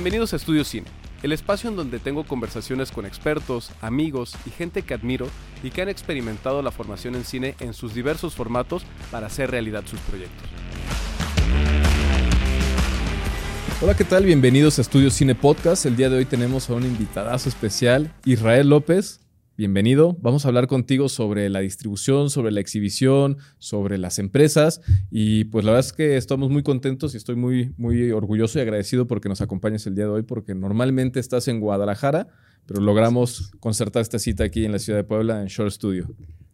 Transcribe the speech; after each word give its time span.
Bienvenidos 0.00 0.32
a 0.32 0.36
Estudio 0.36 0.64
Cine, 0.64 0.86
el 1.22 1.30
espacio 1.30 1.68
en 1.68 1.76
donde 1.76 1.98
tengo 1.98 2.24
conversaciones 2.24 2.90
con 2.90 3.04
expertos, 3.04 3.70
amigos 3.82 4.34
y 4.46 4.50
gente 4.50 4.80
que 4.80 4.94
admiro 4.94 5.28
y 5.62 5.68
que 5.68 5.82
han 5.82 5.90
experimentado 5.90 6.62
la 6.62 6.70
formación 6.70 7.16
en 7.16 7.24
cine 7.24 7.54
en 7.60 7.74
sus 7.74 7.92
diversos 7.92 8.34
formatos 8.34 8.82
para 9.10 9.26
hacer 9.26 9.50
realidad 9.50 9.84
sus 9.84 10.00
proyectos. 10.00 10.48
Hola, 13.82 13.94
¿qué 13.94 14.04
tal? 14.04 14.24
Bienvenidos 14.24 14.78
a 14.78 14.80
Estudio 14.80 15.10
Cine 15.10 15.34
Podcast. 15.34 15.84
El 15.84 15.96
día 15.96 16.08
de 16.08 16.16
hoy 16.16 16.24
tenemos 16.24 16.70
a 16.70 16.72
un 16.76 16.84
invitadazo 16.84 17.50
especial, 17.50 18.10
Israel 18.24 18.70
López 18.70 19.20
bienvenido. 19.60 20.16
Vamos 20.22 20.46
a 20.46 20.48
hablar 20.48 20.68
contigo 20.68 21.10
sobre 21.10 21.50
la 21.50 21.60
distribución, 21.60 22.30
sobre 22.30 22.50
la 22.50 22.60
exhibición, 22.60 23.36
sobre 23.58 23.98
las 23.98 24.18
empresas. 24.18 24.80
Y 25.10 25.44
pues 25.44 25.66
la 25.66 25.72
verdad 25.72 25.86
es 25.86 25.92
que 25.92 26.16
estamos 26.16 26.48
muy 26.48 26.62
contentos 26.62 27.12
y 27.12 27.18
estoy 27.18 27.36
muy, 27.36 27.74
muy 27.76 28.10
orgulloso 28.10 28.58
y 28.58 28.62
agradecido 28.62 29.06
porque 29.06 29.28
nos 29.28 29.42
acompañes 29.42 29.86
el 29.86 29.94
día 29.94 30.04
de 30.04 30.12
hoy, 30.12 30.22
porque 30.22 30.54
normalmente 30.54 31.20
estás 31.20 31.46
en 31.46 31.60
Guadalajara, 31.60 32.28
pero 32.64 32.80
logramos 32.80 33.52
concertar 33.60 34.00
esta 34.00 34.18
cita 34.18 34.44
aquí 34.44 34.64
en 34.64 34.72
la 34.72 34.78
ciudad 34.78 34.98
de 34.98 35.04
Puebla, 35.04 35.42
en 35.42 35.48
Shore 35.48 35.70
Studio. 35.70 36.08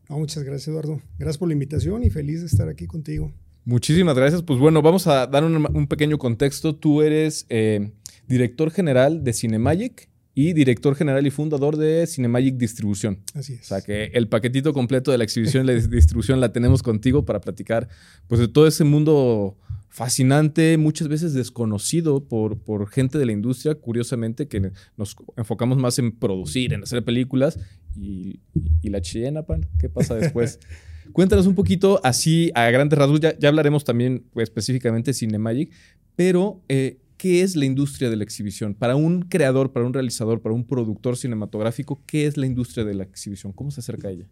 muchas 0.08 0.42
gracias, 0.42 0.66
Eduardo. 0.66 1.00
Gracias 1.16 1.38
por 1.38 1.46
la 1.46 1.52
invitación 1.52 2.02
y 2.02 2.10
feliz 2.10 2.40
de 2.40 2.46
estar 2.46 2.68
aquí 2.68 2.88
contigo. 2.88 3.32
Muchísimas 3.64 4.16
gracias. 4.16 4.42
Pues 4.42 4.58
bueno, 4.58 4.82
vamos 4.82 5.06
a 5.06 5.28
dar 5.28 5.44
un, 5.44 5.86
pequeño 5.86 6.18
contexto. 6.18 6.74
Tú 6.74 7.02
eres 7.02 7.46
eh, 7.50 7.92
director 8.26 8.72
general 8.72 9.22
de 9.22 9.32
Cinemagic 9.32 10.08
y 10.38 10.52
director 10.52 10.94
general 10.94 11.26
y 11.26 11.30
fundador 11.30 11.78
de 11.78 12.06
Cinemagic 12.06 12.58
Distribución. 12.58 13.20
Así 13.32 13.54
es. 13.54 13.62
O 13.62 13.64
sea 13.64 13.80
que 13.80 14.10
el 14.12 14.28
paquetito 14.28 14.74
completo 14.74 15.10
de 15.10 15.16
la 15.16 15.24
exhibición 15.24 15.64
y 15.64 15.68
la 15.68 15.72
distribución 15.72 16.40
la 16.40 16.52
tenemos 16.52 16.82
contigo 16.82 17.24
para 17.24 17.40
platicar 17.40 17.88
pues, 18.28 18.38
de 18.38 18.46
todo 18.46 18.66
ese 18.66 18.84
mundo 18.84 19.56
fascinante, 19.88 20.76
muchas 20.76 21.08
veces 21.08 21.32
desconocido 21.32 22.28
por, 22.28 22.58
por 22.58 22.86
gente 22.90 23.16
de 23.16 23.24
la 23.24 23.32
industria, 23.32 23.76
curiosamente, 23.76 24.46
que 24.46 24.72
nos 24.98 25.16
enfocamos 25.38 25.78
más 25.78 25.98
en 25.98 26.12
producir, 26.12 26.74
en 26.74 26.82
hacer 26.82 27.02
películas. 27.02 27.58
Y, 27.96 28.40
la 28.82 29.00
chillena, 29.00 29.44
pan, 29.44 29.66
¿qué 29.80 29.88
pasa 29.88 30.16
después? 30.16 30.60
Cuéntanos 31.14 31.46
un 31.46 31.54
poquito 31.54 31.98
así 32.04 32.52
a 32.54 32.70
grandes 32.70 32.98
rasgos, 32.98 33.20
ya, 33.20 33.38
ya 33.38 33.48
hablaremos 33.48 33.84
también 33.84 34.26
pues, 34.34 34.50
específicamente 34.50 35.12
de 35.12 35.14
Cinemagic, 35.14 35.72
pero 36.14 36.60
eh, 36.68 36.98
¿qué 37.16 37.42
es 37.42 37.56
la 37.56 37.64
industria 37.64 38.10
de 38.10 38.16
la 38.16 38.24
exhibición? 38.24 38.74
Para 38.74 38.96
un 38.96 39.22
creador, 39.22 39.72
para 39.72 39.86
un 39.86 39.92
realizador, 39.92 40.40
para 40.40 40.54
un 40.54 40.66
productor 40.66 41.16
cinematográfico, 41.16 42.02
¿qué 42.06 42.26
es 42.26 42.36
la 42.36 42.46
industria 42.46 42.84
de 42.84 42.94
la 42.94 43.04
exhibición? 43.04 43.52
¿Cómo 43.52 43.70
se 43.70 43.80
acerca 43.80 44.08
a 44.08 44.10
ella? 44.12 44.28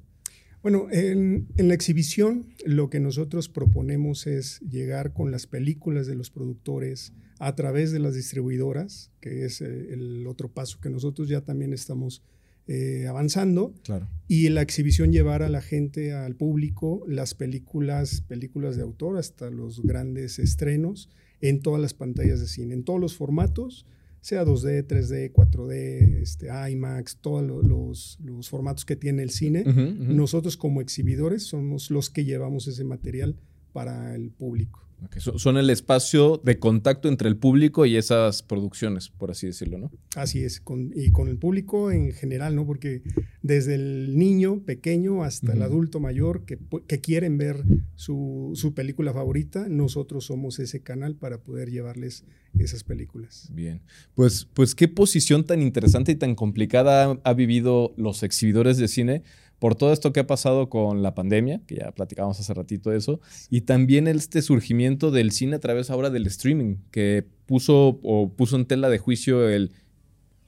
Bueno, 0.62 0.86
en, 0.90 1.46
la 1.58 1.74
exhibición 1.74 2.46
lo 2.64 2.88
que 2.88 2.98
nosotros 2.98 3.50
proponemos 3.50 4.26
es 4.26 4.60
llegar 4.60 5.12
con 5.12 5.30
las 5.30 5.46
películas 5.46 6.06
de 6.06 6.14
los 6.14 6.30
productores 6.30 7.12
a 7.38 7.54
través 7.54 7.92
de 7.92 7.98
las 7.98 8.14
distribuidoras, 8.14 9.10
que 9.20 9.44
es 9.44 9.60
eh, 9.60 9.92
el 9.92 10.26
otro 10.26 10.50
paso 10.50 10.80
que 10.80 10.88
nosotros 10.88 11.28
ya 11.28 11.42
también 11.42 11.74
estamos 11.74 12.22
eh, 12.66 13.06
avanzando. 13.06 13.74
Claro. 13.82 14.08
Y 14.26 14.46
en 14.46 14.54
la 14.54 14.62
exhibición 14.62 15.12
llevar 15.12 15.42
a 15.42 15.50
la 15.50 15.60
gente, 15.60 16.14
al 16.14 16.34
público, 16.34 17.04
las 17.06 17.34
películas, 17.34 18.22
películas 18.22 18.76
de 18.76 18.84
autor, 18.84 19.18
hasta 19.18 19.50
los 19.50 19.82
grandes 19.82 20.38
estrenos 20.38 21.10
en 21.40 21.60
todas 21.60 21.80
las 21.80 21.94
pantallas 21.94 22.40
de 22.40 22.46
cine, 22.46 22.74
en 22.74 22.84
todos 22.84 23.00
los 23.00 23.16
formatos, 23.16 23.86
sea 24.20 24.44
2D, 24.44 24.86
3D, 24.86 25.32
4D, 25.32 26.22
este, 26.22 26.48
IMAX, 26.70 27.18
todos 27.20 27.44
los, 27.44 28.18
los, 28.24 28.48
formatos 28.48 28.86
que 28.86 28.96
tiene 28.96 29.22
el 29.22 29.28
cine. 29.28 29.64
Nosotros 29.64 30.56
como 30.56 30.80
exhibidores 30.80 31.42
somos 31.42 31.90
los 31.90 32.08
que 32.08 32.24
llevamos 32.24 32.66
ese 32.66 32.84
material 32.84 33.36
para 33.74 34.14
el 34.14 34.30
público. 34.30 34.83
Son 35.18 35.56
el 35.56 35.70
espacio 35.70 36.40
de 36.42 36.58
contacto 36.58 37.08
entre 37.08 37.28
el 37.28 37.36
público 37.36 37.86
y 37.86 37.96
esas 37.96 38.42
producciones, 38.42 39.10
por 39.10 39.30
así 39.30 39.46
decirlo, 39.46 39.78
¿no? 39.78 39.90
Así 40.16 40.42
es, 40.42 40.62
y 40.94 41.10
con 41.12 41.28
el 41.28 41.38
público 41.38 41.90
en 41.90 42.12
general, 42.12 42.56
¿no? 42.56 42.66
Porque 42.66 43.02
desde 43.42 43.74
el 43.74 44.16
niño 44.16 44.60
pequeño 44.64 45.22
hasta 45.22 45.52
el 45.52 45.62
adulto 45.62 46.00
mayor 46.00 46.44
que, 46.44 46.58
que 46.86 47.00
quieren 47.00 47.38
ver 47.38 47.62
su, 47.94 48.52
su, 48.54 48.74
película 48.74 49.12
favorita, 49.12 49.68
nosotros 49.68 50.24
somos 50.24 50.58
ese 50.58 50.80
canal 50.80 51.14
para 51.14 51.38
poder 51.38 51.70
llevarles 51.70 52.24
esas 52.58 52.84
películas. 52.84 53.48
Bien, 53.52 53.82
pues, 54.14 54.46
pues 54.54 54.74
qué 54.74 54.88
posición 54.88 55.44
tan 55.44 55.60
interesante 55.60 56.12
y 56.12 56.16
tan 56.16 56.34
complicada 56.34 57.18
ha 57.22 57.34
vivido 57.34 57.94
los 57.96 58.22
exhibidores 58.22 58.78
de 58.78 58.88
cine 58.88 59.22
por 59.64 59.76
todo 59.76 59.94
esto 59.94 60.12
que 60.12 60.20
ha 60.20 60.26
pasado 60.26 60.68
con 60.68 61.02
la 61.02 61.14
pandemia, 61.14 61.62
que 61.66 61.76
ya 61.76 61.90
platicábamos 61.90 62.38
hace 62.38 62.52
ratito 62.52 62.90
de 62.90 62.98
eso, 62.98 63.22
y 63.48 63.62
también 63.62 64.06
este 64.06 64.42
surgimiento 64.42 65.10
del 65.10 65.30
cine 65.30 65.56
a 65.56 65.58
través 65.58 65.88
ahora 65.88 66.10
del 66.10 66.26
streaming, 66.26 66.76
que 66.90 67.24
puso 67.46 67.98
o 68.02 68.30
puso 68.30 68.56
en 68.56 68.66
tela 68.66 68.90
de 68.90 68.98
juicio 68.98 69.48
el 69.48 69.72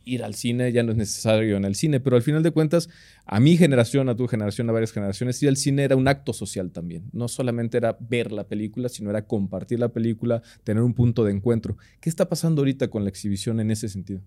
ir 0.04 0.22
al 0.22 0.34
cine 0.34 0.70
ya 0.70 0.82
no 0.82 0.92
es 0.92 0.98
necesario 0.98 1.56
en 1.56 1.64
el 1.64 1.76
cine, 1.76 1.98
pero 1.98 2.16
al 2.16 2.20
final 2.20 2.42
de 2.42 2.50
cuentas, 2.50 2.90
a 3.24 3.40
mi 3.40 3.56
generación, 3.56 4.10
a 4.10 4.16
tu 4.16 4.28
generación, 4.28 4.68
a 4.68 4.74
varias 4.74 4.92
generaciones, 4.92 5.42
ir 5.42 5.48
al 5.48 5.56
cine 5.56 5.84
era 5.84 5.96
un 5.96 6.08
acto 6.08 6.34
social 6.34 6.70
también. 6.70 7.08
No 7.14 7.28
solamente 7.28 7.78
era 7.78 7.96
ver 7.98 8.32
la 8.32 8.46
película, 8.46 8.90
sino 8.90 9.08
era 9.08 9.22
compartir 9.22 9.80
la 9.80 9.88
película, 9.88 10.42
tener 10.62 10.82
un 10.82 10.92
punto 10.92 11.24
de 11.24 11.32
encuentro. 11.32 11.78
¿Qué 12.02 12.10
está 12.10 12.28
pasando 12.28 12.60
ahorita 12.60 12.88
con 12.88 13.02
la 13.02 13.08
exhibición 13.08 13.60
en 13.60 13.70
ese 13.70 13.88
sentido? 13.88 14.20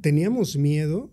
Teníamos 0.00 0.56
miedo, 0.56 1.10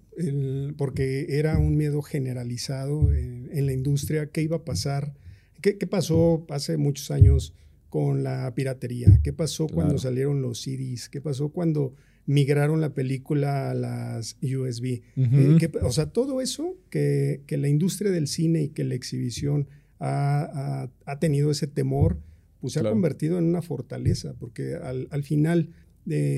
porque 0.77 1.27
era 1.29 1.57
un 1.57 1.77
miedo 1.77 2.01
generalizado 2.01 3.13
en, 3.13 3.65
la 3.65 3.73
industria, 3.73 4.29
qué 4.31 4.41
iba 4.41 4.57
a 4.57 4.65
pasar, 4.65 5.13
qué, 5.61 5.73
pasó 5.87 6.45
hace 6.49 6.77
muchos 6.77 7.11
años 7.11 7.53
con 7.89 8.23
la 8.23 8.53
piratería, 8.55 9.19
qué 9.23 9.33
pasó 9.33 9.67
cuando 9.67 9.97
salieron 9.97 10.41
los 10.41 10.61
CDs, 10.61 11.09
qué 11.09 11.21
pasó 11.21 11.49
cuando 11.49 11.93
migraron 12.25 12.79
la 12.79 12.93
película 12.93 13.71
a 13.71 13.73
las 13.73 14.37
USB. 14.43 15.01
Eh, 15.15 15.71
o 15.81 15.91
sea, 15.91 16.11
todo 16.11 16.41
eso 16.41 16.77
que, 16.91 17.43
la 17.49 17.67
industria 17.67 18.11
del 18.11 18.27
cine 18.27 18.63
y 18.63 18.69
que 18.69 18.83
la 18.83 18.93
exhibición 18.93 19.67
ha, 19.99 20.89
tenido 21.19 21.49
ese 21.49 21.67
temor, 21.67 22.19
pues 22.61 22.73
se 22.73 22.81
ha 22.81 22.83
convertido 22.83 23.39
en 23.39 23.45
una 23.45 23.61
fortaleza, 23.61 24.35
porque 24.37 24.75
al, 24.75 25.07
al 25.11 25.23
final 25.23 25.69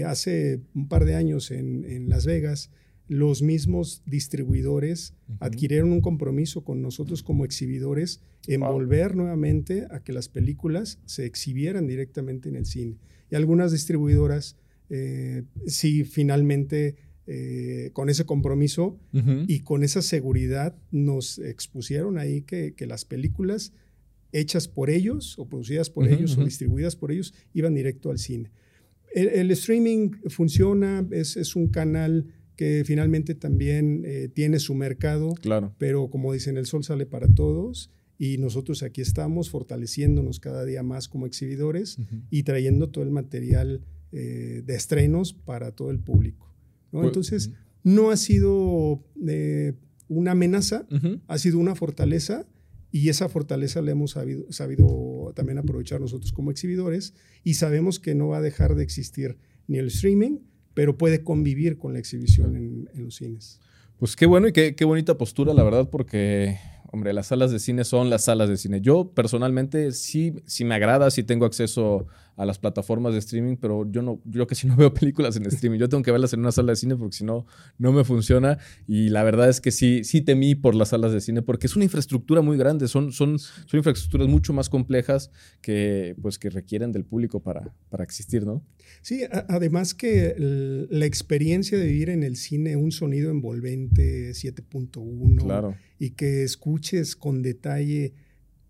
hace 0.05 0.61
un 0.75 0.87
par 0.87 1.05
de 1.05 1.15
años 1.15 1.51
en, 1.51 2.09
Las 2.09 2.25
Vegas, 2.25 2.71
los 3.07 3.41
mismos 3.41 4.03
distribuidores 4.05 5.13
adquirieron 5.39 5.91
un 5.91 6.01
compromiso 6.01 6.63
con 6.63 6.81
nosotros 6.81 7.23
como 7.23 7.43
exhibidores 7.45 8.21
en 8.47 8.61
volver 8.61 9.15
nuevamente 9.15 9.87
a 9.91 10.01
que 10.01 10.13
las 10.13 10.29
películas 10.29 10.99
se 11.05 11.25
exhibieran 11.25 11.87
directamente 11.87 12.49
en 12.49 12.55
el 12.55 12.65
cine. 12.65 12.97
Y 13.29 13.35
algunas 13.35 13.71
distribuidoras 13.71 14.57
eh, 14.89 15.43
sí 15.67 16.03
finalmente 16.03 16.95
eh, 17.27 17.91
con 17.93 18.09
ese 18.09 18.25
compromiso 18.25 18.99
y 19.47 19.59
con 19.59 19.83
esa 19.83 20.01
seguridad 20.01 20.75
nos 20.91 21.39
expusieron 21.39 22.17
ahí 22.17 22.41
que, 22.41 22.73
las 22.87 23.05
películas 23.05 23.73
hechas 24.33 24.67
por 24.67 24.89
ellos 24.89 25.37
o 25.37 25.47
producidas 25.47 25.89
por 25.89 26.07
ellos 26.07 26.37
o 26.37 26.43
distribuidas 26.43 26.95
por 26.95 27.11
ellos 27.11 27.33
iban 27.53 27.73
directo 27.75 28.09
al 28.09 28.17
cine. 28.17 28.51
El, 29.13 29.51
streaming 29.51 30.11
funciona, 30.27 31.05
es, 31.11 31.55
un 31.55 31.67
canal 31.67 32.27
que 32.55 32.83
finalmente 32.85 33.35
también 33.35 34.03
eh, 34.05 34.29
tiene 34.33 34.59
su 34.59 34.75
mercado, 34.75 35.33
claro. 35.35 35.73
pero 35.77 36.09
como 36.09 36.31
dicen, 36.33 36.57
el 36.57 36.65
sol 36.65 36.83
sale 36.83 37.05
para 37.05 37.27
todos 37.27 37.91
y 38.17 38.37
nosotros 38.37 38.83
aquí 38.83 39.01
estamos 39.01 39.49
fortaleciéndonos 39.49 40.39
cada 40.39 40.63
día 40.63 40.83
más 40.83 41.07
como 41.07 41.25
exhibidores 41.25 41.97
y 42.29 42.43
trayendo 42.43 42.89
todo 42.89 43.03
el 43.03 43.09
material 43.09 43.81
eh, 44.11 44.61
de 44.63 44.75
estrenos 44.75 45.33
para 45.33 45.71
todo 45.71 45.89
el 45.89 45.99
público. 45.99 46.53
Pues, 46.91 47.07
Entonces, 47.07 47.51
no 47.83 48.11
ha 48.11 48.17
sido 48.17 49.03
eh, 49.27 49.73
una 50.07 50.31
amenaza, 50.31 50.85
ha 51.27 51.37
sido 51.37 51.57
una 51.57 51.73
fortaleza 51.73 52.45
y 52.91 53.09
esa 53.09 53.29
fortaleza 53.29 53.81
la 53.81 53.91
hemos 53.91 54.11
sabido, 54.11 54.45
también 55.33 55.57
aprovechar 55.57 56.01
nosotros 56.01 56.31
como 56.31 56.51
exhibidores 56.51 57.13
y 57.43 57.55
sabemos 57.55 57.99
que 57.99 58.15
no 58.15 58.29
va 58.29 58.37
a 58.37 58.41
dejar 58.41 58.75
de 58.75 58.83
existir 58.83 59.37
ni 59.67 59.77
el 59.77 59.87
streaming, 59.87 60.39
pero 60.73 60.97
puede 60.97 61.23
convivir 61.23 61.77
con 61.77 61.93
la 61.93 61.99
exhibición 61.99 62.55
en, 62.55 62.89
los 63.03 63.15
cines. 63.15 63.59
Pues 63.97 64.15
qué 64.15 64.25
bueno 64.25 64.47
y 64.47 64.53
qué, 64.53 64.75
qué, 64.75 64.85
bonita 64.85 65.17
postura, 65.17 65.53
la 65.53 65.63
verdad, 65.63 65.89
porque, 65.89 66.57
hombre, 66.91 67.13
las 67.13 67.27
salas 67.27 67.51
de 67.51 67.59
cine 67.59 67.83
son 67.83 68.09
las 68.09 68.25
salas 68.25 68.49
de 68.49 68.57
cine. 68.57 68.81
Yo 68.81 69.11
personalmente 69.13 69.91
sí, 69.91 70.33
sí 70.45 70.65
me 70.65 70.75
agrada, 70.75 71.11
sí 71.11 71.23
tengo 71.23 71.45
acceso 71.45 72.07
a 72.35 72.45
las 72.45 72.59
plataformas 72.59 73.13
de 73.13 73.19
streaming, 73.19 73.57
pero 73.57 73.89
yo 73.89 74.01
no, 74.01 74.21
yo 74.25 74.47
que 74.47 74.55
si 74.55 74.67
no 74.67 74.75
veo 74.77 74.93
películas 74.93 75.35
en 75.35 75.45
streaming, 75.45 75.79
yo 75.79 75.89
tengo 75.89 76.03
que 76.03 76.11
verlas 76.11 76.33
en 76.33 76.39
una 76.39 76.51
sala 76.51 76.71
de 76.71 76.75
cine 76.75 76.95
porque 76.95 77.17
si 77.17 77.23
no, 77.23 77.45
no 77.77 77.91
me 77.91 78.03
funciona. 78.03 78.57
Y 78.87 79.09
la 79.09 79.23
verdad 79.23 79.49
es 79.49 79.61
que 79.61 79.71
sí, 79.71 80.03
sí 80.03 80.21
temí 80.21 80.55
por 80.55 80.75
las 80.75 80.89
salas 80.89 81.11
de 81.11 81.21
cine 81.21 81.41
porque 81.41 81.67
es 81.67 81.75
una 81.75 81.85
infraestructura 81.85 82.41
muy 82.41 82.57
grande, 82.57 82.87
son, 82.87 83.11
son, 83.11 83.39
son 83.39 83.77
infraestructuras 83.77 84.27
mucho 84.27 84.53
más 84.53 84.69
complejas 84.69 85.31
que, 85.61 86.15
pues, 86.21 86.39
que 86.39 86.49
requieren 86.49 86.91
del 86.91 87.05
público 87.05 87.41
para, 87.41 87.73
para 87.89 88.03
existir, 88.03 88.45
¿no? 88.45 88.63
Sí, 89.01 89.23
además 89.47 89.93
que 89.93 90.35
la 90.37 91.05
experiencia 91.05 91.77
de 91.77 91.85
vivir 91.85 92.09
en 92.09 92.23
el 92.23 92.35
cine 92.35 92.75
un 92.75 92.91
sonido 92.91 93.31
envolvente 93.31 94.31
7.1 94.31 95.43
claro. 95.43 95.75
y 95.99 96.11
que 96.11 96.43
escuches 96.43 97.15
con 97.15 97.41
detalle 97.41 98.13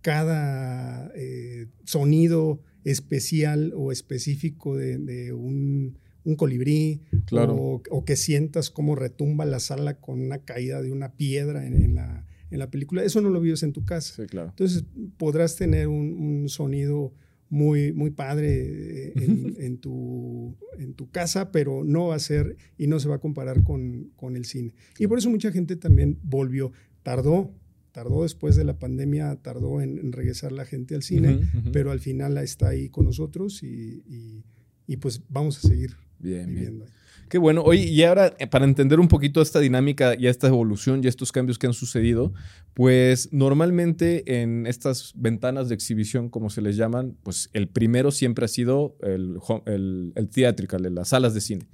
cada 0.02 1.12
eh, 1.16 1.68
sonido 1.84 2.62
especial 2.84 3.74
o 3.76 3.92
específico 3.92 4.76
de, 4.78 5.34
un, 5.34 5.98
un 6.24 6.36
colibrí 6.36 7.02
Claro. 7.26 7.56
o, 7.56 7.82
o 7.90 8.06
que 8.06 8.16
sientas 8.16 8.70
cómo 8.70 8.96
retumba 8.96 9.46
la 9.46 9.60
sala 9.60 10.00
con 10.00 10.22
una 10.22 10.40
caída 10.40 10.82
de 10.82 10.92
una 10.92 11.14
piedra 11.14 11.66
en, 11.66 11.82
en 11.82 11.96
la, 11.96 12.26
en 12.50 12.60
la 12.60 12.70
película. 12.70 13.04
Eso 13.04 13.22
no 13.22 13.30
lo 13.30 13.40
vives 13.42 13.64
en 13.64 13.74
tu 13.74 13.86
casa. 13.86 14.16
Sí, 14.16 14.28
claro. 14.28 14.50
Entonces 14.50 14.84
podrás 15.18 15.56
tener 15.56 15.88
un, 15.88 16.14
un 16.14 16.50
sonido 16.50 17.14
muy, 17.50 17.92
muy 17.92 18.12
padre 18.12 19.10
eh, 19.10 19.14
en, 19.18 19.56
en 19.60 19.78
tu, 19.78 20.56
en 20.78 20.94
tu 20.94 21.10
casa, 21.10 21.52
pero 21.52 21.84
no 21.84 22.08
va 22.08 22.16
a 22.16 22.20
ser 22.20 22.56
y 22.78 22.88
no 22.88 23.00
se 23.00 23.10
va 23.10 23.16
a 23.16 23.20
comparar 23.20 23.64
con, 23.64 24.12
con 24.16 24.36
el 24.38 24.46
cine. 24.46 24.74
Y 25.00 25.08
por 25.08 25.18
eso 25.18 25.30
mucha 25.30 25.52
gente 25.52 25.76
también 25.76 26.18
volvió. 26.24 26.72
Tardó, 27.04 27.52
tardó 27.92 28.24
después 28.24 28.56
de 28.56 28.64
la 28.64 28.78
pandemia, 28.80 29.36
tardó 29.42 29.82
en, 29.82 29.98
en 30.00 30.12
regresar 30.12 30.52
la 30.52 30.66
gente 30.66 30.96
al 30.96 31.04
cine, 31.04 31.36
Ujú, 31.36 31.58
ujú. 31.60 31.72
pero 31.72 31.92
al 31.92 32.00
final 32.00 32.38
está 32.38 32.70
ahí 32.70 32.90
con 32.90 33.06
nosotros 33.06 33.64
y, 33.64 34.04
y- 34.08 34.44
y 34.88 34.98
pues 34.98 35.22
vamos 35.30 35.58
a 35.64 35.68
seguir 35.68 35.92
Bien, 36.20 36.46
bien. 36.46 36.56
viviendo. 36.56 36.86
ahí. 36.86 36.92
Qué 37.30 37.38
bueno. 37.38 37.62
Oye, 37.64 37.84
y 37.86 38.04
ahora, 38.04 38.36
eh, 38.40 38.48
para 38.48 38.66
entender 38.66 39.00
un 39.00 39.08
poquito 39.08 39.42
esta 39.42 39.62
dinámica 39.62 40.16
y 40.20 40.28
esta 40.28 40.48
evolución 40.48 41.00
y 41.02 41.08
estos 41.08 41.32
cambios 41.32 41.58
que 41.58 41.66
han 41.66 41.74
sucedido, 41.74 42.34
pues 42.74 43.30
normalmente 43.32 44.42
en 44.42 44.68
estas 44.68 45.14
ventanas 45.16 45.70
de 45.70 45.76
exhibición, 45.76 46.28
como 46.30 46.50
se 46.50 46.62
les 46.62 46.76
llaman, 46.76 47.16
pues 47.24 47.50
el 47.54 47.70
primero 47.70 48.12
siempre 48.12 48.44
ha 48.44 48.48
sido 48.50 48.98
el, 49.02 49.38
el, 49.66 50.12
el 50.16 50.30
theatrical, 50.30 50.94
las 50.94 51.10
salas 51.10 51.34
de 51.34 51.40
cine. 51.42 51.68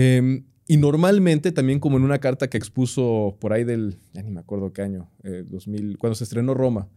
Eh, 0.00 0.44
y 0.68 0.76
normalmente 0.76 1.50
también 1.50 1.80
como 1.80 1.96
en 1.96 2.04
una 2.04 2.18
carta 2.18 2.48
que 2.48 2.58
expuso 2.58 3.36
por 3.40 3.54
ahí 3.54 3.64
del, 3.64 3.96
ya 4.12 4.22
ni 4.22 4.30
me 4.30 4.40
acuerdo 4.40 4.72
qué 4.72 4.82
año, 4.82 5.10
eh, 5.24 5.42
2000, 5.48 5.96
cuando 5.96 6.14
se 6.14 6.24
estrenó 6.24 6.52
Roma, 6.52 6.88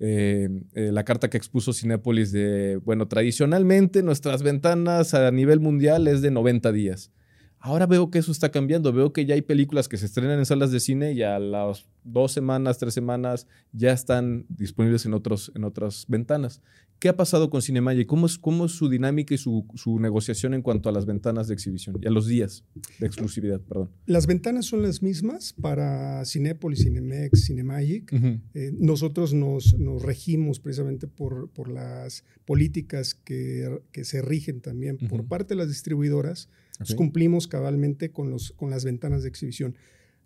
eh, 0.00 0.48
eh, 0.74 0.90
la 0.92 1.04
carta 1.04 1.30
que 1.30 1.36
expuso 1.38 1.72
Cinépolis 1.72 2.32
de, 2.32 2.76
bueno, 2.84 3.06
tradicionalmente 3.06 4.02
nuestras 4.02 4.42
ventanas 4.42 5.14
a 5.14 5.30
nivel 5.30 5.60
mundial 5.60 6.08
es 6.08 6.22
de 6.22 6.32
90 6.32 6.72
días. 6.72 7.12
Ahora 7.62 7.86
veo 7.86 8.10
que 8.10 8.18
eso 8.18 8.32
está 8.32 8.50
cambiando, 8.50 8.90
veo 8.90 9.12
que 9.12 9.26
ya 9.26 9.34
hay 9.34 9.42
películas 9.42 9.86
que 9.86 9.98
se 9.98 10.06
estrenan 10.06 10.38
en 10.38 10.46
salas 10.46 10.72
de 10.72 10.80
cine 10.80 11.12
y 11.12 11.22
a 11.22 11.38
las 11.38 11.86
dos 12.04 12.32
semanas, 12.32 12.78
tres 12.78 12.94
semanas 12.94 13.46
ya 13.72 13.92
están 13.92 14.46
disponibles 14.48 15.04
en, 15.04 15.12
otros, 15.12 15.52
en 15.54 15.64
otras 15.64 16.06
ventanas. 16.08 16.62
¿Qué 16.98 17.08
ha 17.08 17.16
pasado 17.16 17.48
con 17.48 17.60
Cinemagic? 17.62 18.06
¿Cómo 18.06 18.26
es, 18.26 18.38
cómo 18.38 18.66
es 18.66 18.72
su 18.72 18.88
dinámica 18.88 19.34
y 19.34 19.38
su, 19.38 19.66
su 19.74 19.98
negociación 19.98 20.52
en 20.54 20.60
cuanto 20.60 20.88
a 20.88 20.92
las 20.92 21.04
ventanas 21.06 21.48
de 21.48 21.54
exhibición 21.54 21.98
y 22.00 22.06
a 22.06 22.10
los 22.10 22.26
días 22.26 22.64
de 22.98 23.06
exclusividad? 23.06 23.60
Perdón. 23.60 23.90
Las 24.06 24.26
ventanas 24.26 24.66
son 24.66 24.82
las 24.82 25.02
mismas 25.02 25.54
para 25.54 26.22
Cinépolis, 26.26 26.82
Cinemex, 26.82 27.46
Cinemagic. 27.46 28.12
Eh, 28.54 28.72
nosotros 28.78 29.32
nos, 29.32 29.78
nos 29.78 30.02
regimos 30.02 30.60
precisamente 30.60 31.08
por, 31.08 31.50
por 31.50 31.68
las 31.68 32.24
políticas 32.44 33.14
que, 33.14 33.80
que 33.92 34.04
se 34.04 34.20
rigen 34.20 34.60
también 34.60 34.98
por 34.98 35.26
parte 35.26 35.54
de 35.54 35.58
las 35.58 35.68
distribuidoras. 35.68 36.50
Entonces, 36.80 36.96
cumplimos 36.96 37.46
cabalmente 37.46 38.10
con, 38.10 38.30
los, 38.30 38.52
con 38.52 38.70
las 38.70 38.84
ventanas 38.84 39.22
de 39.22 39.28
exhibición. 39.28 39.76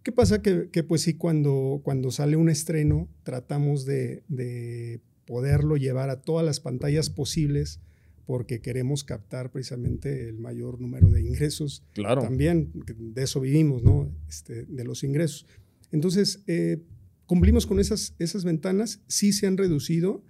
¿Qué 0.05 0.13
pasa? 0.13 0.41
Que, 0.41 0.69
que, 0.71 0.85
pues 0.85 1.03
sí, 1.03 1.15
cuando, 1.15 1.81
cuando 1.83 2.11
sale 2.11 2.37
un 2.37 2.49
estreno, 2.49 3.09
tratamos 3.25 3.85
de, 3.85 4.23
de 4.29 5.01
poderlo 5.27 5.77
llevar 5.77 6.11
a 6.11 6.21
todas 6.21 6.47
las 6.47 6.61
pantallas 6.61 7.11
posibles 7.11 7.81
porque 8.27 8.61
queremos 8.61 9.05
captar 9.05 9.51
precisamente 9.51 10.29
el 10.29 10.39
mayor 10.39 10.81
número 10.81 11.11
de 11.11 11.21
ingresos 11.23 11.83
Claro. 11.93 12.23
también, 12.23 12.73
de 12.99 13.23
eso 13.23 13.41
vivimos, 13.41 13.83
¿no? 13.83 14.11
Este, 14.29 14.65
de 14.65 14.85
los 14.85 15.05
ingresos. 15.05 15.47
Entonces, 15.91 16.43
eh, 16.47 16.79
cumplimos 17.27 17.67
con 17.67 17.81
esas, 17.81 18.15
esas 18.19 18.45
ventanas, 18.45 19.01
sí 19.09 19.33
se 19.33 19.47
han 19.47 19.57
reducido, 19.57 20.23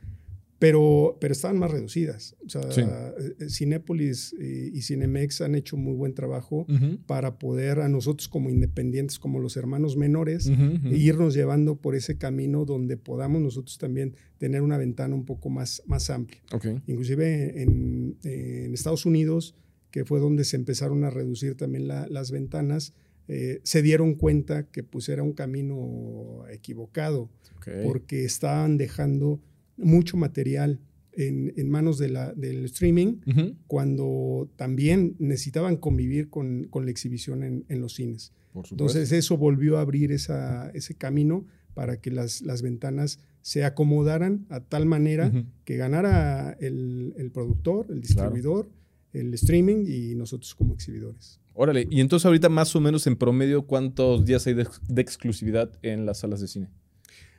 pero, 0.64 1.19
pero 1.20 1.32
estaban 1.32 1.58
más 1.58 1.70
reducidas. 1.70 2.37
O 2.46 2.49
sea, 2.49 2.72
Sí. 2.72 2.81
eh, 2.81 3.49
Cinépolis 3.50 4.34
eh, 4.40 4.70
y 4.72 4.81
Cinemex 4.81 5.43
han 5.43 5.55
hecho 5.55 5.76
muy 5.76 5.93
buen 5.94 6.14
trabajo 6.14 6.64
Ujú. 6.69 6.99
para 7.06 7.38
poder 7.38 7.81
a 7.81 7.88
nosotros 7.90 8.28
como 8.28 8.49
independientes, 8.49 9.19
como 9.19 9.40
los 9.40 9.58
hermanos 9.58 9.96
menores, 9.99 10.46
Ujú, 10.46 10.62
ujú. 10.76 10.88
irnos 10.94 11.34
llevando 11.34 11.76
por 11.76 11.94
ese 11.94 12.16
camino 12.16 12.64
donde 12.64 12.96
podamos 12.96 13.43
nosotros 13.43 13.76
también 13.76 14.14
tener 14.38 14.62
una 14.62 14.78
ventana 14.78 15.14
un 15.14 15.26
poco 15.26 15.50
más, 15.50 15.82
más 15.87 16.08
amplia. 16.08 16.40
Ok. 16.52 16.67
Inclusive 16.87 17.62
en, 17.62 18.17
en 18.22 18.72
Estados 18.72 19.05
Unidos, 19.05 19.55
que 19.90 20.06
fue 20.06 20.19
donde 20.19 20.44
se 20.44 20.56
empezaron 20.56 21.05
a 21.05 21.10
reducir 21.10 21.56
también 21.56 21.88
la- 21.88 22.06
las 22.08 22.31
ventanas, 22.31 22.94
eh, 23.28 23.60
se 23.64 23.82
dieron 23.82 24.14
cuenta 24.14 24.64
que 24.70 24.82
pues 24.82 25.08
era 25.10 25.22
un 25.22 25.32
camino 25.34 26.44
equivocado, 26.50 27.28
ok. 27.58 27.69
porque 27.84 28.25
estaban 28.25 28.76
dejando 28.78 29.40
mucho 29.76 30.17
material 30.17 30.81
en, 31.12 31.53
en 31.56 31.71
manos 31.71 31.99
de 31.99 32.09
la- 32.09 32.32
del 32.35 32.65
streaming 32.67 33.21
cuando 33.67 34.49
también 34.56 35.17
necesitaban 35.19 35.76
convivir 35.76 36.29
con, 36.29 36.65
con 36.71 36.85
la 36.85 36.91
exhibición 36.91 37.43
en, 37.43 37.65
en 37.69 37.81
los 37.81 37.94
cines. 37.94 38.32
Por. 38.53 38.67
Entonces 38.71 39.11
eso 39.12 39.37
volvió 39.37 39.79
a 39.79 39.81
abrir 39.81 40.12
esa- 40.12 40.71
ese 40.75 40.94
camino 40.94 41.47
para 41.75 42.00
que 42.00 42.11
las, 42.11 42.41
las 42.43 42.62
ventanas 42.62 43.19
se 43.43 43.65
acomodaran 43.65 44.47
a 44.49 44.61
tal 44.61 44.87
manera 44.87 45.32
que 45.65 45.77
ganara 45.77 46.56
el, 46.61 47.15
el 47.17 47.31
productor, 47.31 47.87
el 47.91 48.00
distribuidor, 48.00 48.70
el 49.12 49.35
streaming 49.35 49.85
y 49.87 50.15
nosotros 50.15 50.55
como 50.55 50.75
exhibidores. 50.75 51.41
Órale, 51.53 51.87
y 51.91 52.00
entonces 52.00 52.27
ahorita 52.27 52.49
más 52.49 52.75
o 52.75 52.81
menos 52.81 53.06
en 53.06 53.17
promedio, 53.17 53.62
¿cuántos 53.67 54.25
días 54.25 54.47
hay 54.47 54.55
de, 54.55 54.67
de 54.88 55.03
exclusividad 55.03 55.70
en 55.82 56.06
las 56.06 56.19
salas 56.20 56.41
de 56.41 56.49
cine? 56.49 56.69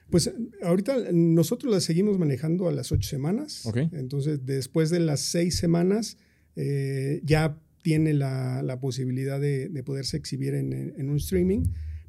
Pues 0.10 0.32
ahorita 0.62 1.12
nosotros 1.14 1.72
la 1.74 1.80
seguimos 1.80 2.18
manejando 2.20 2.68
a 2.68 2.72
las 2.72 2.92
ocho 2.92 3.10
semanas. 3.10 3.64
Entonces, 3.92 4.46
después 4.46 4.90
de 4.90 5.00
las 5.00 5.20
seis 5.22 5.56
semanas, 5.58 6.18
eh, 6.56 7.22
ya 7.24 7.60
tiene 7.82 8.14
la, 8.14 8.62
la 8.64 8.80
posibilidad 8.80 9.40
de, 9.40 9.70
de 9.70 9.84
poderse 9.84 10.18
exhibir 10.18 10.54
en, 10.56 10.74
en 10.74 11.10
un 11.10 11.18
streaming, 11.18 11.66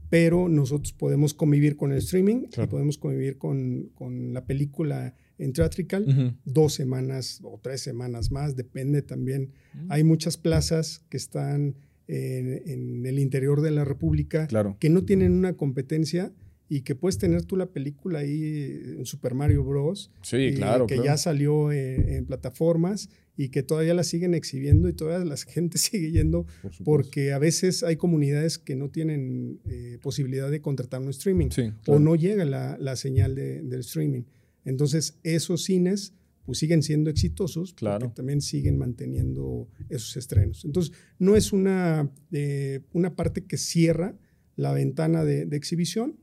pero 0.08 0.48
nosotros 0.48 0.92
podemos 0.92 1.34
convivir 1.34 1.76
con 1.76 1.90
el 1.92 1.98
streaming 1.98 2.44
Claro. 2.52 2.68
y 2.68 2.70
podemos 2.70 2.98
convivir 2.98 3.38
con, 3.38 3.90
con 3.94 4.32
la 4.32 4.46
película 4.46 5.14
en 5.38 5.52
Theatrical 5.52 6.38
dos 6.44 6.72
semanas 6.74 7.40
o 7.42 7.58
tres 7.62 7.80
semanas 7.82 8.30
más, 8.30 8.56
depende 8.56 9.02
también. 9.02 9.50
Hay 9.90 10.02
muchas 10.04 10.36
plazas 10.38 11.04
que 11.10 11.16
están 11.18 11.76
en, 12.08 12.62
en 12.66 13.04
el 13.04 13.18
interior 13.18 13.60
de 13.60 13.70
la 13.72 13.84
República 13.84 14.46
Claro. 14.46 14.76
que 14.80 14.88
no 14.90 15.04
tienen 15.04 15.32
una 15.32 15.54
competencia 15.54 16.32
y 16.68 16.80
que 16.80 16.94
puedes 16.94 17.16
tener 17.18 17.44
tú 17.44 17.56
la 17.56 17.66
película 17.66 18.20
ahí 18.20 18.80
en 18.98 19.06
Super 19.06 19.34
Mario 19.34 19.62
Bros. 19.64 20.10
Sí, 20.22 20.36
y 20.36 20.54
claro. 20.54 20.86
Que 20.86 20.94
claro. 20.94 21.06
ya 21.06 21.16
salió 21.16 21.70
en, 21.72 22.08
en 22.08 22.26
plataformas 22.26 23.08
y 23.36 23.50
que 23.50 23.62
todavía 23.62 23.92
la 23.94 24.02
siguen 24.02 24.34
exhibiendo 24.34 24.88
y 24.88 24.92
todavía 24.94 25.24
la 25.24 25.36
gente 25.48 25.78
sigue 25.78 26.10
yendo 26.10 26.46
Por 26.62 26.72
porque 26.84 27.32
a 27.32 27.38
veces 27.38 27.82
hay 27.82 27.96
comunidades 27.96 28.58
que 28.58 28.74
no 28.76 28.88
tienen 28.90 29.60
eh, 29.66 29.98
posibilidad 30.02 30.50
de 30.50 30.60
contratar 30.60 31.00
un 31.02 31.10
streaming 31.10 31.50
Sí, 31.50 31.62
o 31.62 31.82
claro. 31.82 32.00
no 32.00 32.16
llega 32.16 32.44
la, 32.44 32.76
la 32.80 32.96
señal 32.96 33.34
de- 33.36 33.62
del 33.62 33.80
streaming. 33.80 34.22
Entonces, 34.64 35.18
esos 35.22 35.62
cines 35.64 36.14
pues 36.44 36.58
siguen 36.58 36.82
siendo 36.82 37.10
exitosos 37.10 37.74
Claro. 37.74 38.00
porque 38.06 38.14
también 38.16 38.40
siguen 38.40 38.78
manteniendo 38.78 39.68
esos 39.88 40.16
estrenos. 40.16 40.64
Entonces, 40.64 40.92
no 41.18 41.36
es 41.36 41.52
una, 41.52 42.10
eh, 42.32 42.80
una 42.92 43.14
parte 43.16 43.44
que 43.44 43.56
cierra 43.56 44.16
la 44.56 44.72
ventana 44.72 45.24
de, 45.24 45.44
de 45.46 45.56
exhibición, 45.56 46.16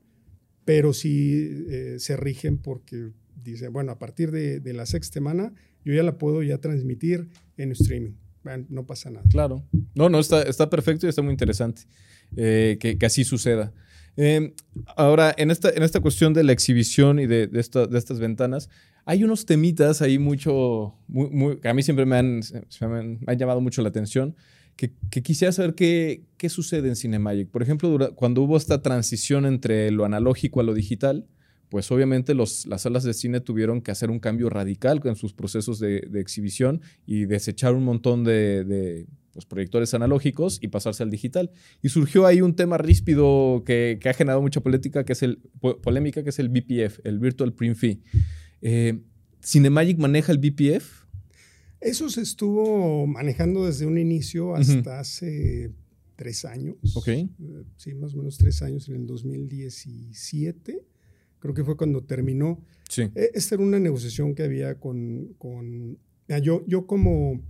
pero 0.64 0.92
sí 0.92 1.64
eh, 1.68 1.96
se 1.98 2.16
rigen 2.16 2.58
porque 2.58 3.10
dice, 3.42 3.68
bueno, 3.68 3.92
a 3.92 3.98
partir 3.98 4.30
de, 4.30 4.60
la 4.72 4.86
sexta 4.86 5.14
semana 5.14 5.52
yo 5.84 5.92
ya 5.92 6.02
la 6.02 6.16
puedo 6.18 6.42
ya 6.42 6.58
transmitir 6.58 7.28
en 7.56 7.72
streaming. 7.72 8.12
No 8.68 8.86
pasa 8.86 9.10
nada. 9.10 9.24
Claro. 9.30 9.64
No, 9.94 10.08
no, 10.10 10.18
está, 10.18 10.42
está 10.42 10.68
perfecto 10.68 11.06
y 11.06 11.08
está 11.08 11.22
muy 11.22 11.32
interesante 11.32 11.82
eh, 12.36 12.76
que, 12.78 12.98
que 12.98 13.06
así 13.06 13.24
suceda. 13.24 13.72
Eh, 14.16 14.54
ahora, 14.96 15.34
en 15.36 15.50
esta, 15.50 15.70
en 15.70 15.82
esta 15.82 16.00
cuestión 16.00 16.34
de 16.34 16.44
la 16.44 16.52
exhibición 16.52 17.18
y 17.18 17.26
de, 17.26 17.46
de, 17.46 17.60
esta- 17.60 17.86
de 17.86 17.98
estas 17.98 18.18
ventanas, 18.20 18.68
hay 19.06 19.24
unos 19.24 19.44
temitas 19.46 20.02
ahí 20.02 20.18
mucho, 20.18 20.94
muy, 21.08 21.30
muy- 21.30 21.56
que 21.58 21.68
a 21.68 21.74
mí 21.74 21.82
siempre 21.82 22.06
me 22.06 22.16
han, 22.16 22.40
me 22.80 23.18
han 23.32 23.38
llamado 23.38 23.60
mucho 23.60 23.82
la 23.82 23.88
atención, 23.88 24.36
que, 24.76 24.92
que 25.10 25.22
quisiera 25.22 25.52
saber 25.52 25.74
qué, 25.74 26.24
qué 26.36 26.48
sucede 26.48 26.88
en 26.88 26.96
Cinemagic. 26.96 27.48
Por 27.50 27.62
ejemplo, 27.62 28.14
cuando 28.14 28.42
hubo 28.42 28.56
esta 28.56 28.82
transición 28.82 29.46
entre 29.46 29.90
lo 29.90 30.04
analógico 30.04 30.60
a 30.60 30.64
lo 30.64 30.74
digital, 30.74 31.26
pues 31.68 31.90
obviamente 31.90 32.34
los, 32.34 32.66
las 32.66 32.82
salas 32.82 33.02
de 33.04 33.14
cine 33.14 33.40
tuvieron 33.40 33.80
que 33.80 33.90
hacer 33.90 34.10
un 34.10 34.20
cambio 34.20 34.48
radical 34.50 35.00
en 35.04 35.16
sus 35.16 35.32
procesos 35.32 35.78
de, 35.80 36.02
de 36.08 36.20
exhibición 36.20 36.80
y 37.06 37.24
desechar 37.24 37.74
un 37.74 37.84
montón 37.84 38.22
de, 38.22 38.64
de, 38.64 39.06
pues, 39.32 39.44
proyectores 39.46 39.92
analógicos 39.94 40.58
y 40.62 40.68
pasarse 40.68 41.02
al 41.02 41.10
digital. 41.10 41.50
Y 41.82 41.88
surgió 41.88 42.26
ahí 42.26 42.42
un 42.42 42.54
tema 42.54 42.78
ríspido 42.78 43.64
que, 43.66 43.98
que 44.00 44.08
ha 44.08 44.14
generado 44.14 44.40
mucha 44.42 44.60
política, 44.60 45.04
que 45.04 45.14
es 45.14 45.22
el, 45.22 45.38
po- 45.60 45.80
polémica, 45.80 46.22
que 46.22 46.30
es 46.30 46.38
el 46.38 46.48
BPF, 46.48 47.00
el 47.04 47.18
Virtual 47.18 47.52
Print 47.52 47.76
Fee. 47.76 48.00
Eh, 48.60 49.00
¿Cinemagic 49.42 49.98
maneja 49.98 50.30
el 50.32 50.38
BPF? 50.38 51.03
Eso 51.80 52.08
se 52.08 52.22
estuvo 52.22 53.06
manejando 53.06 53.66
desde 53.66 53.86
un 53.86 53.98
inicio 53.98 54.54
hasta 54.54 55.00
hace 55.00 55.70
tres 56.16 56.44
años. 56.44 56.76
Ok. 56.94 57.08
Eh, 57.08 57.28
Sí, 57.76 57.94
más 57.94 58.14
o 58.14 58.18
menos 58.18 58.38
tres 58.38 58.62
años, 58.62 58.88
en 58.88 58.96
el 58.96 59.06
2017. 59.06 60.84
Creo 61.38 61.54
que 61.54 61.64
fue 61.64 61.76
cuando 61.76 62.02
terminó. 62.02 62.62
Sí. 62.88 63.02
Eh, 63.14 63.30
Esta 63.34 63.56
era 63.56 63.64
una 63.64 63.78
negociación 63.78 64.34
que 64.34 64.44
había 64.44 64.80
con... 64.80 65.34
con 65.38 65.98
ah, 66.28 66.38
yo, 66.38 66.64
yo 66.66 66.86
como 66.86 67.42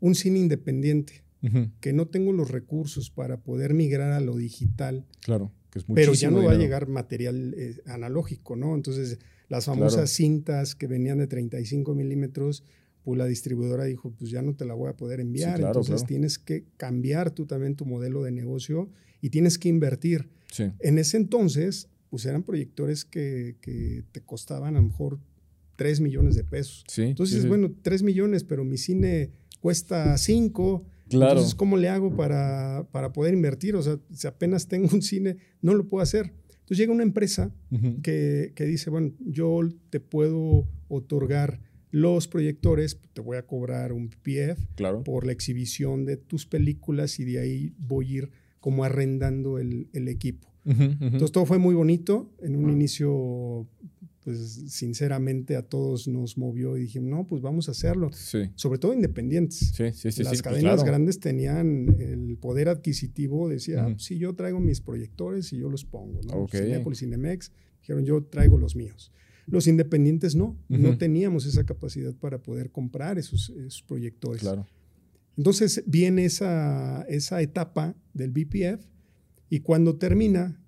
un 0.00 0.14
cine 0.14 0.38
independiente, 0.38 1.22
que 1.80 1.92
no 1.92 2.08
tengo 2.08 2.32
los 2.32 2.50
recursos 2.50 3.10
para 3.10 3.40
poder 3.40 3.72
migrar 3.72 4.12
a 4.12 4.20
lo 4.20 4.36
digital. 4.36 5.06
Claro, 5.20 5.52
que 5.70 5.78
es 5.78 5.84
Pero 5.94 6.12
ya 6.12 6.28
no 6.28 6.42
va 6.42 6.52
a 6.52 6.56
llegar 6.56 6.88
material 6.88 7.54
eh, 7.56 7.80
analógico, 7.86 8.56
¿no? 8.56 8.74
Entonces, 8.74 9.20
las 9.48 9.66
famosas 9.66 10.10
cintas 10.10 10.74
que 10.74 10.88
venían 10.88 11.18
de 11.18 11.28
35 11.28 11.94
milímetros, 11.94 12.64
pues 13.06 13.18
la 13.18 13.26
distribuidora 13.26 13.84
dijo, 13.84 14.10
pues 14.18 14.32
ya 14.32 14.42
no 14.42 14.56
te 14.56 14.64
la 14.64 14.74
voy 14.74 14.90
a 14.90 14.96
poder 14.96 15.20
enviar. 15.20 15.60
Entonces, 15.60 16.04
tienes 16.06 16.40
que 16.40 16.64
cambiar 16.76 17.30
tú 17.30 17.46
también 17.46 17.76
tu 17.76 17.86
modelo 17.86 18.24
de 18.24 18.32
negocio 18.32 18.90
y 19.20 19.30
tienes 19.30 19.58
que 19.58 19.68
invertir. 19.68 20.28
En 20.80 20.98
ese 20.98 21.16
entonces, 21.16 21.88
pues 22.10 22.26
eran 22.26 22.42
proyectores 22.42 23.04
que, 23.04 23.58
que 23.60 24.02
te 24.10 24.22
costaban 24.22 24.74
a 24.74 24.80
lo 24.80 24.88
mejor 24.88 25.20
3 25.76 26.00
millones 26.00 26.34
de 26.34 26.42
pesos. 26.42 26.84
Entonces, 26.96 27.46
bueno, 27.46 27.72
3 27.80 28.02
millones, 28.02 28.42
pero 28.42 28.64
mi 28.64 28.76
cine 28.76 29.30
cuesta 29.60 30.18
5. 30.18 30.84
Claro. 31.08 31.30
Entonces, 31.30 31.54
¿cómo 31.54 31.76
le 31.76 31.88
hago 31.88 32.16
para, 32.16 32.88
para, 32.90 33.12
poder 33.12 33.34
invertir? 33.34 33.76
O 33.76 33.82
sea, 33.82 34.00
si 34.12 34.26
apenas 34.26 34.66
tengo 34.66 34.88
un 34.92 35.02
cine, 35.02 35.36
no 35.62 35.74
lo 35.74 35.86
puedo 35.86 36.02
hacer. 36.02 36.32
Entonces 36.48 36.78
llega 36.78 36.92
una 36.92 37.04
empresa 37.04 37.54
que, 38.02 38.50
que, 38.56 38.64
dice, 38.64 38.90
bueno, 38.90 39.12
yo 39.20 39.60
te 39.90 40.00
puedo 40.00 40.66
otorgar 40.88 41.60
los 41.90 42.28
proyectores, 42.28 42.98
te 43.12 43.20
voy 43.20 43.36
a 43.36 43.46
cobrar 43.46 43.92
un 43.92 44.08
PF 44.08 44.60
por 45.04 45.26
la 45.26 45.32
exhibición 45.32 46.04
de 46.04 46.16
tus 46.16 46.46
películas 46.46 47.18
y 47.20 47.24
de 47.24 47.40
ahí 47.40 47.72
voy 47.78 48.06
a 48.06 48.18
ir 48.18 48.30
como 48.60 48.84
arrendando 48.84 49.58
el, 49.58 49.88
el 49.92 50.08
equipo. 50.08 50.48
Entonces 50.64 51.30
todo 51.30 51.46
fue 51.46 51.58
muy 51.58 51.76
bonito. 51.76 52.32
En 52.42 52.56
un 52.56 52.70
inicio 52.70 53.68
pues 54.26 54.72
sinceramente 54.72 55.54
a 55.54 55.62
todos 55.62 56.08
nos 56.08 56.36
movió 56.36 56.76
y 56.76 56.80
dijimos, 56.80 57.08
no, 57.08 57.26
pues 57.28 57.42
vamos 57.42 57.68
a 57.68 57.70
hacerlo. 57.70 58.10
Sobre 58.56 58.80
todo 58.80 58.92
independientes. 58.92 59.70
Sí, 59.72 59.92
sí, 59.92 60.10
sí, 60.10 60.24
Las 60.24 60.30
pues 60.32 60.42
cadenas 60.42 60.82
grandes 60.82 61.20
tenían 61.20 61.94
el 62.00 62.36
poder 62.36 62.68
adquisitivo, 62.68 63.48
decía, 63.48 63.94
si 63.98 64.18
yo 64.18 64.34
traigo 64.34 64.58
mis 64.58 64.80
proyectores 64.80 65.52
y 65.52 65.58
yo 65.58 65.68
los 65.68 65.84
pongo, 65.84 66.22
¿no? 66.26 66.38
Okay. 66.38 66.64
Cinepolis, 66.64 66.98
Cinemex, 66.98 67.52
dijeron, 67.82 68.04
yo 68.04 68.24
traigo 68.24 68.58
los 68.58 68.74
míos. 68.74 69.12
Los 69.46 69.66
independientes 69.66 70.34
no, 70.34 70.56
no 70.68 70.98
teníamos 70.98 71.46
esa 71.46 71.64
capacidad 71.64 72.14
para 72.14 72.42
poder 72.42 72.70
comprar 72.70 73.18
esos, 73.18 73.52
proyectores. 73.86 74.42
Claro. 74.42 74.66
Entonces 75.36 75.82
viene 75.86 76.24
esa, 76.24 77.02
esa 77.08 77.40
etapa 77.42 77.94
del 78.14 78.32
BPF 78.32 78.84
y 79.50 79.60
cuando 79.60 79.96
termina, 79.96 80.60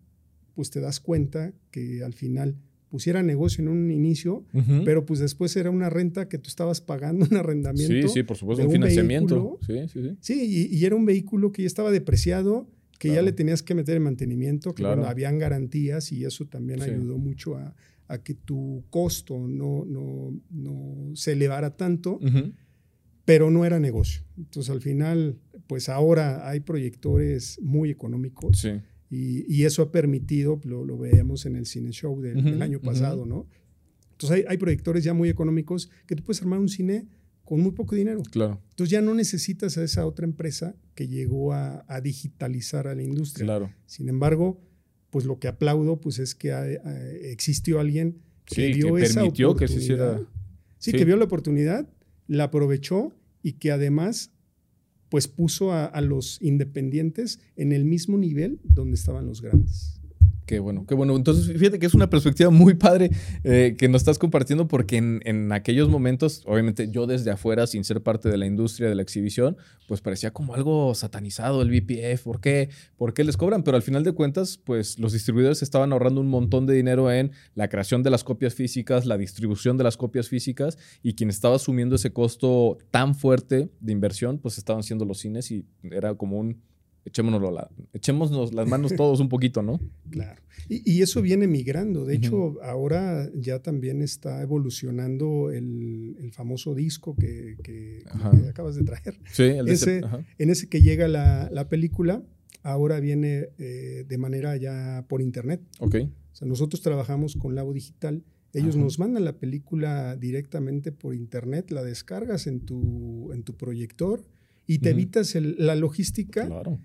pues 0.55 0.71
te 0.71 0.81
das 0.81 1.01
cuenta 1.01 1.53
que 1.71 2.05
al 2.05 2.13
final 2.13 2.57
pusiera 2.89 3.23
negocio 3.23 3.63
en 3.63 3.69
un 3.69 3.91
inicio, 3.91 4.45
pero 4.85 5.05
pues 5.05 5.21
después 5.21 5.55
era 5.57 5.71
una 5.71 5.91
renta 5.91 6.29
que 6.29 6.39
tú 6.39 6.49
estabas 6.49 6.81
pagando, 6.81 7.27
un 7.31 7.37
arrendamiento. 7.37 8.09
Sí, 8.09 8.15
sí, 8.15 8.23
por 8.23 8.37
supuesto, 8.37 8.65
un, 8.65 8.71
financiamiento. 8.71 9.59
sí, 9.67 9.75
sí, 9.93 10.03
sí. 10.03 10.17
Sí, 10.21 10.69
y, 10.71 10.85
era 10.85 10.97
un 10.97 11.05
vehículo 11.05 11.53
que 11.53 11.63
ya 11.63 11.67
estaba 11.67 11.91
depreciado, 11.91 12.71
que 12.99 13.09
ya 13.09 13.23
le 13.23 13.33
tenías 13.33 13.63
que 13.63 13.75
meter 13.75 13.97
en 13.97 14.05
mantenimiento, 14.05 14.75
que 14.75 14.83
claro. 14.83 15.07
habían 15.07 15.39
garantías 15.39 16.13
y 16.13 16.25
eso 16.25 16.47
también 16.47 16.83
ayudó 16.83 17.19
mucho 17.19 17.57
a, 17.57 17.75
que 18.17 18.33
tu 18.33 18.85
costo 18.89 19.39
no, 19.39 19.85
no, 19.85 20.35
no 20.51 21.15
se 21.15 21.33
elevara 21.33 21.77
tanto. 21.77 22.19
Pero 23.27 23.51
no 23.51 23.67
era 23.67 23.79
negocio. 23.79 24.23
Entonces, 24.39 24.71
al 24.71 24.81
final, 24.81 25.39
pues 25.67 25.91
ahora 25.91 26.49
hay 26.49 26.61
proyectores 26.61 27.61
muy 27.61 27.91
económicos. 27.91 28.59
Sí 28.59 28.71
y, 29.11 29.65
eso 29.65 29.83
ha 29.83 29.91
permitido, 29.91 30.61
lo, 30.65 30.85
lo, 30.85 30.99
veíamos 30.99 31.47
en 31.47 31.57
el 31.57 31.67
cine 31.67 31.93
show 31.93 32.21
del, 32.21 32.61
año 32.61 32.81
pasado, 32.81 33.25
¿no? 33.25 33.47
Entonces 34.13 34.45
hay, 34.49 34.59
proyectores 34.59 35.05
ya 35.05 35.15
muy 35.15 35.29
económicos 35.29 35.91
que 36.07 36.17
tú 36.17 36.25
puedes 36.25 36.43
armar 36.43 36.59
un 36.59 36.69
cine 36.69 37.07
con 37.45 37.61
muy 37.61 37.73
poco 37.73 37.95
dinero. 37.95 38.23
Claro. 38.31 38.61
Entonces 38.71 38.91
ya 38.91 39.01
no 39.01 39.15
necesitas 39.15 39.79
a 39.79 39.85
esa 39.85 40.05
otra 40.07 40.27
empresa 40.27 40.75
que 40.95 41.09
llegó 41.09 41.53
a, 41.53 41.85
digitalizar 42.03 42.87
a 42.87 42.95
la 42.95 43.03
industria. 43.03 43.47
Claro. 43.47 43.73
Sin 43.87 44.09
embargo, 44.09 44.61
pues 45.11 45.25
lo 45.25 45.39
que 45.39 45.49
aplaudo 45.49 46.01
pues 46.01 46.19
es 46.19 46.35
que 46.35 46.79
existió 47.23 47.81
alguien 47.81 48.21
que 48.45 48.73
vio 48.73 48.95
que 48.95 49.03
esa 49.03 49.21
permitió 49.21 49.55
que 49.57 49.69
se 49.69 49.77
hiciera. 49.77 50.21
sí, 50.79 50.93
que 50.93 51.05
vio 51.05 51.17
la 51.17 51.25
oportunidad, 51.25 51.89
la 52.27 52.45
aprovechó 52.45 53.13
y 53.43 53.55
que 53.55 53.71
además 53.71 54.33
pues 55.09 55.27
puso 55.27 55.73
a, 55.73 56.01
los 56.03 56.41
independientes 56.43 57.41
en 57.57 57.73
el 57.73 57.85
mismo 57.85 58.19
nivel 58.19 58.61
donde 58.63 58.95
estaban 58.95 59.27
los 59.27 59.41
grandes. 59.41 59.98
Qué 60.49 60.61
bueno, 60.61 60.87
qué 60.87 60.95
bueno. 60.95 61.15
Entonces, 61.15 61.47
fíjate 61.59 61.79
que 61.79 61.85
es 61.85 61.93
una 61.93 62.09
perspectiva 62.09 62.49
muy 62.49 62.73
padre 62.73 63.11
eh, 63.45 63.75
que 63.77 63.87
nos 63.87 64.01
estás 64.01 64.19
compartiendo 64.19 64.67
porque 64.67 64.97
en, 64.97 65.53
aquellos 65.53 65.91
momentos, 65.91 66.43
obviamente 66.47 66.89
yo 66.91 67.07
desde 67.07 67.31
afuera, 67.31 67.67
sin 67.67 67.85
ser 67.85 68.03
parte 68.03 68.31
de 68.31 68.39
la 68.39 68.47
industria 68.47 68.89
de 68.89 68.95
la 68.95 69.03
exhibición, 69.03 69.59
pues 69.87 70.01
parecía 70.01 70.31
como 70.31 70.55
algo 70.55 70.95
satanizado 70.95 71.61
el 71.61 71.69
BPF. 71.69 72.23
¿Por 72.23 72.41
qué? 72.41 72.71
¿Por 72.97 73.13
qué 73.13 73.25
les 73.25 73.37
cobran? 73.37 73.63
Pero 73.63 73.77
al 73.77 73.83
final 73.83 74.05
de 74.05 74.13
cuentas, 74.13 74.57
pues 74.57 74.99
los 74.99 75.13
distribuidores 75.13 75.61
estaban 75.61 75.93
ahorrando 75.93 76.23
un 76.23 76.29
montón 76.29 76.65
de 76.65 76.73
dinero 76.73 77.13
en 77.13 77.33
la 77.55 77.69
creación 77.69 78.03
de 78.03 78.09
las 78.09 78.25
copias 78.25 78.55
físicas, 78.55 79.05
la 79.05 79.19
distribución 79.19 79.77
de 79.77 79.85
las 79.85 79.99
copias 79.99 80.31
físicas 80.31 80.79
y 81.03 81.13
quien 81.13 81.29
estaba 81.29 81.57
asumiendo 81.57 81.97
ese 81.97 82.11
costo 82.11 82.79
tan 82.91 83.15
fuerte 83.15 83.69
de 83.81 83.93
inversión, 83.93 84.39
pues 84.39 84.57
estaban 84.57 84.83
siendo 84.83 85.05
los 85.05 85.19
cines 85.19 85.51
y 85.51 85.67
era 85.83 86.15
como 86.15 86.39
un 86.39 86.63
echémonos, 87.09 87.53
la, 87.53 87.71
echémonos 87.93 88.53
las 88.53 88.69
manos 88.69 88.95
todos 88.95 89.21
un 89.21 89.29
poquito, 89.29 89.63
¿no? 89.63 89.81
Claro. 90.11 90.41
Y, 90.69 91.01
eso 91.03 91.23
viene 91.23 91.47
migrando. 91.47 92.05
De 92.05 92.17
hecho, 92.17 92.63
ahora 92.63 93.31
ya 93.35 93.61
también 93.61 94.03
está 94.03 94.43
evolucionando 94.43 95.51
el, 95.51 96.31
famoso 96.33 96.75
disco 96.75 97.17
que, 97.17 98.05
acabas 98.49 98.77
de 98.77 98.85
traer. 98.85 99.19
Sí, 99.33 99.45
el 99.45 99.69
ese, 99.69 100.03
En 100.37 100.51
ese 100.51 100.69
que 100.69 100.83
llega 100.83 101.09
la, 101.09 101.69
película, 101.69 102.23
ahora 102.63 103.01
viene 103.01 103.49
eh, 103.59 104.05
de 104.07 104.19
manera 104.19 104.57
ya 104.57 105.07
por 105.09 105.23
internet. 105.23 105.63
Ok. 105.79 105.97
O 106.33 106.37
sea, 106.37 106.47
nosotros 106.47 106.83
trabajamos 106.83 107.37
con 107.37 107.55
Labo 107.55 107.73
Digital. 107.73 108.23
Ellos 108.53 108.77
nos 108.77 108.99
mandan 108.99 109.25
la 109.25 109.39
película 109.39 110.17
directamente 110.17 110.93
por 110.93 111.15
internet, 111.15 111.71
la 111.71 111.83
descargas 111.83 112.47
en 112.47 112.61
tu, 112.61 113.33
en 113.33 113.43
tu 113.43 113.57
proyector 113.57 114.25
y 114.67 114.79
te 114.79 114.91
evitas 114.91 115.35
la 115.35 115.77
logística. 115.77 116.47
Claro 116.47 116.79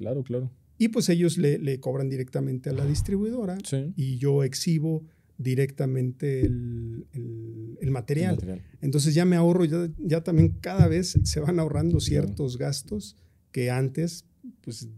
Claro, 0.00 0.24
claro. 0.24 0.50
Y 0.78 0.88
pues 0.88 1.10
ellos 1.10 1.36
le, 1.36 1.78
cobran 1.78 2.08
directamente 2.08 2.70
a 2.70 2.72
la 2.72 2.86
distribuidora 2.86 3.58
y 3.96 4.16
yo 4.16 4.42
exhibo 4.42 5.04
directamente 5.36 6.40
el, 6.40 7.90
material. 7.90 8.62
Entonces 8.80 9.14
ya 9.14 9.26
me 9.26 9.36
ahorro, 9.36 9.66
ya, 9.66 10.24
también 10.24 10.56
cada 10.62 10.88
vez 10.88 11.18
se 11.22 11.40
van 11.40 11.60
ahorrando 11.60 12.00
ciertos 12.00 12.56
gastos 12.56 13.14
que 13.52 13.70
antes, 13.70 14.24
pues 14.62 14.88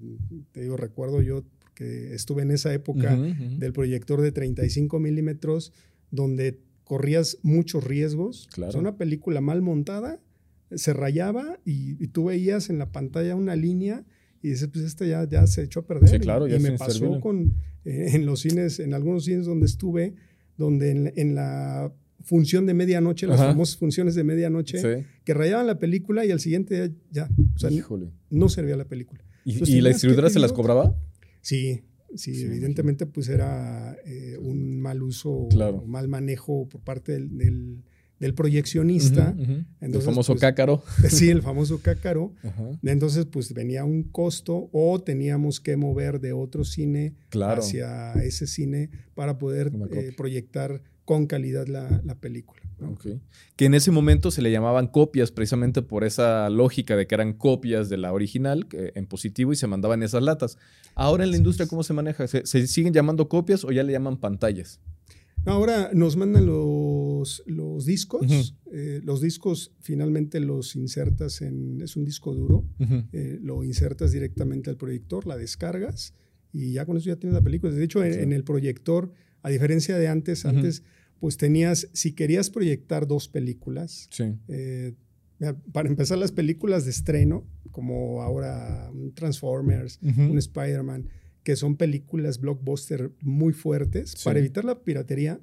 te 0.53 0.63
digo, 0.63 0.77
recuerdo 0.77 1.21
yo, 1.21 1.43
que 1.75 2.15
estuve 2.15 2.43
en 2.43 2.53
esa 2.53 2.73
época 2.73 3.17
del 3.17 3.73
proyector 3.73 4.21
de 4.21 4.31
35 4.31 5.01
milímetros, 5.01 5.73
donde 6.13 6.61
corrías 6.85 7.39
muchos 7.43 7.83
riesgos. 7.83 8.49
Claro. 8.53 8.79
una 8.79 8.97
película 8.97 9.41
mal 9.41 9.63
montada 9.63 10.21
se 10.71 10.93
rayaba 10.93 11.59
y, 11.65 12.03
y, 12.03 12.07
tú 12.07 12.27
veías 12.27 12.71
en 12.71 12.79
la 12.79 12.93
pantalla 12.93 13.35
una 13.35 13.57
línea 13.57 14.05
y 14.43 14.51
dices, 14.51 14.69
pues 14.73 14.85
este 14.85 15.09
ya, 15.09 15.27
ya 15.29 15.47
se 15.47 15.63
echó 15.63 15.81
a 15.81 15.87
perder. 15.87 16.09
Sí, 16.09 16.19
claro, 16.19 16.49
y, 16.49 16.59
me 16.59 16.73
pasó 16.73 17.21
con, 17.21 17.55
eh, 17.85 18.11
en 18.15 18.27
los 18.27 18.41
cines, 18.41 18.81
en 18.81 18.93
algunos 18.93 19.25
cines 19.25 19.47
donde 19.47 19.67
estuve, 19.67 20.15
donde 20.57 21.13
en, 21.15 21.35
la 21.35 21.93
función 22.23 22.67
de 22.67 22.75
medianoche, 22.75 23.27
las 23.27 23.39
famosas 23.39 23.77
funciones 23.77 24.15
de 24.15 24.25
medianoche, 24.25 25.07
que 25.25 25.35
rayaban 25.35 25.67
la 25.67 25.79
película 25.79 26.27
y 26.27 26.33
al 26.33 26.41
siguiente 26.41 26.75
día 26.75 26.97
ya, 27.11 27.29
o 27.55 27.59
sea, 27.59 27.71
no 28.31 28.49
servía 28.49 28.77
la 28.77 28.87
película. 28.87 29.25
¿Y, 29.45 29.81
la 29.81 29.89
distribuidora 29.89 30.29
se 30.31 30.39
las 30.39 30.53
cobraba? 30.53 30.97
Sí, 31.41 31.83
sí, 32.15 32.45
evidentemente 32.45 33.07
pues 33.07 33.29
era 33.29 33.97
eh, 34.05 34.37
un 34.39 34.81
mal 34.81 35.03
uso, 35.03 35.49
claro. 35.51 35.85
mal 35.87 36.09
manejo 36.09 36.69
por 36.69 36.81
parte 36.83 37.13
del 37.13 37.37
del 37.37 37.83
proyeccionista. 38.35 39.35
el 39.81 40.01
famoso 40.01 40.33
pues, 40.33 40.41
cácaro. 40.41 40.83
Sí, 41.09 41.29
el 41.29 41.43
famoso 41.43 41.81
cácaro. 41.81 42.33
Entonces, 42.83 43.27
pues 43.27 43.53
venía 43.53 43.85
un 43.85 44.05
costo 44.05 44.71
o 44.73 45.01
teníamos 45.01 45.61
que 45.61 45.77
mover 45.77 46.21
de 46.21 46.33
otro 46.33 46.65
cine 46.65 47.15
hacia 47.33 48.13
ese 48.15 48.47
cine 48.47 48.91
para 49.15 49.39
poder 49.39 49.73
eh, 49.91 50.13
proyectar 50.17 50.83
con 51.05 51.27
calidad 51.27 51.67
la, 51.67 52.15
película. 52.21 52.63
Que 53.57 53.67
en 53.67 53.75
ese 53.75 53.91
momento 53.91 54.31
se 54.31 54.43
le 54.43 54.51
llamaban 54.51 54.87
copias 54.87 55.31
precisamente 55.31 55.83
por 55.83 56.05
esa 56.05 56.49
lógica 56.49 56.97
de 56.97 57.07
que 57.07 57.15
eran 57.15 57.33
copias 57.33 57.89
de 57.89 57.97
la 57.97 58.13
original 58.13 58.67
en 58.73 59.07
positivo 59.07 59.53
y 59.53 59.57
se 59.57 59.67
mandaban 59.67 60.03
esas 60.03 60.23
latas. 60.23 60.59
Ahora 60.95 61.25
en 61.25 61.33
la 61.33 61.37
industria, 61.37 61.67
¿cómo 61.67 61.83
se 61.83 61.93
maneja? 61.93 62.27
¿Se, 62.29 62.47
¿Se, 62.47 62.67
siguen 62.67 62.93
llamando 62.93 63.29
copias 63.29 63.65
o 63.65 63.73
ya 63.73 63.83
le 63.83 63.93
llaman 63.93 64.17
pantallas? 64.17 64.81
Ahora 65.45 65.91
nos 65.93 66.17
mandan 66.17 66.47
los, 66.47 66.63
los 67.47 67.87
discos. 67.87 68.55
Eh, 68.73 69.01
los 69.05 69.21
discos 69.21 69.73
finalmente 69.81 70.41
los 70.41 70.77
insertas 70.77 71.43
en. 71.43 71.81
Es 71.81 71.97
un 71.97 72.05
disco 72.05 72.35
duro. 72.35 72.65
Eh, 73.13 73.39
lo 73.43 73.65
insertas 73.65 74.13
directamente 74.13 74.71
al 74.71 74.77
proyector, 74.77 75.27
la 75.27 75.37
descargas 75.37 76.15
y 76.53 76.73
ya 76.73 76.85
con 76.85 76.97
eso 76.97 77.07
ya 77.07 77.17
tienes 77.17 77.35
la 77.35 77.43
película. 77.43 77.73
De 77.73 77.83
hecho, 77.83 78.05
en, 78.05 78.33
el 78.33 78.45
proyector, 78.45 79.13
a 79.43 79.49
diferencia 79.49 79.97
de 79.97 80.09
antes, 80.09 80.45
antes, 80.45 80.83
pues 81.19 81.37
tenías. 81.37 81.89
Si 81.93 82.13
querías 82.13 82.51
proyectar 82.51 83.07
dos 83.07 83.29
películas, 83.29 84.09
eh, 84.49 84.95
para 85.73 85.89
empezar, 85.89 86.19
las 86.19 86.33
películas 86.33 86.85
de 86.85 86.91
estreno, 86.91 87.47
como 87.71 88.23
ahora 88.23 88.93
Transformers, 89.15 89.99
un 90.03 90.39
Spider-Man, 90.39 91.09
que 91.43 91.57
son 91.57 91.77
películas 91.77 92.39
blockbuster 92.39 93.13
muy 93.21 93.53
fuertes, 93.53 94.23
para 94.23 94.39
evitar 94.39 94.65
la 94.65 94.83
piratería, 94.83 95.41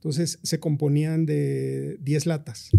entonces 0.00 0.38
se 0.42 0.58
componían 0.58 1.26
de 1.26 1.98
10 2.00 2.24
latas. 2.24 2.70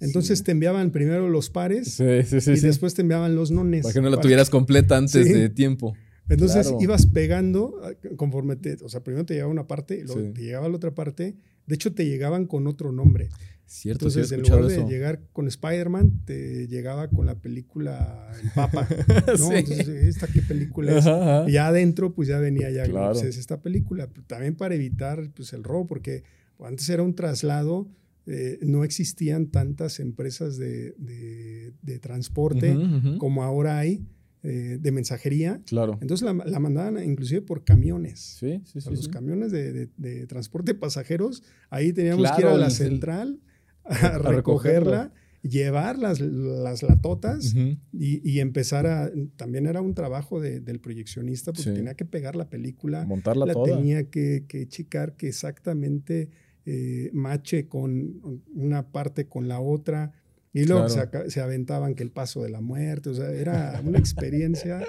Entonces 0.00 0.42
te 0.42 0.52
enviaban 0.52 0.90
primero 0.90 1.30
los 1.30 1.48
pares 1.48 1.98
y 1.98 2.60
después 2.60 2.92
te 2.92 3.00
enviaban 3.00 3.34
los 3.34 3.50
nones. 3.50 3.82
Para 3.82 3.94
que 3.94 4.02
no 4.02 4.10
la 4.10 4.20
tuvieras 4.20 4.50
completa 4.50 4.98
antes 4.98 5.24
de 5.24 5.48
tiempo. 5.48 5.94
Entonces 6.28 6.74
ibas 6.78 7.06
pegando 7.06 7.80
ah, 7.82 7.92
conforme 8.16 8.56
te, 8.56 8.76
o 8.84 8.90
sea, 8.90 9.02
primero 9.02 9.24
te 9.24 9.34
llegaba 9.34 9.50
una 9.50 9.66
parte, 9.66 10.04
luego 10.04 10.32
te 10.34 10.42
llegaba 10.42 10.68
la 10.68 10.76
otra 10.76 10.94
parte. 10.94 11.36
De 11.66 11.74
hecho, 11.74 11.94
te 11.94 12.04
llegaban 12.04 12.46
con 12.46 12.66
otro 12.66 12.92
nombre. 12.92 13.30
Cierto, 13.64 14.06
Entonces, 14.06 14.30
en 14.30 14.42
lugar 14.42 14.66
de 14.66 14.84
llegar 14.84 15.20
con 15.32 15.48
Spider-Man, 15.48 16.20
te 16.24 16.68
llegaba 16.68 17.08
con 17.08 17.26
la 17.26 17.36
película 17.36 18.30
El 18.40 18.50
Papa. 18.50 18.86
¿no? 19.38 19.52
Entonces, 19.52 19.88
¿esta 19.88 20.28
qué 20.28 20.42
película 20.42 20.98
es? 20.98 21.48
Y 21.48 21.52
ya 21.52 21.68
adentro, 21.68 22.12
pues 22.12 22.28
ya 22.28 22.38
venía 22.38 22.70
ya 22.70 22.84
claro. 22.84 23.18
es 23.18 23.36
esta 23.36 23.62
película. 23.62 24.08
También 24.28 24.54
para 24.54 24.76
evitar 24.76 25.30
pues, 25.34 25.52
el 25.52 25.64
robo, 25.64 25.86
porque 25.86 26.22
antes 26.60 26.88
era 26.88 27.02
un 27.02 27.14
traslado. 27.14 27.88
Eh, 28.28 28.58
no 28.62 28.82
existían 28.82 29.46
tantas 29.46 30.00
empresas 30.00 30.56
de, 30.56 30.94
de, 30.98 31.98
transporte 32.00 32.76
como 33.18 33.44
ahora 33.44 33.78
hay. 33.78 34.04
Eh, 34.48 34.78
de 34.80 34.92
mensajería. 34.92 35.60
Claro. 35.66 35.98
Entonces 36.00 36.24
la, 36.24 36.32
la, 36.32 36.60
mandaban 36.60 37.02
inclusive 37.02 37.42
por 37.42 37.64
camiones. 37.64 38.36
Sí, 38.38 38.62
sí, 38.64 38.80
sí. 38.80 38.90
los 38.90 39.08
camiones 39.08 39.50
de, 39.50 39.88
de, 39.96 40.26
transporte 40.28 40.72
de 40.72 40.78
pasajeros, 40.78 41.42
ahí 41.68 41.92
teníamos 41.92 42.30
que 42.30 42.42
ir 42.42 42.46
a 42.46 42.56
la 42.56 42.70
central 42.70 43.40
a, 43.82 44.18
recogerla, 44.18 45.12
llevar 45.42 45.98
las, 45.98 46.20
las 46.20 46.84
latotas 46.84 47.56
y, 47.92 48.30
y, 48.30 48.38
empezar 48.38 48.86
a... 48.86 49.10
También 49.34 49.66
era 49.66 49.80
un 49.80 49.94
trabajo 49.94 50.40
del 50.40 50.78
proyeccionista 50.78 51.52
porque 51.52 51.72
tenía 51.72 51.94
que 51.94 52.04
pegar 52.04 52.36
la 52.36 52.48
película. 52.48 53.04
Montarla 53.04 53.46
la 53.46 53.52
toda. 53.52 53.76
tenía 53.76 54.10
que, 54.10 54.44
que 54.46 54.68
checar 54.68 55.16
que 55.16 55.26
exactamente 55.26 56.30
eh, 56.66 57.10
mache 57.12 57.68
con 57.68 58.42
una 58.54 58.90
parte 58.90 59.26
con 59.26 59.48
la 59.48 59.60
otra. 59.60 60.12
Y 60.52 60.64
luego 60.64 60.88
se, 60.88 61.40
aventaban 61.40 61.94
que 61.94 62.02
el 62.02 62.10
paso 62.10 62.42
de 62.42 62.50
la 62.50 62.60
muerte, 62.60 63.10
o 63.10 63.14
sea, 63.14 63.30
era 63.30 63.80
una 63.84 63.98
experiencia 63.98 64.82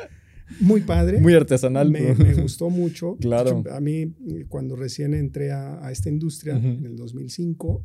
muy 0.60 0.82
padre. 0.82 1.20
Muy 1.20 1.34
artesanal. 1.34 1.92
Me, 1.92 2.14
gustó 2.34 2.70
mucho. 2.70 3.18
Claro. 3.22 3.64
A 3.72 3.82
mí, 3.82 4.14
cuando 4.48 4.76
recién 4.76 5.14
entré 5.14 5.52
a, 5.52 5.92
esta 5.92 6.10
industria, 6.10 6.56
en 6.56 6.86
el 6.86 6.96
2005, 6.96 7.84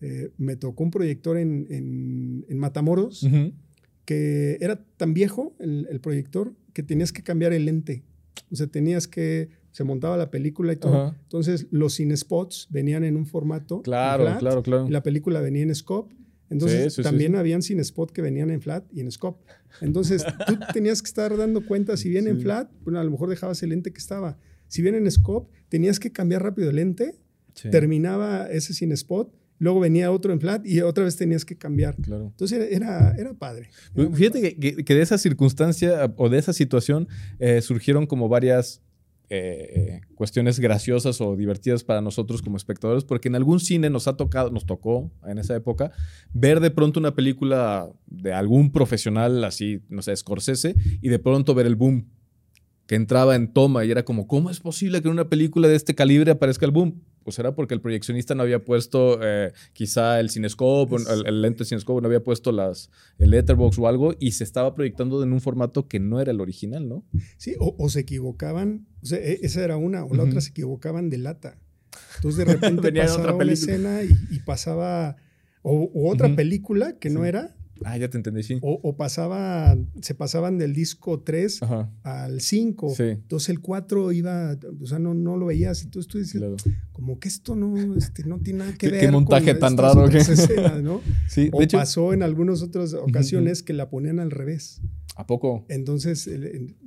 eh, 0.00 0.30
me 0.38 0.56
tocó 0.56 0.82
un 0.82 0.90
proyector 0.90 1.36
en, 1.36 1.66
en, 1.68 2.58
Matamoros 2.58 3.26
que 4.04 4.58
era 4.60 4.82
tan 4.96 5.14
viejo 5.14 5.54
el, 5.60 6.00
proyector 6.00 6.54
que 6.72 6.82
tenías 6.82 7.12
que 7.12 7.22
cambiar 7.22 7.52
el 7.52 7.66
lente. 7.66 8.02
O 8.50 8.56
sea, 8.56 8.66
tenías 8.66 9.06
que 9.06 9.50
se 9.72 9.84
montaba 9.84 10.16
la 10.16 10.30
película 10.30 10.72
y 10.72 10.76
todo. 10.76 11.14
Entonces, 11.22 11.66
los 11.70 11.94
cine 11.94 12.16
spots 12.16 12.68
venían 12.70 13.04
en 13.04 13.16
un 13.16 13.26
formato. 13.26 13.82
Claro, 13.82 14.24
claro, 14.38 14.62
claro. 14.62 14.86
Y 14.88 14.90
la 14.90 15.02
película 15.02 15.40
venía 15.40 15.62
en 15.62 15.74
scope. 15.74 16.14
Entonces, 16.48 16.96
también 16.96 17.36
habían 17.36 17.62
sin 17.62 17.78
spot 17.80 18.10
que 18.10 18.22
venían 18.22 18.50
en 18.50 18.60
flat 18.60 18.84
y 18.92 19.00
en 19.00 19.10
scope. 19.12 19.44
Entonces, 19.80 20.24
tú 20.46 20.58
tenías 20.72 21.00
que 21.00 21.06
estar 21.06 21.36
dando 21.36 21.64
cuenta 21.64 21.96
si 21.96 22.08
viene 22.08 22.30
en 22.30 22.40
flat, 22.40 22.70
bueno, 22.82 22.98
a 22.98 23.04
lo 23.04 23.10
mejor 23.10 23.28
dejabas 23.28 23.62
el 23.62 23.70
lente 23.70 23.92
que 23.92 23.98
estaba. 23.98 24.36
Si 24.66 24.82
viene 24.82 24.98
en 24.98 25.10
scope, 25.10 25.52
tenías 25.68 26.00
que 26.00 26.10
cambiar 26.10 26.42
rápido 26.42 26.70
el 26.70 26.76
lente. 26.76 27.14
Terminaba 27.70 28.48
ese 28.50 28.74
sin 28.74 28.92
spot 28.92 29.32
luego 29.60 29.78
venía 29.78 30.10
otro 30.10 30.32
en 30.32 30.40
flat 30.40 30.66
y 30.66 30.80
otra 30.80 31.04
vez 31.04 31.16
tenías 31.16 31.44
que 31.44 31.56
cambiar. 31.56 31.94
Claro. 31.96 32.28
Entonces 32.28 32.72
era, 32.72 33.14
era, 33.16 33.34
padre. 33.34 33.70
Fíjate 34.14 34.56
Que, 34.56 34.94
de 34.94 35.02
esa 35.02 35.18
circunstancia 35.18 36.12
o 36.16 36.28
de 36.28 36.38
esa 36.38 36.52
situación 36.52 37.06
eh, 37.38 37.60
surgieron 37.60 38.06
como 38.06 38.28
varias 38.28 38.82
eh, 39.32 40.00
cuestiones 40.16 40.58
graciosas 40.58 41.20
o 41.20 41.36
divertidas 41.36 41.84
para 41.84 42.00
nosotros 42.00 42.42
como 42.42 42.56
espectadores, 42.56 43.04
porque 43.04 43.28
en 43.28 43.36
algún 43.36 43.60
cine 43.60 43.88
nos 43.88 44.08
ha 44.08 44.16
tocado, 44.16 44.50
nos 44.50 44.66
tocó 44.66 45.10
en 45.24 45.38
esa 45.38 45.54
época, 45.54 45.92
ver 46.32 46.58
de 46.58 46.72
pronto 46.72 46.98
una 46.98 47.14
película 47.14 47.88
de 48.06 48.32
algún 48.32 48.72
profesional 48.72 49.44
así, 49.44 49.82
no 49.88 50.02
sé, 50.02 50.16
Scorsese, 50.16 50.74
y 51.00 51.08
de 51.08 51.18
pronto 51.20 51.54
ver 51.54 51.66
el 51.66 51.76
boom 51.76 52.08
que 52.88 52.96
entraba 52.96 53.36
en 53.36 53.52
toma 53.52 53.84
y 53.84 53.92
era 53.92 54.04
como, 54.04 54.26
¿cómo 54.26 54.50
es 54.50 54.58
posible 54.58 55.00
que 55.00 55.06
en 55.06 55.14
una 55.14 55.28
película 55.28 55.68
de 55.68 55.76
este 55.76 55.94
calibre 55.94 56.32
aparezca 56.32 56.66
el 56.66 56.72
boom? 56.72 57.00
Pues 57.24 57.38
era 57.38 57.54
porque 57.54 57.74
el 57.74 57.80
proyeccionista 57.80 58.34
no 58.34 58.42
había 58.42 58.64
puesto 58.64 59.18
eh, 59.22 59.52
quizá 59.72 60.20
el 60.20 60.30
cinescope, 60.30 60.96
el, 60.96 61.26
el, 61.26 61.42
lente 61.42 61.64
cinescope, 61.64 62.00
no 62.00 62.06
había 62.06 62.24
puesto 62.24 62.50
las, 62.50 62.90
el 63.18 63.30
letterbox 63.30 63.78
o 63.78 63.86
algo 63.86 64.14
y 64.18 64.32
se 64.32 64.44
estaba 64.44 64.74
proyectando 64.74 65.22
en 65.22 65.32
un 65.32 65.40
formato 65.40 65.86
que 65.86 66.00
no 66.00 66.20
era 66.20 66.30
el 66.30 66.40
original, 66.40 66.88
¿no? 66.88 67.04
Sí, 67.36 67.54
o, 67.58 67.88
se 67.88 68.00
equivocaban, 68.00 68.86
o 69.02 69.06
sea, 69.06 69.18
e, 69.18 69.40
esa 69.42 69.62
era 69.62 69.76
una, 69.76 70.04
o 70.04 70.14
la 70.14 70.24
otra 70.24 70.40
se 70.40 70.50
equivocaban 70.50 71.10
de 71.10 71.18
lata. 71.18 71.58
Entonces 72.16 72.46
de 72.46 72.52
repente 72.52 72.92
pasaba 72.92 73.34
una 73.34 73.52
escena 73.52 74.00
y, 74.02 74.38
pasaba, 74.40 75.16
o, 75.62 76.10
otra 76.10 76.34
película 76.34 76.98
que 76.98 77.10
no 77.10 77.24
era, 77.24 77.54
Ah, 77.84 77.96
ya 77.96 78.08
te 78.08 78.16
entendí, 78.16 78.42
sí. 78.42 78.58
O, 78.62 78.96
pasaba, 78.96 79.76
se 80.00 80.14
pasaban 80.14 80.58
del 80.58 80.74
disco 80.74 81.20
3 81.20 81.60
al 82.02 82.40
5. 82.40 82.94
Entonces 82.98 83.48
el 83.48 83.60
4 83.60 84.12
iba, 84.12 84.58
o 84.80 84.86
sea, 84.86 84.98
no, 84.98 85.14
no 85.14 85.36
lo 85.36 85.46
veías. 85.46 85.82
Entonces 85.82 86.10
tú 86.10 86.18
dices, 86.18 86.42
como 86.92 87.18
que 87.18 87.28
esto 87.28 87.56
no, 87.56 87.96
este, 87.96 88.24
no 88.24 88.38
tiene 88.40 88.60
nada 88.60 88.74
que 88.74 88.90
ver. 88.90 89.00
Qué 89.00 89.10
montaje 89.10 89.54
tan 89.54 89.76
raro. 89.76 90.08
Que... 90.08 90.22
¿no? 90.82 91.00
sí, 91.28 91.50
o 91.52 91.60
pasó 91.72 92.12
en 92.12 92.22
algunas 92.22 92.62
otras 92.62 92.94
ocasiones 92.94 93.62
que 93.62 93.72
la 93.72 93.88
ponían 93.88 94.20
al 94.20 94.30
revés. 94.30 94.80
¿A 95.16 95.26
poco? 95.26 95.64
Entonces, 95.68 96.30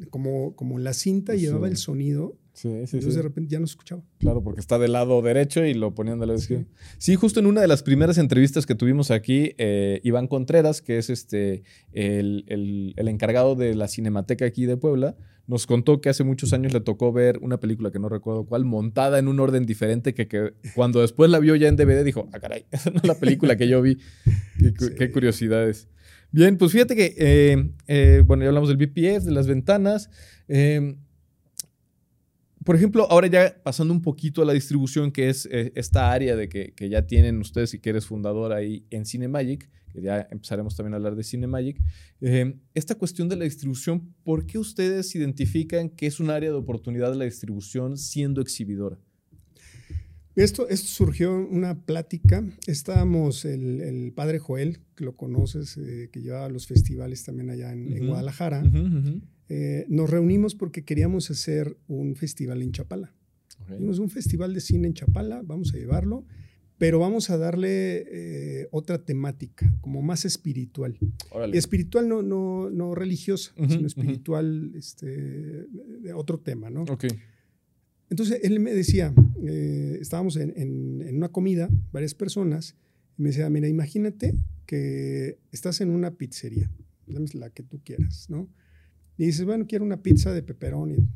como, 0.10 0.56
como 0.56 0.79
la 0.79 0.93
cinta 0.93 1.36
llevaba 1.36 1.67
el 1.67 1.77
sonido, 1.77 2.38
Sí, 2.53 2.69
sí, 2.85 2.97
Entonces 2.97 3.15
de 3.15 3.21
repente 3.23 3.51
ya 3.51 3.59
no 3.59 3.65
escuchaba. 3.65 4.03
Claro, 4.19 4.43
porque 4.43 4.59
está 4.59 4.77
del 4.77 4.93
lado 4.93 5.21
derecho 5.23 5.65
y 5.65 5.73
lo 5.73 5.95
ponían 5.95 6.19
del 6.19 6.29
lado 6.29 6.39
izquierdo. 6.39 6.65
Sí. 6.99 7.15
justo 7.15 7.39
en 7.39 7.47
una 7.47 7.61
de 7.61 7.67
las 7.67 7.81
primeras 7.81 8.19
entrevistas 8.19 8.67
que 8.67 8.75
tuvimos 8.75 9.09
aquí, 9.09 9.53
eh, 9.57 9.99
Iván 10.03 10.27
Contreras, 10.27 10.81
que 10.81 10.99
es 10.99 11.09
este, 11.09 11.63
el, 11.93 12.45
el, 12.95 13.07
encargado 13.07 13.55
de 13.55 13.73
la 13.73 13.87
Cinemateca 13.87 14.45
aquí 14.45 14.67
de 14.67 14.77
Puebla, 14.77 15.15
nos 15.47 15.65
contó 15.65 15.99
que 15.99 16.09
hace 16.09 16.23
muchos 16.23 16.53
años 16.53 16.73
le 16.73 16.79
tocó 16.79 17.11
ver 17.11 17.39
una 17.41 17.59
película 17.59 17.91
que 17.91 17.99
no 17.99 18.07
recuerdo 18.07 18.45
cuál, 18.45 18.65
montada 18.65 19.17
en 19.17 19.27
un 19.27 19.39
orden 19.39 19.65
diferente, 19.65 20.13
que, 20.13 20.27
que 20.27 20.53
cuando 20.75 21.01
después 21.01 21.31
la 21.31 21.39
vio 21.39 21.55
ya 21.55 21.67
en 21.67 21.75
DVD 21.75 22.03
dijo, 22.03 22.29
ah, 22.33 22.39
caray, 22.39 22.65
esa 22.71 22.91
no 22.91 22.97
es 22.97 23.07
la 23.07 23.15
película 23.15 23.57
que 23.57 23.67
yo 23.67 23.81
vi. 23.81 23.97
qué, 24.97 25.11
curiosidades. 25.11 25.87
Bien, 26.31 26.57
pues 26.57 26.71
fíjate 26.71 26.95
que, 26.95 27.15
eh, 27.17 27.69
eh, 27.87 28.23
bueno, 28.25 28.43
ya 28.43 28.49
hablamos 28.49 28.69
del 28.69 28.77
BPS, 28.77 29.25
de 29.25 29.31
las 29.31 29.47
ventanas. 29.47 30.09
Eh, 30.47 30.95
por 32.63 32.76
ejemplo, 32.76 33.08
ahora 33.10 33.28
ya 33.28 33.62
pasando 33.63 33.93
un 33.93 34.02
poquito 34.02 34.41
a 34.41 34.45
la 34.45 34.54
distribución, 34.54 35.12
que 35.12 35.30
es 35.30 35.47
eh, 35.52 35.71
esta 35.76 36.12
área 36.12 36.36
de 36.36 36.49
que, 36.49 36.73
ya 36.89 37.06
tienen 37.06 37.39
ustedes 37.39 37.73
y 37.73 37.80
que 37.80 37.89
eres 37.89 38.06
fundador 38.06 38.54
ahí 38.54 38.86
en 38.89 39.06
Cinemagic, 39.06 39.69
que 39.91 40.02
ya 40.02 40.28
empezaremos 40.32 40.76
también 40.76 40.93
a 40.93 40.97
hablar 40.97 41.15
de 41.15 41.23
Cinemagic, 41.23 41.80
eh, 42.21 42.56
esta 42.73 42.95
cuestión 42.95 43.30
de 43.30 43.36
la 43.36 43.43
distribución, 43.43 44.13
¿por 44.23 44.45
qué 44.45 44.58
ustedes 44.58 45.13
identifican 45.15 45.89
que 45.89 46.08
es 46.08 46.19
un 46.19 46.30
área 46.30 46.49
de 46.49 46.56
oportunidad 46.56 47.12
de 47.12 47.17
la 47.17 47.26
distribución 47.26 47.97
siendo 47.97 48.41
exhibidora? 48.41 48.97
Esto, 50.36 50.67
esto 50.67 50.88
surgió 50.88 51.36
una 51.36 51.86
plática. 51.86 52.43
Estábamos 52.65 53.45
el, 53.45 54.13
padre 54.15 54.39
Joel, 54.39 54.80
que 54.95 55.06
lo 55.06 55.15
conoces, 55.15 55.78
eh, 55.78 56.10
que 56.12 56.21
lleva 56.21 56.49
los 56.49 56.65
festivales 56.65 57.23
también 57.23 57.52
allá 57.52 57.71
en, 57.71 58.08
Guadalajara. 58.08 58.63
Eh, 59.49 59.86
nos 59.89 60.10
reunimos 60.10 60.56
porque 60.56 60.84
queríamos 60.84 61.29
hacer 61.29 61.77
un 61.88 62.15
festival 62.15 62.62
en 62.62 62.71
Chapala. 62.71 63.13
Tenemos 63.67 63.99
un 63.99 64.10
festival 64.10 64.53
de 64.53 64.62
cine 64.62 64.88
en 64.88 64.93
Chapala, 64.93 65.41
vamos 65.43 65.73
a 65.73 65.77
llevarlo, 65.77 66.25
pero 66.77 66.99
vamos 66.99 67.29
a 67.29 67.38
darle 67.38 68.03
eh, 68.08 68.67
otra 68.71 69.06
temática, 69.06 69.73
como 69.82 70.01
más 70.01 70.25
espiritual. 70.25 70.97
Espiritual 71.53 72.10
no, 72.10 72.21
no, 72.21 72.69
no 72.69 72.95
religiosa, 72.95 73.53
sino 73.69 73.88
espiritual, 73.88 74.71
este, 74.75 75.08
de 75.08 76.13
otro 76.13 76.39
tema, 76.39 76.69
¿no? 76.69 76.86
Entonces 78.10 78.39
él 78.43 78.60
me 78.60 78.73
decía, 78.73 79.13
eh, 79.45 79.97
estábamos 80.01 80.36
en, 80.36 80.53
en, 80.58 81.15
una 81.15 81.29
comida, 81.29 81.69
varias 81.91 82.13
personas, 82.13 82.75
y 83.17 83.21
me 83.21 83.29
decía, 83.29 83.49
mira, 83.49 83.67
imagínate 83.67 84.36
que 84.65 85.39
estás 85.51 85.82
en 85.82 85.89
una 85.89 86.12
pizzería, 86.12 86.69
la 87.08 87.49
que 87.49 87.63
tú 87.63 87.79
quieras, 87.84 88.29
¿no? 88.29 88.49
Y 89.17 89.26
dices, 89.26 89.45
bueno, 89.45 89.65
quiero 89.67 89.86
una 89.86 90.02
pizza 90.02 90.34
de 90.34 90.43
pepperoni. 90.43 91.08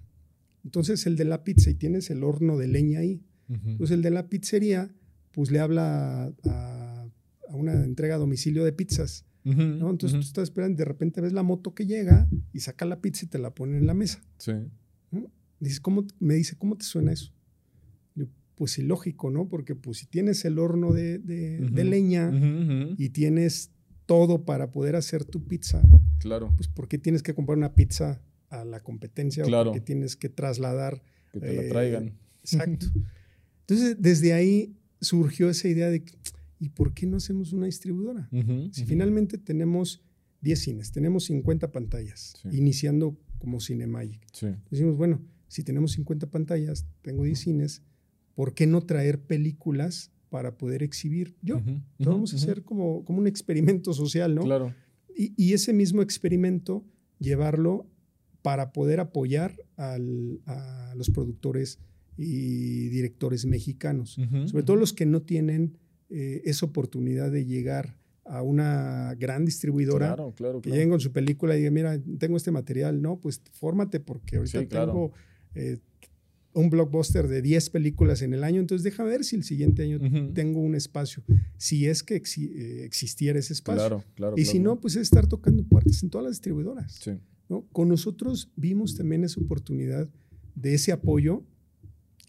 Entonces 0.64 1.06
el 1.08 1.16
de 1.16 1.26
la 1.26 1.44
pizza 1.44 1.70
y 1.70 1.76
tienes 1.76 2.10
el 2.10 2.24
horno 2.24 2.58
de 2.58 2.68
leña 2.68 3.00
ahí. 3.00 3.24
Entonces 3.50 3.96
el 3.96 4.02
de 4.02 4.10
la 4.10 4.28
pizzería, 4.28 4.94
pues 5.32 5.52
le 5.52 5.60
habla 5.60 6.34
a, 6.44 7.08
una 7.50 7.86
entrega 7.86 8.16
a 8.16 8.18
domicilio 8.18 8.66
de 8.66 8.74
pizzas. 8.74 9.26
¿no? 9.46 9.90
Entonces 9.90 10.20
tú 10.20 10.26
estás 10.26 10.44
esperando 10.44 10.74
y 10.74 10.78
de 10.78 10.86
repente 10.86 11.22
ves 11.22 11.32
la 11.32 11.44
moto 11.44 11.74
que 11.74 11.86
llega 11.86 12.28
y 12.52 12.60
saca 12.60 12.84
la 12.84 13.00
pizza 13.00 13.26
y 13.26 13.30
te 13.30 13.40
la 13.40 13.56
pone 13.56 13.78
en 13.78 13.88
la 13.88 13.94
mesa. 13.94 14.22
Sí. 14.38 14.52
Dices, 15.60 15.80
¿cómo, 15.80 16.06
me 16.20 16.36
dice, 16.36 16.58
¿cómo 16.58 16.76
te 16.76 16.84
suena 16.84 17.14
eso? 17.14 17.32
pues 18.58 18.80
ilógico, 18.80 19.30
¿no? 19.30 19.48
Porque 19.48 19.76
pues 19.76 20.00
si 20.00 20.08
tienes 20.08 20.44
el 20.44 20.58
horno 20.58 20.92
de, 20.92 21.20
de, 21.20 21.84
leña 21.84 22.32
y 22.98 23.10
tienes 23.10 23.72
todo 24.08 24.44
para 24.46 24.72
poder 24.72 24.96
hacer 24.96 25.24
tu 25.24 25.46
pizza, 25.46 25.84
Claro. 26.18 26.52
pues 26.58 26.68
¿por 26.68 26.88
qué 26.88 26.98
tienes 26.98 27.22
que 27.22 27.36
comprar 27.36 27.58
una 27.60 27.76
pizza 27.76 28.20
a 28.50 28.66
la 28.66 28.80
competencia 28.82 29.44
Claro. 29.44 29.70
o 29.70 29.74
por 29.74 29.80
qué 29.82 29.86
tienes 29.86 30.16
que 30.16 30.30
trasladar? 30.30 31.04
Que 31.32 31.40
te 31.42 31.54
la 31.54 31.62
eh, 31.64 31.70
traigan. 31.70 32.14
Exacto. 32.42 32.88
Entonces, 33.68 33.98
desde 34.00 34.34
ahí 34.34 34.74
surgió 35.02 35.50
esa 35.50 35.68
idea 35.68 35.90
de, 35.92 36.04
¿y 36.60 36.70
por 36.70 36.94
qué 36.96 37.06
no 37.06 37.18
hacemos 37.18 37.54
una 37.54 37.66
distribuidora? 37.68 38.28
Ujú, 38.32 38.70
Si 38.72 38.86
finalmente 38.86 39.38
tenemos 39.38 40.02
10 40.42 40.58
cines, 40.60 40.92
tenemos 40.92 41.26
50 41.26 41.72
pantallas, 41.72 42.34
Sí. 42.42 42.50
iniciando 42.58 43.18
como 43.38 43.60
Cinemagic. 43.60 44.26
Sí. 44.34 44.48
Decimos, 44.72 44.98
bueno, 44.98 45.22
si 45.50 45.64
tenemos 45.64 45.92
50 45.92 46.28
pantallas, 46.32 46.88
tengo 47.04 47.24
10 47.26 47.38
cines, 47.40 47.84
¿por 48.34 48.54
qué 48.54 48.66
no 48.68 48.82
traer 48.82 49.20
películas 49.22 50.12
para 50.30 50.58
poder 50.58 50.84
exhibir 50.84 51.36
yo? 51.42 51.58
Ujú, 51.58 51.82
vamos 52.00 52.34
a 52.34 52.38
hacer 52.38 52.64
como, 52.64 53.04
como 53.06 53.20
un 53.20 53.28
experimento 53.28 53.94
social, 53.94 54.36
¿no? 54.36 54.44
Claro. 54.44 54.74
Y, 55.16 55.34
y 55.38 55.54
ese 55.54 55.74
mismo 55.74 56.02
experimento, 56.02 56.86
llevarlo 57.20 57.88
para 58.42 58.72
poder 58.72 59.00
apoyar 59.00 59.56
al- 59.78 60.40
a 60.46 60.94
los 60.96 61.10
productores 61.10 61.80
y 62.18 62.88
directores 62.90 63.46
mexicanos, 63.46 64.18
sobre 64.46 64.64
todo 64.64 64.76
los 64.76 64.94
que 64.94 65.06
no 65.06 65.22
tienen 65.22 65.78
eh, 66.10 66.42
esa 66.46 66.66
oportunidad 66.66 67.32
de 67.32 67.46
llegar 67.46 67.98
a 68.26 68.42
una 68.42 69.14
gran 69.18 69.46
distribuidora 69.46 70.08
Claro, 70.08 70.34
claro, 70.36 70.62
que 70.62 70.70
lleguen 70.70 70.90
con 70.90 71.00
su 71.00 71.12
película 71.12 71.56
y 71.56 71.60
digan, 71.60 71.74
mira, 71.74 72.00
tengo 72.20 72.36
este 72.38 72.52
material, 72.52 73.02
no, 73.02 73.20
pues 73.20 73.42
fórmate 73.54 74.00
porque 74.00 74.38
ahorita 74.38 74.60
Sí, 74.62 74.66
tengo 74.68 75.12
eh, 75.56 75.78
un 76.58 76.70
blockbuster 76.70 77.28
de 77.28 77.42
10 77.42 77.70
películas 77.70 78.22
en 78.22 78.34
el 78.34 78.44
año, 78.44 78.60
entonces 78.60 78.84
deja 78.84 79.04
ver 79.04 79.24
si 79.24 79.36
el 79.36 79.44
siguiente 79.44 79.84
año 79.84 80.00
tengo 80.34 80.60
un 80.60 80.76
espacio, 80.76 81.24
si 81.58 81.88
es 81.88 82.04
que 82.04 82.16
eh, 82.16 82.84
existiera 82.84 83.38
ese 83.38 83.54
espacio. 83.54 83.80
Claro, 83.80 84.04
claro. 84.16 84.36
y 84.38 84.46
si 84.46 84.60
no, 84.60 84.80
pues 84.80 84.96
es 84.96 85.04
estar 85.04 85.28
tocando 85.28 85.64
puertas 85.64 86.02
en 86.04 86.10
todas 86.10 86.26
las 86.26 86.34
distribuidoras. 86.34 86.94
Sí. 86.94 87.12
¿no? 87.50 87.66
Con 87.72 87.90
nosotros 87.90 88.52
vimos 88.56 88.96
también 88.96 89.24
esa 89.24 89.40
oportunidad 89.40 90.10
de 90.56 90.74
ese 90.74 90.92
apoyo. 90.92 91.44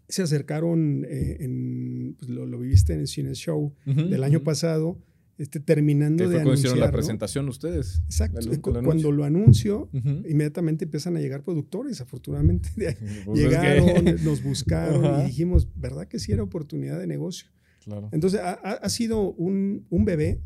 Se 0.09 0.23
acercaron, 0.23 1.05
eh, 1.09 1.39
en, 1.41 2.17
pues 2.19 2.31
lo, 2.31 2.47
lo 2.47 2.59
viviste 2.59 2.93
en 2.93 3.01
el 3.01 3.09
Cine 3.09 3.35
Show 3.35 3.75
del 3.85 4.25
año 4.25 4.43
pasado, 4.43 4.99
este, 5.39 5.61
terminando 5.61 6.29
de 6.29 6.35
cuando 6.37 6.55
hicieron 6.55 6.79
la 6.81 6.87
anunciar, 6.87 6.93
¿no? 6.93 6.93
presentación 6.99 7.49
ustedes. 7.49 8.03
Exacto. 8.05 8.39
Anuncio. 8.41 8.63
Cuando 8.85 9.13
lo 9.13 9.25
anuncio, 9.25 9.89
inmediatamente 9.93 10.85
empiezan 10.85 11.17
a 11.17 11.21
llegar 11.21 11.43
productores. 11.45 12.01
Afortunadamente, 12.01 12.69
Pues 13.25 13.41
es 13.41 13.47
que- 13.47 13.49
llegaron, 13.49 14.05
nos 14.25 14.43
buscaron 14.43 15.23
y 15.23 15.27
dijimos, 15.27 15.69
¿verdad 15.77 16.07
que 16.09 16.19
sí 16.19 16.33
era 16.33 16.43
oportunidad 16.43 16.99
de 16.99 17.07
negocio? 17.07 17.49
Claro. 17.85 18.09
Entonces, 18.13 18.41
ha, 18.43 18.89
sido 18.91 19.33
un, 19.33 19.87
un 19.89 20.05
bebé 20.05 20.41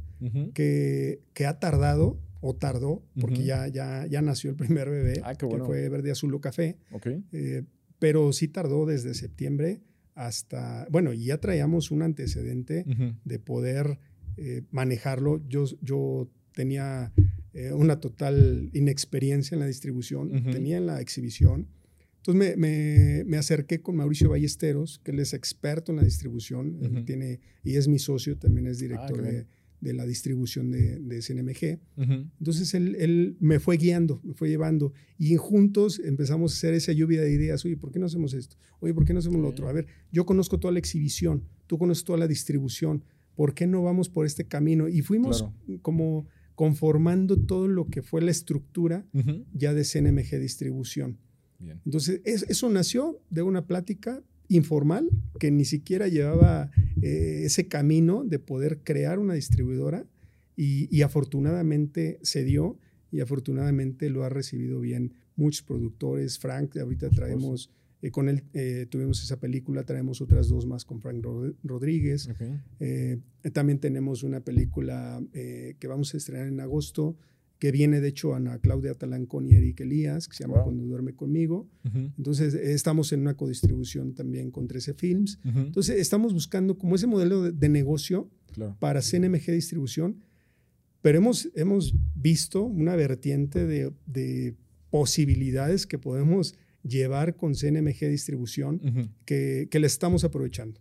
que, 0.55 1.21
que 1.35 1.47
ha 1.47 1.59
tardado 1.59 2.21
o 2.41 2.55
tardó, 2.55 3.03
porque 3.21 3.45
ya, 3.45 3.67
ya, 3.69 4.07
ya 4.07 4.21
nació 4.23 4.51
el 4.51 4.57
primer 4.57 4.91
bebé, 4.91 5.21
Ah, 5.25 5.35
que 5.35 5.47
fue 5.47 5.89
Verde 5.89 6.11
Azul 6.11 6.35
o 6.35 6.41
Café, 6.41 6.77
Ok. 6.93 7.07
eh, 7.33 7.63
pero 7.99 8.33
sí 8.33 8.49
tardó 8.49 8.85
desde 8.87 9.15
septiembre 9.15 9.81
hasta, 10.15 10.87
bueno, 10.91 11.13
y 11.13 11.25
ya 11.27 11.39
traíamos 11.39 11.91
un 11.91 12.03
antecedente 12.03 12.85
de 13.25 13.39
poder 13.39 13.99
eh, 14.37 14.62
manejarlo. 14.71 15.42
Yo, 15.49 15.64
yo 15.81 16.31
tenía 16.55 17.12
eh, 17.55 17.73
una 17.73 18.01
total 18.01 18.71
inexperiencia 18.73 19.55
en 19.55 19.61
la 19.61 19.66
distribución, 19.66 20.31
tenía 20.53 20.77
en 20.79 20.87
la 20.87 21.01
exhibición. 21.01 21.68
Entonces 22.18 22.38
me, 22.38 22.57
me- 22.57 23.25
me 23.25 23.37
acerqué 23.37 23.81
con 23.83 23.97
Mauricio 23.97 24.31
Ballesteros, 24.31 25.01
que 25.03 25.11
él 25.11 25.18
es 25.18 25.35
experto 25.35 25.90
en 25.92 25.97
la 25.97 26.05
distribución, 26.05 26.79
él 26.83 27.05
tiene, 27.05 27.40
y 27.64 27.75
es 27.77 27.88
mi 27.88 27.99
socio, 27.99 28.37
también 28.38 28.66
es 28.68 28.79
Ah, 28.79 28.81
director 28.83 29.23
qué 29.25 29.33
de, 29.33 29.47
de 29.81 29.92
la 29.95 30.07
distribución 30.07 30.71
de, 30.71 31.01
de 31.01 31.21
CNMG. 31.21 31.81
Ujú. 31.97 32.31
Entonces 32.38 32.73
él, 32.75 32.95
él 33.01 33.37
me 33.40 33.59
fue 33.59 33.77
guiando, 33.77 34.21
me 34.23 34.35
fue 34.35 34.49
llevando 34.49 34.92
y 35.18 35.35
juntos 35.37 36.01
empezamos 36.05 36.53
a 36.53 36.57
hacer 36.57 36.75
esa 36.75 36.92
lluvia 36.92 37.21
de 37.23 37.33
ideas. 37.33 37.64
Oye, 37.64 37.77
¿por 37.77 37.90
qué 37.90 37.99
no 37.99 38.07
hacemos 38.07 38.33
esto? 38.35 38.57
Oye, 38.79 38.95
¿por 38.95 39.05
qué 39.05 39.12
no 39.12 39.18
hacemos 39.18 39.40
lo 39.40 39.49
otro? 39.49 39.68
A 39.68 39.73
ver, 39.73 39.87
yo 40.12 40.25
conozco 40.25 40.61
toda 40.61 40.71
la 40.73 40.79
exhibición, 40.79 41.42
tú 41.66 41.77
conoces 41.79 42.05
toda 42.05 42.18
la 42.21 42.29
distribución, 42.29 43.03
¿por 43.35 43.55
qué 43.55 43.66
no 43.66 43.83
vamos 43.83 44.09
por 44.09 44.27
este 44.27 44.45
camino? 44.45 44.88
Y 44.88 45.03
fuimos 45.03 45.42
Claro. 45.42 45.81
como 45.83 46.27
conformando 46.55 47.37
todo 47.38 47.66
lo 47.68 47.87
que 47.87 48.03
fue 48.03 48.21
la 48.23 48.31
estructura 48.31 49.07
ya 49.53 49.73
de 49.75 49.85
CNMG 49.85 50.38
Distribución. 50.38 51.18
Bien. 51.59 51.81
Entonces, 51.85 52.21
es- 52.25 52.45
eso 52.49 52.68
nació 52.68 53.21
de 53.31 53.42
una 53.42 53.66
plática 53.66 54.23
informal 54.49 55.09
que 55.40 55.51
ni 55.51 55.64
siquiera 55.64 56.09
llevaba 56.09 56.71
eh, 57.01 57.42
ese 57.47 57.66
camino 57.68 58.23
de 58.25 58.38
poder 58.38 58.81
crear 58.85 59.18
una 59.18 59.35
distribuidora 59.35 60.07
y, 60.57 60.95
y 60.95 61.03
afortunadamente 61.03 62.18
se 62.23 62.45
dio 62.45 62.79
y 63.11 63.21
afortunadamente 63.21 64.09
lo 64.11 64.25
ha 64.25 64.29
recibido 64.29 64.81
bien 64.81 65.14
muchos 65.37 65.62
productores. 65.62 66.38
Frank, 66.38 66.77
ahorita 66.77 67.09
traemos, 67.11 67.71
eh, 68.03 68.11
con 68.11 68.29
él 68.29 68.43
eh, 68.53 68.87
tuvimos 68.91 69.23
esa 69.23 69.38
película, 69.41 69.85
traemos 69.85 70.21
otras 70.21 70.49
dos 70.49 70.67
más 70.67 70.85
con 70.85 71.01
Frank 71.01 71.23
Rod- 71.25 71.55
Rodríguez. 71.62 72.29
Eh, 72.81 73.19
también 73.53 73.79
tenemos 73.79 74.23
una 74.23 74.41
película 74.41 75.23
que 75.33 75.87
vamos 75.88 76.12
a 76.12 76.17
estrenar 76.19 76.47
en 76.49 76.61
agosto, 76.61 77.17
que 77.59 77.71
viene 77.71 78.01
de 78.01 78.09
hecho 78.09 78.35
Ana 78.35 78.59
Claudia 78.59 78.95
Talancón 78.95 79.47
y 79.47 79.53
Eric 79.55 79.81
Elías, 79.81 80.27
que 80.27 80.35
se 80.35 80.43
llama 80.43 80.55
Wow. 80.57 80.65
Cuando 80.65 80.85
duerme 80.85 81.15
conmigo. 81.15 81.69
Entonces, 82.19 82.55
estamos 82.55 83.12
en 83.12 83.21
una 83.21 83.35
codistribución 83.37 84.15
también 84.15 84.51
con 84.51 84.67
13 84.67 84.95
Films. 84.95 85.38
Entonces, 85.45 86.01
estamos 86.01 86.33
buscando 86.35 86.77
como 86.77 86.97
ese 86.97 87.07
modelo 87.07 87.41
de, 87.43 87.53
de 87.53 87.69
negocio 87.69 88.29
Claro. 88.53 88.77
para 88.81 89.01
CNMG 89.01 89.47
Distribución, 89.53 90.17
pero 91.03 91.19
hemos, 91.19 91.49
hemos 91.55 91.95
visto 92.15 92.62
una 92.65 92.97
vertiente 92.97 93.65
de, 93.67 93.93
de 94.07 94.55
posibilidades 94.91 95.87
que 95.87 95.99
podemos 95.99 96.55
llevar 96.83 97.37
con 97.37 97.55
CNMG 97.55 98.09
Distribución 98.09 98.81
que, 99.25 99.68
que 99.71 99.79
le 99.81 99.87
estamos 99.87 100.25
aprovechando. 100.25 100.81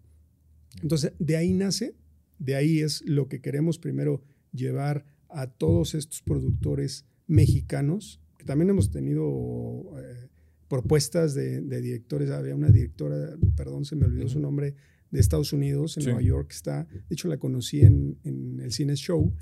Entonces, 0.82 1.14
de 1.20 1.36
ahí 1.38 1.54
nace, 1.54 1.96
de 2.40 2.56
ahí 2.56 2.80
es 2.80 3.04
lo 3.06 3.28
que 3.28 3.42
queremos 3.42 3.78
primero 3.78 4.22
llevar 4.54 5.06
a 5.30 5.48
todos 5.48 5.94
estos 5.96 6.22
productores 6.22 7.06
mexicanos, 7.28 8.20
que 8.38 8.46
también 8.46 8.70
hemos 8.70 8.90
tenido 8.92 9.94
eh, 10.00 10.28
propuestas 10.68 11.34
de, 11.34 11.62
de 11.62 11.82
directores. 11.82 12.30
Había 12.32 12.56
una 12.56 12.70
directora, 12.70 13.38
perdón, 13.56 13.86
se 13.86 13.96
me 13.96 14.06
olvidó 14.06 14.28
su 14.30 14.40
nombre, 14.40 14.76
de 15.12 15.20
Estados 15.20 15.52
Unidos, 15.52 15.98
en 15.98 16.04
Sí. 16.04 16.08
Nueva 16.08 16.22
York, 16.22 16.52
está, 16.52 16.86
de 16.86 17.02
hecho 17.10 17.28
la 17.28 17.36
conocí 17.38 17.82
en, 17.82 18.18
en 18.24 18.62
el 18.62 18.72
Cine 18.72 18.96
Show, 18.96 19.34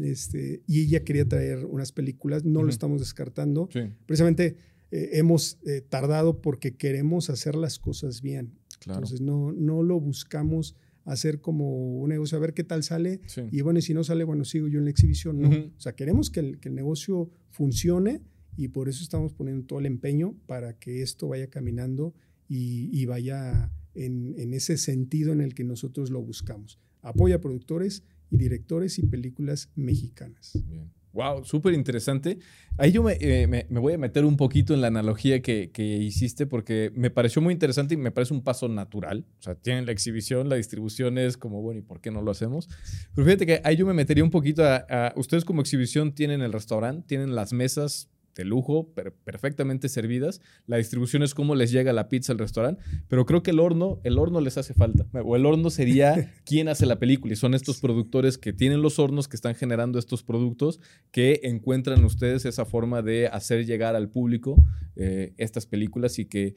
este, 0.00 0.62
y 0.66 0.82
ella 0.82 1.02
quería 1.02 1.26
traer 1.26 1.64
unas 1.64 1.92
películas, 1.92 2.44
no 2.44 2.62
lo 2.62 2.68
estamos 2.68 3.00
descartando, 3.00 3.70
Sí. 3.72 3.80
precisamente 4.04 4.56
eh, 4.94 5.18
hemos 5.18 5.58
eh, 5.66 5.80
tardado 5.80 6.40
porque 6.40 6.76
queremos 6.76 7.28
hacer 7.30 7.56
las 7.56 7.78
cosas 7.78 8.22
bien. 8.22 8.54
Claro. 8.78 9.00
Entonces 9.00 9.20
no, 9.20 9.50
no 9.52 9.82
lo 9.82 9.98
buscamos 9.98 10.76
hacer 11.04 11.40
como 11.40 12.00
un 12.00 12.08
negocio, 12.10 12.38
a 12.38 12.40
ver 12.40 12.54
qué 12.54 12.64
tal 12.64 12.82
sale. 12.82 13.20
Sí. 13.26 13.42
Y 13.50 13.60
bueno, 13.62 13.78
y 13.80 13.82
si 13.82 13.92
no 13.92 14.04
sale, 14.04 14.24
bueno, 14.24 14.44
sigo 14.44 14.68
yo 14.68 14.78
en 14.78 14.84
la 14.84 14.90
exhibición. 14.90 15.40
No. 15.40 15.48
Ujú. 15.48 15.72
O 15.76 15.80
sea, 15.80 15.94
queremos 15.94 16.30
que 16.30 16.40
el, 16.40 16.60
que 16.60 16.68
el 16.68 16.74
negocio 16.74 17.30
funcione 17.50 18.22
y 18.56 18.68
por 18.68 18.88
eso 18.88 19.02
estamos 19.02 19.34
poniendo 19.34 19.66
todo 19.66 19.80
el 19.80 19.86
empeño 19.86 20.36
para 20.46 20.78
que 20.78 21.02
esto 21.02 21.28
vaya 21.28 21.48
caminando 21.48 22.14
y, 22.48 22.88
y 22.92 23.04
vaya 23.06 23.72
en, 23.94 24.34
en 24.38 24.54
ese 24.54 24.76
sentido 24.76 25.32
en 25.32 25.40
el 25.40 25.54
que 25.54 25.64
nosotros 25.64 26.10
lo 26.10 26.22
buscamos. 26.22 26.78
Apoya 27.02 27.36
a 27.36 27.40
productores 27.40 28.04
y 28.30 28.36
directores 28.38 28.98
y 28.98 29.06
películas 29.06 29.70
mexicanas. 29.74 30.52
Bien. 30.66 30.90
Wow, 31.14 31.44
súper 31.44 31.74
interesante. 31.74 32.40
Ahí 32.76 32.90
yo 32.90 33.04
me, 33.04 33.16
eh, 33.20 33.46
me- 33.46 33.66
me 33.70 33.78
voy 33.78 33.92
a 33.92 33.98
meter 33.98 34.24
un 34.24 34.36
poquito 34.36 34.74
en 34.74 34.80
la 34.80 34.88
analogía 34.88 35.40
que, 35.42 35.70
que 35.70 35.84
hiciste 35.84 36.44
porque 36.44 36.90
me 36.96 37.08
pareció 37.08 37.40
muy 37.40 37.52
interesante 37.52 37.94
y 37.94 37.96
me 37.96 38.10
parece 38.10 38.34
un 38.34 38.42
paso 38.42 38.66
natural. 38.68 39.24
O 39.38 39.42
sea, 39.42 39.54
tienen 39.54 39.86
la 39.86 39.92
exhibición, 39.92 40.48
la 40.48 40.56
distribución 40.56 41.16
es 41.16 41.36
como, 41.36 41.62
bueno, 41.62 41.78
¿y 41.78 41.82
por 41.84 42.00
qué 42.00 42.10
no 42.10 42.20
lo 42.20 42.32
hacemos? 42.32 42.68
Pero 43.14 43.24
fíjate 43.26 43.46
que 43.46 43.60
ahí 43.62 43.76
yo 43.76 43.86
me 43.86 43.94
metería 43.94 44.24
un 44.24 44.30
poquito 44.32 44.64
a, 44.64 44.84
a- 44.90 45.12
ustedes 45.16 45.44
como 45.44 45.60
exhibición 45.60 46.12
tienen 46.16 46.42
el 46.42 46.52
restaurante, 46.52 47.06
tienen 47.06 47.36
las 47.36 47.52
mesas 47.52 48.10
de 48.34 48.44
lujo, 48.44 48.88
per- 48.94 49.12
perfectamente 49.12 49.88
servidas. 49.88 50.40
La 50.66 50.76
distribución 50.76 51.22
es 51.22 51.34
cómo 51.34 51.54
les 51.54 51.70
llega 51.70 51.92
la 51.92 52.08
pizza 52.08 52.32
al 52.32 52.38
restaurante, 52.38 52.82
pero 53.08 53.26
creo 53.26 53.42
que 53.42 53.50
el 53.52 53.60
horno, 53.60 54.00
el 54.04 54.18
horno 54.18 54.40
les 54.40 54.58
hace 54.58 54.74
falta. 54.74 55.06
O 55.24 55.36
el 55.36 55.46
horno 55.46 55.70
sería 55.70 56.32
quien 56.44 56.68
hace 56.68 56.86
la 56.86 56.98
película 56.98 57.32
y 57.32 57.36
son 57.36 57.54
estos 57.54 57.80
productores 57.80 58.38
que 58.38 58.52
tienen 58.52 58.82
los 58.82 58.98
hornos, 58.98 59.28
que 59.28 59.36
están 59.36 59.54
generando 59.54 59.98
estos 59.98 60.22
productos, 60.22 60.80
que 61.10 61.40
encuentran 61.44 62.04
ustedes 62.04 62.44
esa 62.44 62.64
forma 62.64 63.02
de 63.02 63.28
hacer 63.28 63.66
llegar 63.66 63.96
al 63.96 64.08
público 64.08 64.56
eh, 64.96 65.34
estas 65.36 65.66
películas 65.66 66.18
y 66.18 66.26
que 66.26 66.54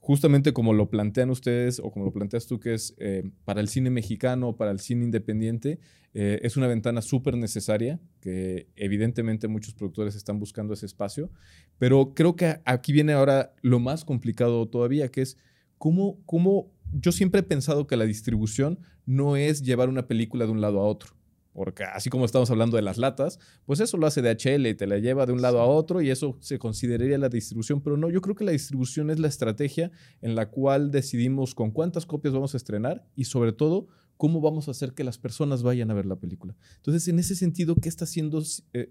justamente 0.00 0.52
como 0.52 0.72
lo 0.72 0.88
plantean 0.88 1.30
ustedes 1.30 1.78
o 1.78 1.90
como 1.90 2.06
lo 2.06 2.12
planteas 2.12 2.46
tú, 2.46 2.58
que 2.58 2.74
es 2.74 2.94
eh, 2.98 3.22
para 3.44 3.60
el 3.60 3.68
cine 3.68 3.90
mexicano, 3.90 4.56
para 4.56 4.70
el 4.70 4.80
cine 4.80 5.04
independiente, 5.04 5.78
eh, 6.14 6.40
es 6.42 6.56
una 6.56 6.66
ventana 6.66 7.02
súper 7.02 7.36
necesaria, 7.36 8.00
que 8.20 8.66
evidentemente 8.76 9.46
muchos 9.46 9.74
productores 9.74 10.16
están 10.16 10.40
buscando 10.40 10.72
ese 10.72 10.86
espacio, 10.86 11.30
pero 11.78 12.14
creo 12.14 12.34
que 12.34 12.60
aquí 12.64 12.92
viene 12.92 13.12
ahora 13.12 13.54
lo 13.60 13.78
más 13.78 14.04
complicado 14.04 14.66
todavía, 14.68 15.10
que 15.10 15.22
es 15.22 15.36
cómo, 15.78 16.18
cómo 16.24 16.72
yo 16.92 17.12
siempre 17.12 17.40
he 17.40 17.44
pensado 17.44 17.86
que 17.86 17.96
la 17.96 18.06
distribución 18.06 18.80
no 19.06 19.36
es 19.36 19.62
llevar 19.62 19.88
una 19.88 20.08
película 20.08 20.46
de 20.46 20.52
un 20.52 20.60
lado 20.60 20.80
a 20.80 20.84
otro. 20.84 21.14
Porque 21.52 21.84
así 21.84 22.10
como 22.10 22.24
estamos 22.24 22.50
hablando 22.50 22.76
de 22.76 22.82
las 22.82 22.98
latas, 22.98 23.38
pues 23.66 23.80
eso 23.80 23.96
lo 23.96 24.06
hace 24.06 24.22
DHL 24.22 24.66
y 24.66 24.74
te 24.74 24.86
la 24.86 24.98
lleva 24.98 25.26
de 25.26 25.32
un 25.32 25.42
lado 25.42 25.60
a 25.60 25.66
otro 25.66 26.00
y 26.00 26.10
eso 26.10 26.36
se 26.40 26.58
consideraría 26.58 27.18
la 27.18 27.28
distribución, 27.28 27.80
pero 27.80 27.96
no, 27.96 28.10
yo 28.10 28.20
creo 28.20 28.34
que 28.34 28.44
la 28.44 28.52
distribución 28.52 29.10
es 29.10 29.18
la 29.18 29.28
estrategia 29.28 29.90
en 30.22 30.34
la 30.34 30.50
cual 30.50 30.90
decidimos 30.90 31.54
con 31.54 31.70
cuántas 31.70 32.06
copias 32.06 32.34
vamos 32.34 32.54
a 32.54 32.56
estrenar 32.56 33.04
y 33.16 33.24
sobre 33.24 33.52
todo 33.52 33.88
cómo 34.16 34.42
vamos 34.42 34.68
a 34.68 34.72
hacer 34.72 34.92
que 34.92 35.02
las 35.02 35.16
personas 35.16 35.62
vayan 35.62 35.90
a 35.90 35.94
ver 35.94 36.04
la 36.04 36.16
película. 36.16 36.54
Entonces, 36.76 37.08
en 37.08 37.18
ese 37.18 37.34
sentido, 37.34 37.74
¿qué 37.76 37.88
está 37.88 38.04
haciendo, 38.04 38.42
eh, 38.74 38.90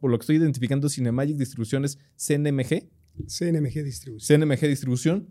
por 0.00 0.12
lo 0.12 0.16
que 0.16 0.22
estoy 0.22 0.36
identificando, 0.36 0.88
Cinemagic 0.88 1.36
Distribuciones, 1.36 1.98
CNMG? 2.16 2.88
CNMG 3.26 3.82
Distribución. 3.82 4.40
CNMG 4.40 4.60
Distribución. 4.68 5.28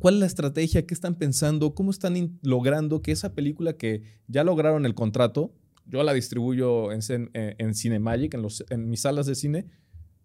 ¿Cuál 0.00 0.14
es 0.14 0.20
la 0.20 0.26
estrategia? 0.26 0.84
¿Qué 0.84 0.94
están 0.94 1.14
pensando? 1.14 1.76
¿Cómo 1.76 1.92
están 1.92 2.40
logrando 2.42 3.02
que 3.02 3.12
esa 3.12 3.34
película 3.34 3.74
que 3.74 4.02
ya 4.26 4.42
lograron 4.42 4.84
el 4.84 4.94
contrato, 4.94 5.54
yo 5.86 6.02
la 6.02 6.12
distribuyo 6.14 6.92
en, 6.92 7.00
eh, 7.34 7.54
en 7.58 7.74
Cinemagic, 7.74 8.34
en, 8.34 8.42
los, 8.42 8.64
en 8.70 8.88
mis 8.88 9.00
salas 9.00 9.26
de 9.26 9.34
cine. 9.34 9.66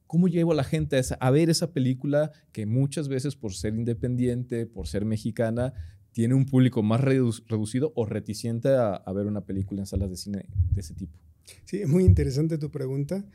¿Cómo 0.05 0.29
llevo 0.29 0.53
a 0.53 0.55
la 0.55 0.63
gente 0.63 0.99
a, 1.19 1.31
ver 1.31 1.49
esa 1.49 1.73
película 1.73 2.31
que 2.53 2.65
muchas 2.65 3.09
veces 3.09 3.35
por 3.35 3.53
ser 3.53 3.75
independiente, 3.75 4.65
por 4.65 4.87
ser 4.87 5.03
mexicana, 5.03 5.73
tiene 6.13 6.33
un 6.33 6.45
público 6.45 6.81
más 6.81 7.01
reducido 7.01 7.91
o 7.95 8.05
reticente 8.05 8.69
a, 8.69 9.03
ver 9.13 9.25
una 9.25 9.41
película 9.41 9.81
en 9.81 9.85
salas 9.85 10.09
de 10.09 10.15
cine 10.15 10.45
de 10.71 10.81
ese 10.81 10.93
tipo? 10.93 11.19
Sí, 11.65 11.85
muy 11.85 12.05
interesante 12.05 12.57
tu 12.57 12.71
pregunta. 12.71 13.25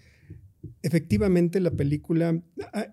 Efectivamente, 0.82 1.60
la 1.60 1.72
película, 1.72 2.42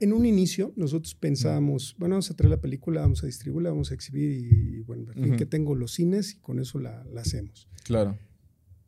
en 0.02 0.14
un 0.14 0.26
inicio 0.26 0.74
nosotros 0.76 1.16
pensábamos, 1.16 1.96
bueno, 1.98 2.16
vamos 2.16 2.32
a 2.32 2.36
traer 2.36 2.50
la 2.50 2.62
película, 2.62 3.02
vamos 3.02 3.24
a 3.24 3.28
distribuirla, 3.28 3.70
vamos 3.70 3.92
a 3.92 3.94
exhibir 3.94 4.32
y, 4.32 4.82
bueno, 4.82 5.06
que 5.38 5.46
tengo 5.46 5.74
los 5.74 5.94
cines 5.94 6.34
y 6.34 6.40
con 6.40 6.60
eso 6.60 6.80
la, 6.80 7.06
la 7.14 7.22
hacemos. 7.22 7.70
Claro. 7.86 8.18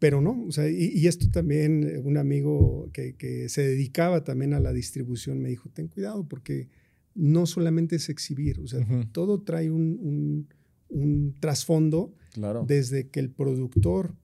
Pero 0.01 0.19
no, 0.19 0.45
o 0.47 0.51
sea, 0.51 0.67
y, 0.67 1.05
esto 1.05 1.29
también 1.29 1.83
eh, 1.83 1.99
un 1.99 2.17
amigo 2.17 2.89
que, 2.91 3.45
se 3.49 3.61
dedicaba 3.61 4.23
también 4.23 4.55
a 4.55 4.59
la 4.59 4.73
distribución 4.73 5.39
me 5.39 5.49
dijo, 5.49 5.69
ten 5.69 5.89
cuidado 5.89 6.27
porque 6.27 6.69
no 7.13 7.45
solamente 7.45 7.97
es 7.97 8.09
exhibir, 8.09 8.59
o 8.61 8.67
sea, 8.67 8.83
todo 9.11 9.43
trae 9.43 9.69
un, 9.69 10.47
trasfondo 11.39 12.15
desde 12.65 13.09
que 13.09 13.19
el 13.19 13.29
productor 13.29 14.15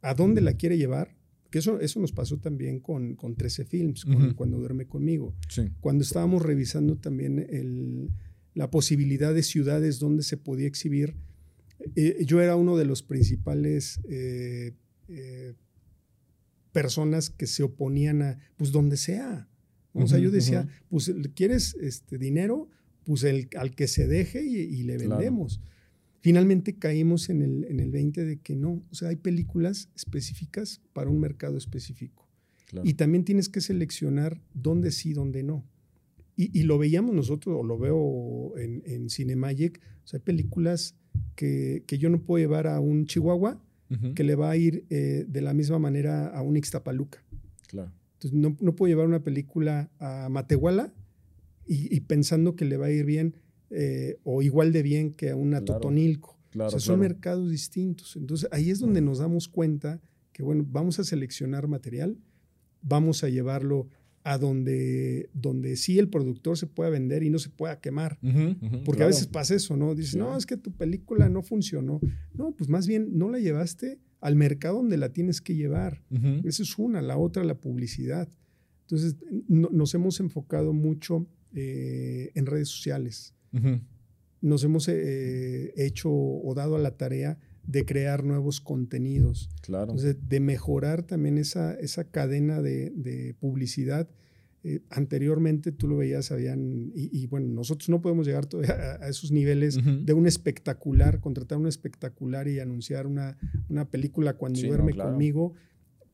a 0.00 0.14
dónde 0.14 0.40
la 0.40 0.54
quiere 0.54 0.78
llevar, 0.78 1.14
que 1.50 1.58
eso, 1.58 1.78
eso 1.78 2.00
nos 2.00 2.12
pasó 2.12 2.38
también 2.38 2.80
con, 2.80 3.14
con 3.14 3.36
13 3.36 3.66
Films, 3.66 4.06
cuando 4.34 4.58
duerme 4.58 4.86
conmigo, 4.86 5.34
cuando 5.80 6.04
estábamos 6.04 6.40
revisando 6.40 6.96
también 6.96 7.46
el, 7.50 8.12
la 8.54 8.70
posibilidad 8.70 9.34
de 9.34 9.42
ciudades 9.42 9.98
donde 9.98 10.22
se 10.22 10.38
podía 10.38 10.66
exhibir. 10.66 11.16
Eh, 11.96 12.24
yo 12.24 12.40
era 12.40 12.56
uno 12.56 12.78
de 12.78 12.86
los 12.86 13.02
principales... 13.02 14.00
Eh, 14.08 14.72
eh, 15.08 15.54
personas 16.72 17.30
que 17.30 17.46
se 17.46 17.62
oponían 17.62 18.22
a, 18.22 18.38
pues 18.56 18.72
donde 18.72 18.96
sea. 18.96 19.48
O 19.94 20.06
sea, 20.06 20.18
yo 20.18 20.30
decía, 20.30 20.68
pues 20.88 21.12
quieres 21.34 21.74
este 21.80 22.18
dinero, 22.18 22.68
pues 23.04 23.24
el, 23.24 23.48
al 23.56 23.74
que 23.74 23.88
se 23.88 24.06
deje 24.06 24.44
y, 24.44 24.82
le 24.84 24.96
vendemos. 24.96 25.60
Finalmente 26.20 26.76
caímos 26.76 27.30
en 27.30 27.42
el, 27.42 27.64
en 27.64 27.80
el 27.80 27.90
20 27.90 28.24
de 28.24 28.40
que 28.40 28.54
no, 28.54 28.84
o 28.90 28.94
sea, 28.94 29.08
hay 29.08 29.16
películas 29.16 29.90
específicas 29.96 30.82
para 30.92 31.10
un 31.10 31.18
mercado 31.18 31.56
específico. 31.56 32.28
Y 32.84 32.94
también 32.94 33.24
tienes 33.24 33.48
que 33.48 33.60
seleccionar 33.60 34.40
dónde 34.52 34.92
sí, 34.92 35.14
dónde 35.14 35.42
no. 35.42 35.66
Y, 36.36 36.62
lo 36.62 36.78
veíamos 36.78 37.12
nosotros, 37.12 37.56
o 37.58 37.64
lo 37.64 37.78
veo 37.78 38.56
en, 38.56 38.82
en 38.86 39.10
Cinemagic, 39.10 39.80
o 40.04 40.06
sea, 40.06 40.18
hay 40.18 40.22
películas 40.24 40.94
que, 41.34 41.82
que 41.88 41.98
yo 41.98 42.10
no 42.10 42.22
puedo 42.22 42.40
llevar 42.40 42.68
a 42.68 42.78
un 42.78 43.06
Chihuahua 43.06 43.60
que 44.14 44.22
le 44.22 44.34
va 44.34 44.50
a 44.50 44.56
ir 44.56 44.84
eh, 44.90 45.24
de 45.26 45.40
la 45.40 45.54
misma 45.54 45.78
manera 45.78 46.28
a 46.28 46.42
un 46.42 46.56
Ixtapaluca. 46.56 47.24
Claro. 47.68 47.92
Entonces, 48.14 48.38
no, 48.38 48.56
no 48.60 48.74
puedo 48.74 48.90
llevar 48.90 49.06
una 49.06 49.22
película 49.22 49.90
a 49.98 50.28
Matehuala 50.28 50.92
y, 51.66 52.00
pensando 52.00 52.56
que 52.56 52.64
le 52.64 52.76
va 52.76 52.86
a 52.86 52.90
ir 52.90 53.04
bien 53.04 53.36
eh, 53.70 54.18
o 54.24 54.42
igual 54.42 54.72
de 54.72 54.82
bien 54.82 55.12
que 55.12 55.30
a 55.30 55.36
una 55.36 55.64
Totonilco. 55.64 56.38
o 56.58 56.70
sea, 56.70 56.80
son 56.80 57.00
mercados 57.00 57.50
distintos. 57.50 58.16
Entonces, 58.16 58.48
ahí 58.50 58.70
es 58.70 58.80
donde 58.80 59.00
nos 59.00 59.18
damos 59.18 59.48
cuenta 59.48 60.00
que, 60.32 60.42
bueno, 60.42 60.64
vamos 60.66 60.98
a 60.98 61.04
seleccionar 61.04 61.68
material, 61.68 62.18
vamos 62.80 63.22
a 63.22 63.28
llevarlo 63.28 63.88
a 64.28 64.36
donde, 64.36 65.30
donde 65.32 65.74
sí 65.76 65.98
el 65.98 66.10
productor 66.10 66.58
se 66.58 66.66
pueda 66.66 66.90
vender 66.90 67.22
y 67.22 67.30
no 67.30 67.38
se 67.38 67.48
pueda 67.48 67.80
quemar. 67.80 68.18
Porque 68.84 69.02
a 69.02 69.06
veces 69.06 69.26
pasa 69.26 69.54
eso, 69.54 69.74
¿no? 69.74 69.94
Dices, 69.94 70.16
no, 70.16 70.36
es 70.36 70.44
que 70.44 70.58
tu 70.58 70.70
película 70.70 71.30
no 71.30 71.42
funcionó. 71.42 71.98
No, 72.34 72.52
pues 72.52 72.68
más 72.68 72.86
bien 72.86 73.16
no 73.16 73.30
la 73.30 73.38
llevaste 73.38 74.00
al 74.20 74.36
mercado 74.36 74.76
donde 74.76 74.98
la 74.98 75.14
tienes 75.14 75.40
que 75.40 75.54
llevar. 75.54 76.02
Esa 76.44 76.62
es 76.62 76.78
una. 76.78 77.00
La 77.00 77.16
otra, 77.16 77.42
la 77.42 77.58
publicidad. 77.58 78.28
Entonces, 78.82 79.16
nos 79.48 79.94
hemos 79.94 80.20
enfocado 80.20 80.74
mucho 80.74 81.26
eh, 81.54 82.30
en 82.34 82.44
redes 82.44 82.68
sociales. 82.68 83.34
Nos 84.42 84.62
hemos 84.62 84.88
eh, 84.88 85.72
hecho 85.74 86.10
o 86.12 86.52
dado 86.54 86.76
a 86.76 86.78
la 86.78 86.98
tarea 86.98 87.38
de 87.68 87.84
crear 87.84 88.24
nuevos 88.24 88.62
contenidos. 88.62 89.50
Claro. 89.60 89.92
Entonces, 89.92 90.16
de 90.26 90.40
mejorar 90.40 91.02
también 91.02 91.36
esa, 91.36 91.74
esa 91.74 92.04
cadena 92.04 92.62
de, 92.62 93.36
publicidad. 93.38 94.08
Eh, 94.64 94.80
anteriormente 94.90 95.70
tú 95.70 95.86
lo 95.86 95.98
veías, 95.98 96.32
habían, 96.32 96.90
y, 96.94 97.26
bueno, 97.26 97.48
nosotros 97.48 97.90
no 97.90 98.00
podemos 98.00 98.26
llegar 98.26 98.48
a, 98.68 99.04
a 99.04 99.08
esos 99.08 99.30
niveles 99.30 99.78
de 99.84 100.12
un 100.14 100.26
espectacular, 100.26 101.20
contratar 101.20 101.58
un 101.58 101.66
espectacular 101.66 102.48
y 102.48 102.58
anunciar 102.58 103.06
una, 103.06 103.36
una 103.68 103.88
película 103.88 104.32
cuando 104.32 104.60
duerme 104.62 104.94
conmigo, 104.94 105.52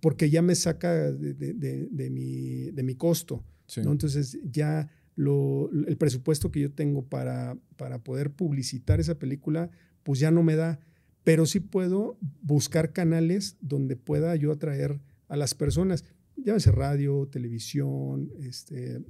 porque 0.01 0.29
ya 0.31 0.43
me 0.43 0.57
saca 0.57 1.13
de, 1.13 2.11
mi, 2.11 2.71
de 2.73 2.83
mi 2.83 2.97
costo. 2.97 3.45
Entonces 3.77 4.41
ya 4.43 4.91
lo, 5.15 5.71
el 5.71 5.97
presupuesto 5.97 6.51
que 6.51 6.61
yo 6.61 6.73
tengo 6.73 7.07
para, 7.07 7.57
para 7.77 8.03
poder 8.03 8.33
publicitar 8.33 8.99
esa 8.99 9.21
película, 9.21 9.71
pues 10.03 10.19
ya 10.19 10.33
no 10.33 10.43
me 10.43 10.57
da 10.57 10.81
pero 11.25 11.47
sí 11.47 11.61
puedo 11.61 12.19
buscar 12.43 12.93
canales 12.93 13.57
donde 13.61 13.97
pueda 13.97 14.37
yo 14.37 14.53
atraer 14.53 15.01
a 15.29 15.37
las 15.37 15.55
personas. 15.55 16.05
Llámese 16.37 16.71
radio, 16.71 17.29
televisión, 17.31 18.31
este, 18.41 19.01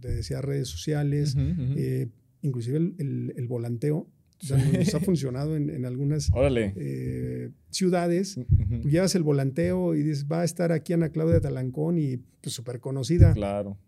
te 0.00 0.08
decía 0.08 0.40
redes 0.40 0.68
sociales, 0.68 1.36
eh, 1.38 2.08
inclusive 2.42 2.78
el, 2.98 3.46
volanteo. 3.48 4.08
nos 4.48 4.94
ha 4.94 5.00
funcionado 5.00 5.56
en, 5.56 5.84
algunas 5.84 6.30
eh, 6.34 7.50
ciudades. 7.70 8.40
llevas 8.84 9.14
el 9.14 9.22
volanteo 9.22 9.94
y 9.94 10.02
dices, 10.02 10.26
va 10.26 10.40
a 10.40 10.44
estar 10.44 10.72
aquí 10.72 10.94
Ana 10.94 11.10
Claudia 11.10 11.40
Talancón 11.40 11.98
y 11.98 12.16
pues 12.40 12.54
súper 12.54 12.80
conocida. 12.80 13.34
Claro. 13.34 13.78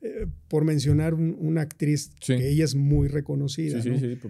Eh, 0.00 0.26
por 0.46 0.64
mencionar 0.64 1.14
una 1.14 1.62
actriz 1.62 2.12
que 2.24 2.50
ella 2.50 2.64
es 2.64 2.76
muy 2.76 3.08
reconocida. 3.08 3.82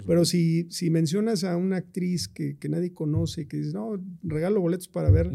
Pero 0.07 0.25
si, 0.25 0.67
si 0.71 0.89
mencionas 0.89 1.45
a 1.45 1.59
una 1.59 1.77
actriz 1.77 2.27
que, 2.27 2.57
nadie 2.71 2.95
conoce, 2.95 3.47
que 3.47 3.59
dices, 3.59 3.75
no, 3.75 4.03
regalo 4.23 4.63
boletos 4.63 4.89
para 4.89 5.11
ver, 5.11 5.31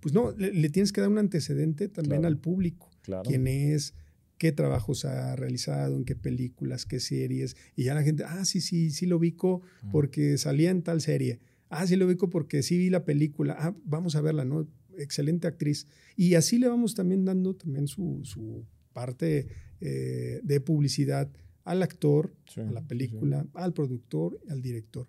pues 0.00 0.12
no, 0.14 0.32
le, 0.36 0.68
tienes 0.68 0.92
que 0.92 1.00
dar 1.00 1.08
un 1.08 1.16
antecedente 1.16 1.88
también 1.88 2.26
al 2.26 2.36
público. 2.36 2.90
Quién 3.24 3.46
es, 3.46 3.94
qué 4.36 4.52
trabajos 4.52 5.06
ha 5.06 5.34
realizado, 5.36 5.96
en 5.96 6.04
qué 6.04 6.14
películas, 6.14 6.84
qué 6.84 7.00
series. 7.00 7.56
Y 7.74 7.84
ya 7.84 7.94
la 7.94 8.02
gente, 8.02 8.24
ah, 8.24 8.44
sí, 8.44 8.60
sí, 8.60 8.90
sí 8.90 9.06
lo 9.06 9.16
ubico 9.16 9.62
porque 9.90 10.36
salía 10.36 10.70
en 10.70 10.82
tal 10.82 11.00
serie. 11.00 11.40
Ah, 11.70 11.86
sí 11.86 11.96
lo 11.96 12.06
ubico 12.06 12.28
porque 12.28 12.62
sí 12.62 12.76
vi 12.76 12.90
la 12.90 13.06
película. 13.06 13.56
Ah, 13.58 13.74
vamos 13.84 14.16
a 14.16 14.20
verla, 14.20 14.44
¿no? 14.44 14.68
Excelente 14.98 15.46
actriz. 15.46 15.86
Y 16.14 16.34
así 16.34 16.58
le 16.58 16.68
vamos 16.68 16.94
también 16.94 17.24
dando 17.24 17.54
también 17.54 17.88
su, 17.88 18.20
su 18.24 18.66
parte 18.92 19.48
eh, 19.80 20.40
de 20.42 20.60
publicidad 20.60 21.30
al 21.64 21.82
actor, 21.82 22.34
a 22.56 22.72
la 22.72 22.82
película, 22.82 23.46
al 23.54 23.74
productor, 23.74 24.40
al 24.48 24.62
director. 24.62 25.06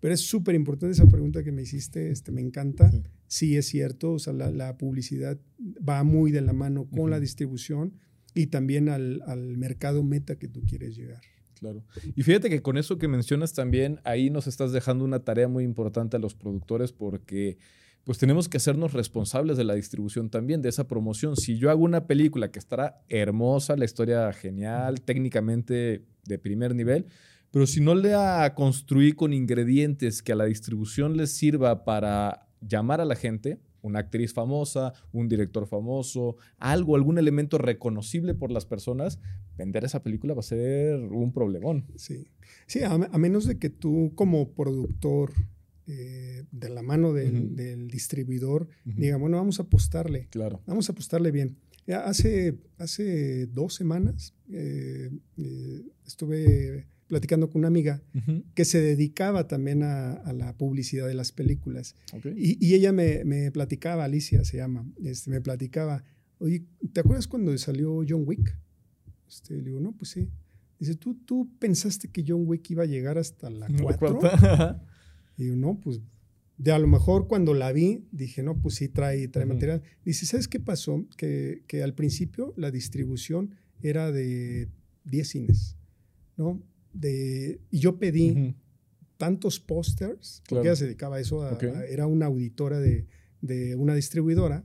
Pero 0.00 0.14
es 0.14 0.20
súper 0.20 0.54
importante 0.54 0.92
esa 0.92 1.06
pregunta 1.06 1.42
que 1.42 1.52
me 1.52 1.62
hiciste, 1.62 2.10
este, 2.10 2.32
me 2.32 2.40
encanta. 2.40 2.90
Sí. 3.28 3.56
es 3.56 3.66
cierto, 3.66 4.12
o 4.12 4.18
sea, 4.18 4.32
la, 4.32 4.76
publicidad 4.76 5.38
va 5.88 6.02
muy 6.04 6.32
de 6.32 6.42
la 6.42 6.52
mano 6.52 6.86
con 6.90 7.08
la 7.08 7.20
distribución 7.20 7.94
y 8.34 8.48
también 8.48 8.88
al, 8.88 9.22
al 9.26 9.56
mercado 9.56 10.02
meta 10.02 10.36
que 10.36 10.48
tú 10.48 10.62
quieres 10.68 10.96
llegar. 10.96 11.20
Claro. 11.58 11.84
Y 12.16 12.24
fíjate 12.24 12.50
que 12.50 12.60
con 12.60 12.76
eso 12.76 12.98
que 12.98 13.06
mencionas 13.06 13.52
también, 13.52 14.00
ahí 14.02 14.28
nos 14.28 14.48
estás 14.48 14.72
dejando 14.72 15.04
una 15.04 15.20
tarea 15.20 15.46
muy 15.46 15.62
importante 15.62 16.16
a 16.16 16.20
los 16.20 16.34
productores 16.34 16.92
porque 16.92 17.58
pues 18.04 18.18
tenemos 18.18 18.48
que 18.48 18.56
hacernos 18.56 18.92
responsables 18.92 19.56
de 19.56 19.64
la 19.64 19.74
distribución 19.74 20.28
también, 20.28 20.62
de 20.62 20.68
esa 20.68 20.88
promoción. 20.88 21.36
Si 21.36 21.56
yo 21.56 21.70
hago 21.70 21.84
una 21.84 22.06
película 22.06 22.50
que 22.50 22.58
estará 22.58 23.02
hermosa, 23.08 23.76
la 23.76 23.84
historia 23.84 24.32
genial, 24.32 25.02
técnicamente 25.02 26.04
de 26.24 26.38
primer 26.38 26.74
nivel, 26.74 27.06
pero 27.52 27.66
si 27.66 27.80
no 27.80 27.94
la 27.94 28.54
construí 28.54 29.12
con 29.12 29.32
ingredientes 29.32 30.22
que 30.22 30.32
a 30.32 30.36
la 30.36 30.46
distribución 30.46 31.16
les 31.16 31.32
sirva 31.32 31.84
para 31.84 32.48
llamar 32.60 33.00
a 33.00 33.04
la 33.04 33.14
gente, 33.14 33.60
una 33.82 33.98
actriz 33.98 34.32
famosa, 34.32 34.94
un 35.12 35.28
director 35.28 35.66
famoso, 35.66 36.36
algo, 36.56 36.96
algún 36.96 37.18
elemento 37.18 37.58
reconocible 37.58 38.34
por 38.34 38.50
las 38.50 38.64
personas, 38.64 39.18
vender 39.56 39.84
esa 39.84 40.02
película 40.02 40.34
va 40.34 40.40
a 40.40 40.44
ser 40.44 40.98
un 40.98 41.32
problemón. 41.32 41.86
Sí, 41.96 42.28
sí 42.66 42.80
a, 42.82 42.96
menos 42.96 43.44
de 43.46 43.58
que 43.58 43.70
tú 43.70 44.12
como 44.14 44.54
productor 44.54 45.32
eh, 45.86 46.44
de 46.52 46.68
la 46.68 46.82
mano 46.82 47.12
del, 47.12 47.88
distribuidor, 47.88 48.68
diga, 48.84 49.16
bueno, 49.16 49.36
vamos 49.36 49.58
a 49.58 49.64
apostarle. 49.64 50.28
Claro. 50.30 50.62
Vamos 50.66 50.88
a 50.88 50.92
apostarle 50.92 51.30
bien. 51.30 51.56
Hace, 51.88 52.58
hace 52.78 53.46
dos 53.48 53.74
semanas 53.74 54.34
eh, 54.48 55.10
eh, 55.36 55.82
estuve 56.06 56.86
platicando 57.08 57.50
con 57.50 57.58
una 57.58 57.68
amiga 57.68 58.00
que 58.54 58.64
se 58.64 58.80
dedicaba 58.80 59.48
también 59.48 59.82
a, 59.82 60.32
la 60.32 60.56
publicidad 60.56 61.06
de 61.08 61.14
las 61.14 61.32
películas. 61.32 61.96
Y, 62.36 62.74
ella 62.74 62.92
me, 62.92 63.50
platicaba, 63.50 64.04
Alicia 64.04 64.44
se 64.44 64.58
llama, 64.58 64.86
este, 65.02 65.30
me 65.30 65.40
platicaba, 65.40 66.04
oye, 66.38 66.64
¿te 66.92 67.00
acuerdas 67.00 67.26
cuando 67.26 67.56
salió 67.58 68.02
John 68.08 68.22
Wick? 68.24 68.56
Este, 69.28 69.56
le 69.56 69.64
digo, 69.64 69.80
no, 69.80 69.92
pues 69.92 70.12
sí. 70.12 70.30
Dice, 70.78 70.94
¿tú, 70.94 71.14
tú 71.14 71.50
pensaste 71.58 72.08
que 72.08 72.24
John 72.26 72.44
Wick 72.46 72.70
iba 72.70 72.84
a 72.84 72.86
llegar 72.86 73.18
hasta 73.18 73.50
la 73.50 73.66
4? 73.82 74.20
Y 75.36 75.46
yo, 75.46 75.56
no, 75.56 75.80
pues 75.80 76.00
de 76.58 76.70
a 76.70 76.78
lo 76.78 76.86
mejor 76.86 77.26
cuando 77.26 77.54
la 77.54 77.72
vi, 77.72 78.04
dije, 78.12 78.42
no, 78.42 78.56
pues 78.56 78.76
sí, 78.76 78.88
trae, 78.88 79.26
trae 79.28 79.46
material. 79.46 79.82
Dice, 80.04 80.26
¿sabes 80.26 80.46
qué 80.46 80.60
pasó? 80.60 81.04
Que, 81.16 81.62
que, 81.66 81.82
al 81.82 81.94
principio 81.94 82.54
la 82.56 82.70
distribución 82.70 83.56
era 83.82 84.12
de 84.12 84.68
10 85.04 85.28
cines, 85.28 85.76
¿no? 86.36 86.62
De, 86.92 87.60
y 87.70 87.78
yo 87.78 87.98
pedí 87.98 88.54
tantos 89.16 89.58
pósters, 89.58 90.42
porque 90.48 90.68
ella 90.68 90.76
se 90.76 90.84
dedicaba 90.84 91.16
a 91.16 91.20
eso, 91.20 91.44
era 91.88 92.06
una 92.06 92.26
auditora 92.26 92.78
de, 92.78 93.06
de 93.40 93.74
una 93.74 93.94
distribuidora, 93.94 94.64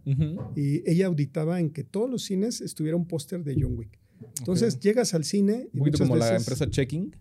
y 0.55 0.87
ella 0.89 1.07
auditaba 1.07 1.59
en 1.59 1.71
que 1.71 1.83
todos 1.83 2.09
los 2.09 2.23
cines 2.23 2.61
estuviera 2.61 2.95
un 2.95 3.07
póster 3.07 3.43
de 3.43 3.55
John 3.59 3.75
Wick. 3.75 3.97
Entonces 4.39 4.79
llegas 4.79 5.13
al 5.13 5.23
cine. 5.23 5.69
Un 5.73 5.79
poquito 5.79 5.99
como 5.99 6.15
la 6.15 6.35
empresa 6.35 6.69
Checking. 6.69 7.15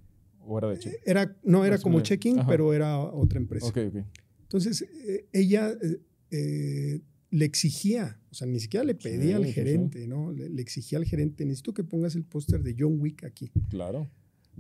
¿O 0.46 0.58
era 0.58 0.68
de 0.68 0.78
Checking? 0.78 1.00
Era, 1.04 1.36
no, 1.42 1.64
era 1.64 1.78
como 1.78 2.00
Checking, 2.00 2.38
pero 2.46 2.72
era 2.72 2.98
otra 2.98 3.38
empresa. 3.38 3.66
Ok, 3.66 3.78
ok. 3.88 4.04
Entonces, 4.42 4.82
eh, 4.82 5.26
ella 5.32 5.70
eh, 5.70 6.00
eh, 6.30 7.00
le 7.30 7.44
exigía, 7.44 8.20
o 8.30 8.34
sea, 8.34 8.46
ni 8.46 8.60
siquiera 8.60 8.84
le 8.84 8.94
pedía 8.94 9.36
al 9.36 9.46
gerente, 9.46 10.06
¿no? 10.06 10.32
Le, 10.32 10.62
exigía 10.62 10.98
al 10.98 11.04
gerente, 11.04 11.44
necesito 11.44 11.74
que 11.74 11.82
pongas 11.82 12.14
el 12.14 12.24
póster 12.24 12.62
de 12.62 12.76
John 12.78 13.00
Wick 13.00 13.24
aquí. 13.24 13.50
Claro. 13.68 14.08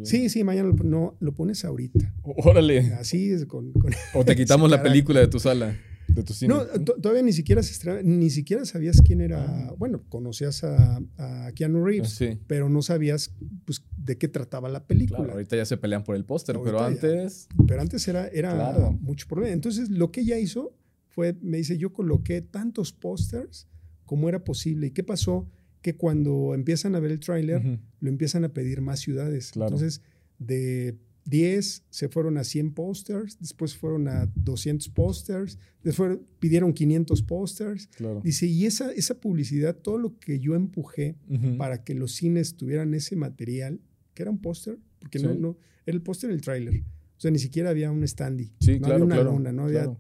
Sí, 0.02 0.28
sí, 0.28 0.44
mañana 0.44 0.68
lo, 0.68 0.74
no, 0.84 1.16
lo 1.20 1.32
pones 1.32 1.64
ahorita. 1.64 2.14
Órale. 2.22 2.92
Así 2.94 3.30
es. 3.30 3.46
Con, 3.46 3.72
o 4.12 4.24
te 4.24 4.36
quitamos 4.36 4.70
la 4.70 4.82
película 4.82 5.20
de 5.20 5.28
tu 5.28 5.38
sala. 5.38 5.78
De 6.16 6.22
tu 6.22 6.32
cine. 6.32 6.54
No, 6.54 6.64
todavía 6.64 7.22
ni 7.22 7.32
siquiera 7.32 7.62
se 7.62 8.02
ni 8.02 8.30
siquiera 8.30 8.64
sabías 8.64 9.02
quién 9.02 9.20
era. 9.20 9.44
Ah. 9.46 9.74
Bueno, 9.76 10.02
conocías 10.08 10.64
a, 10.64 11.02
a 11.18 11.52
Keanu 11.54 11.84
Reeves, 11.84 12.18
pero 12.46 12.70
no 12.70 12.80
sabías 12.80 13.34
pues, 13.66 13.84
de 13.98 14.16
qué 14.16 14.26
trataba 14.26 14.70
la 14.70 14.86
película. 14.86 15.18
Claro, 15.18 15.32
ahorita 15.34 15.56
ya 15.56 15.66
se 15.66 15.76
pelean 15.76 16.04
por 16.04 16.16
el 16.16 16.24
póster, 16.24 16.58
pero 16.64 16.82
antes. 16.82 17.48
pero 17.68 17.82
antes 17.82 18.08
era, 18.08 18.28
era 18.28 18.90
mucho 18.98 19.28
problema. 19.28 19.52
Entonces, 19.52 19.90
lo 19.90 20.10
que 20.10 20.22
ella 20.22 20.38
hizo 20.38 20.74
fue, 21.08 21.36
me 21.42 21.58
dice, 21.58 21.76
yo 21.76 21.92
coloqué 21.92 22.40
tantos 22.40 22.92
pósters 22.92 23.68
como 24.06 24.30
era 24.30 24.42
posible. 24.42 24.86
¿Y 24.86 24.90
qué 24.92 25.02
pasó? 25.02 25.50
Que 25.82 25.96
cuando 25.96 26.54
empiezan 26.54 26.94
a 26.94 27.00
ver 27.00 27.12
el 27.12 27.20
tráiler, 27.20 27.78
lo 28.00 28.08
empiezan 28.08 28.44
a 28.44 28.54
pedir 28.54 28.80
más 28.80 29.00
ciudades. 29.00 29.52
Entonces, 29.54 30.00
de 30.38 30.96
10 31.26 31.84
se 31.90 32.08
fueron 32.08 32.38
a 32.38 32.44
100 32.44 32.72
pósters, 32.72 33.38
después 33.40 33.76
fueron 33.76 34.08
a 34.08 34.30
200 34.34 34.88
pósters, 34.90 35.58
después 35.82 36.18
pidieron 36.38 36.72
500 36.72 37.22
pósters. 37.22 37.88
Dice, 38.22 38.46
y 38.46 38.64
esa, 38.64 38.92
esa 38.92 39.20
publicidad, 39.20 39.76
todo 39.76 39.98
lo 39.98 40.18
que 40.18 40.38
yo 40.38 40.54
empujé 40.54 41.16
para 41.58 41.84
que 41.84 41.94
los 41.94 42.12
cines 42.12 42.56
tuvieran 42.56 42.94
ese 42.94 43.16
material, 43.16 43.80
que 44.14 44.22
era 44.22 44.30
un 44.30 44.38
póster, 44.38 44.78
porque 44.98 45.18
no, 45.18 45.34
no, 45.34 45.58
era 45.84 45.94
el 45.94 46.02
póster 46.02 46.30
del 46.30 46.40
tráiler. 46.40 46.82
O 47.16 47.20
sea, 47.20 47.30
ni 47.30 47.38
siquiera 47.38 47.70
había 47.70 47.90
un 47.90 48.06
standy. 48.06 48.52
Sí, 48.60 48.78
no 48.78 48.88
había 48.88 49.04
una 49.04 49.22
lona, 49.22 49.52
no 49.52 49.64
había 49.64 49.90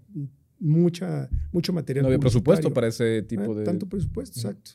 mucha, 0.58 1.28
mucho 1.52 1.72
material. 1.72 2.02
No 2.02 2.08
había 2.08 2.18
presupuesto 2.18 2.72
para 2.72 2.88
ese 2.88 3.22
tipo 3.22 3.54
de... 3.54 3.64
Tanto 3.64 3.88
presupuesto, 3.88 4.38
exacto. 4.38 4.72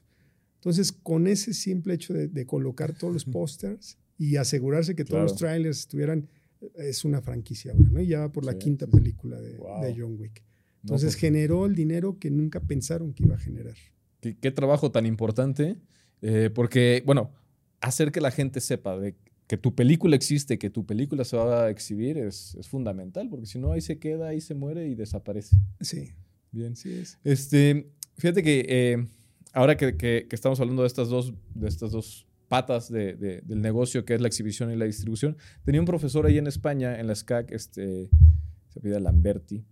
Entonces, 0.55 0.91
con 0.91 1.27
ese 1.27 1.53
simple 1.53 1.93
hecho 1.95 2.13
de, 2.13 2.45
colocar 2.45 2.93
todos 2.93 3.13
los 3.13 3.25
pósters 3.31 3.97
y 4.17 4.35
asegurarse 4.35 4.95
que 4.95 5.05
todos 5.05 5.23
los 5.23 5.35
trailers 5.35 5.79
estuvieran 5.79 6.27
es 6.75 7.05
una 7.05 7.21
franquicia 7.21 7.71
ahora, 7.71 7.89
¿no? 7.91 8.01
Y 8.01 8.07
ya 8.07 8.19
va 8.19 8.31
por 8.31 8.45
la 8.45 8.57
quinta 8.57 8.87
película 8.87 9.39
de, 9.39 9.57
John 9.97 10.15
Wick. 10.19 10.43
Entonces 10.83 11.13
pues 11.13 11.21
generó 11.21 11.65
el 11.65 11.75
dinero 11.75 12.17
que 12.19 12.31
nunca 12.31 12.59
pensaron 12.59 13.13
que 13.13 13.23
iba 13.23 13.35
a 13.35 13.39
generar. 13.39 13.75
Qué, 14.19 14.51
trabajo 14.51 14.91
tan 14.91 15.05
importante, 15.05 15.77
eh, 16.21 16.49
porque, 16.53 17.03
bueno, 17.05 17.31
hacer 17.81 18.11
que 18.11 18.21
la 18.21 18.31
gente 18.31 18.61
sepa 18.61 18.97
de 18.97 19.15
que 19.47 19.57
tu 19.57 19.75
película 19.75 20.15
existe, 20.15 20.57
que 20.57 20.69
tu 20.69 20.85
película 20.85 21.25
se 21.25 21.35
va 21.35 21.65
a 21.65 21.69
exhibir 21.69 22.17
es, 22.17 22.57
fundamental, 22.69 23.27
porque 23.29 23.47
si 23.47 23.59
no, 23.59 23.71
ahí 23.71 23.81
se 23.81 23.99
queda, 23.99 24.29
ahí 24.29 24.39
se 24.41 24.53
muere 24.53 24.87
y 24.87 24.95
desaparece. 24.95 25.57
Sí. 25.81 26.11
Bien. 26.51 26.75
Sí 26.75 26.93
es. 26.93 27.17
Este, 27.23 27.91
fíjate 28.17 28.43
que 28.43 28.65
eh, 28.67 29.07
ahora 29.53 29.75
que, 29.77 29.97
que, 29.97 30.27
estamos 30.31 30.59
hablando 30.59 30.83
de 30.83 30.87
estas 30.87 31.09
dos, 31.09 31.33
de 31.55 31.67
estas 31.67 31.91
dos 31.91 32.27
patas 32.51 32.91
del 32.91 33.61
negocio 33.61 34.03
que 34.03 34.13
es 34.13 34.19
la 34.19 34.27
exhibición 34.27 34.73
y 34.73 34.75
la 34.75 34.83
distribución. 34.83 35.37
Tenía 35.63 35.79
un 35.79 35.87
profesor 35.87 36.25
ahí 36.25 36.37
en 36.37 36.47
España, 36.47 36.99
en 36.99 37.07
la 37.07 37.15
SCAC, 37.15 37.49
este, 37.53 38.09
se 38.67 38.81
pide 38.81 38.99
Lamberti, 38.99 39.63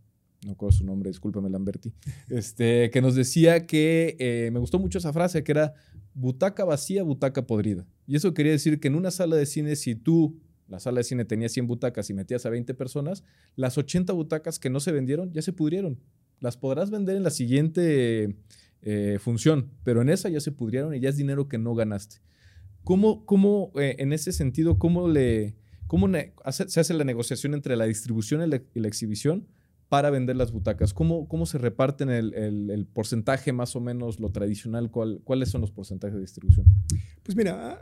no 0.46 0.52
recuerdo 0.52 0.78
su 0.78 0.86
nombre, 0.86 1.10
discúlpame 1.10 1.50
Lamberti, 1.50 1.92
este, 2.30 2.90
que 2.90 3.02
nos 3.02 3.16
decía 3.16 3.68
que 3.68 4.16
eh, 4.18 4.50
me 4.54 4.60
gustó 4.60 4.80
mucho 4.80 4.98
esa 4.98 5.12
frase, 5.12 5.44
que 5.44 5.52
era 5.52 5.74
butaca 6.14 6.64
vacía, 6.64 7.04
butaca 7.04 7.46
podrida. 7.46 7.86
Y 8.08 8.16
eso 8.16 8.34
quería 8.34 8.54
decir 8.54 8.80
que 8.80 8.88
en 8.88 8.96
una 8.96 9.12
sala 9.12 9.36
de 9.36 9.46
cine, 9.46 9.76
si 9.76 9.96
tú, 9.96 10.40
la 10.70 10.80
sala 10.80 11.00
de 11.00 11.04
cine 11.04 11.26
tenía 11.26 11.50
100 11.50 11.68
butacas 11.68 12.10
y 12.10 12.14
metías 12.14 12.46
a 12.46 12.50
20 12.50 12.74
personas, 12.76 13.26
las 13.58 13.78
80 13.78 14.14
butacas 14.14 14.58
que 14.58 14.70
no 14.70 14.80
se 14.80 14.94
vendieron 14.94 15.34
ya 15.34 15.42
se 15.42 15.52
pudrieron. 15.52 16.00
Las 16.40 16.56
podrás 16.56 16.92
vender 16.92 17.18
en 17.18 17.24
la 17.24 17.30
siguiente 17.30 18.38
eh, 18.84 19.18
función, 19.20 19.70
pero 19.84 20.02
en 20.02 20.08
esa 20.08 20.30
ya 20.30 20.40
se 20.40 20.54
pudrieron 20.54 20.96
y 20.96 21.02
ya 21.02 21.10
es 21.10 21.18
dinero 21.18 21.50
que 21.50 21.58
no 21.58 21.76
ganaste. 21.76 22.22
¿Cómo, 22.84 23.26
cómo 23.26 23.72
eh, 23.76 23.96
en 24.00 24.14
ese 24.14 24.32
sentido, 24.32 24.78
cómo, 24.78 25.08
le, 25.08 25.56
cómo 25.88 26.08
se 26.52 26.80
hace 26.80 26.94
la 26.94 27.04
negociación 27.04 27.54
entre 27.54 27.76
la 27.76 27.86
distribución 27.86 28.42
y 28.42 28.80
la, 28.80 28.88
exhibición 28.88 29.48
para 29.90 30.10
vender 30.10 30.36
las 30.36 30.52
butacas? 30.52 30.94
¿Cómo, 30.94 31.28
cómo 31.28 31.46
se 31.46 31.58
reparten 31.58 32.10
el, 32.10 32.34
el, 32.34 32.86
porcentaje 32.88 33.54
más 33.54 33.76
o 33.76 33.80
menos, 33.80 34.20
lo 34.20 34.32
tradicional? 34.32 34.92
¿Cuáles 34.92 35.50
son 35.50 35.62
los 35.62 35.72
porcentajes 35.72 36.16
de 36.16 36.22
distribución? 36.22 36.66
Pues 37.24 37.36
mira, 37.36 37.80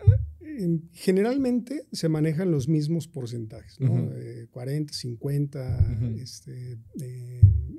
generalmente 0.94 1.88
se 1.92 2.10
manejan 2.10 2.52
los 2.52 2.68
mismos 2.68 3.08
porcentajes, 3.08 3.80
¿no? 3.80 4.10
40, 4.52 4.94
50, 4.94 5.98
este, 6.20 6.80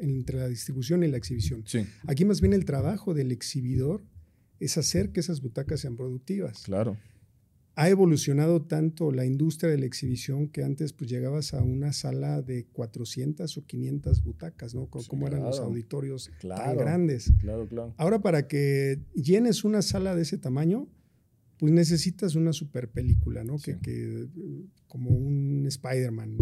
entre 0.00 0.38
la 0.38 0.48
distribución 0.48 1.02
y 1.02 1.09
la 1.09 1.16
exhibición. 1.16 1.64
Aquí 2.07 2.24
más 2.24 2.40
bien 2.40 2.52
el 2.52 2.64
trabajo 2.64 3.14
del 3.14 3.33
exhibidor 3.33 4.04
es 4.61 4.79
hacer 4.79 5.11
que 5.11 5.21
esas 5.21 5.40
butacas 5.40 5.81
sean 5.81 5.97
productivas. 5.97 6.62
Claro. 6.62 6.97
Ha 7.75 7.88
evolucionado 7.88 8.62
tanto 8.62 9.12
la 9.12 9.25
industria 9.25 9.71
de 9.71 9.79
la 9.79 9.87
exhibición 9.87 10.49
que 10.49 10.64
antes 10.64 10.92
pues 10.92 11.09
llegabas 11.09 11.55
a 11.55 11.62
una 11.62 11.92
sala 11.92 12.42
de 12.42 12.66
400 12.73 13.57
o 13.57 13.64
500 13.64 14.25
butacas, 14.25 14.75
¿no? 14.75 14.87
Como, 14.87 15.29
eran 15.29 15.44
los 15.44 15.61
auditorios 15.61 16.29
tan 16.40 16.77
grandes. 16.77 17.33
Claro, 17.40 17.68
claro. 17.68 17.94
Ahora 17.97 18.21
para 18.21 18.49
que 18.49 19.01
llenes 19.14 19.62
una 19.62 19.83
sala 19.83 20.16
de 20.16 20.23
ese 20.23 20.38
tamaño, 20.38 20.88
pues 21.59 21.73
necesitas 21.73 22.35
una 22.35 22.53
super 22.53 22.88
película, 22.88 23.44
¿no? 23.44 23.59
Que, 23.59 24.29
como 24.88 25.11
un 25.11 25.64
Spider-Man 25.66 26.37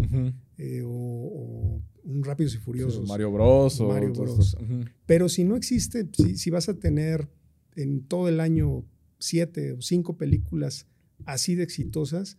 eh, 0.56 0.82
o, 0.86 1.82
un 2.04 2.24
Rápidos 2.24 2.54
y 2.54 2.58
Furiosos. 2.58 3.06
Mario 3.06 3.30
Bros. 3.32 3.80
Mario 3.80 4.12
Bros. 4.12 4.56
Pero 5.04 5.28
si 5.28 5.44
no 5.44 5.56
existe, 5.56 6.08
si, 6.12 6.36
si 6.36 6.50
vas 6.50 6.70
a 6.70 6.78
tener 6.78 7.28
en 7.76 8.02
todo 8.02 8.28
el 8.28 8.40
año 8.40 8.84
siete 9.18 9.72
o 9.72 9.82
cinco 9.82 10.16
películas 10.16 10.86
así 11.24 11.54
de 11.54 11.62
exitosas, 11.62 12.36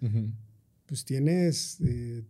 pues 0.85 1.06
tienes 1.06 1.79
eh, 1.81 2.23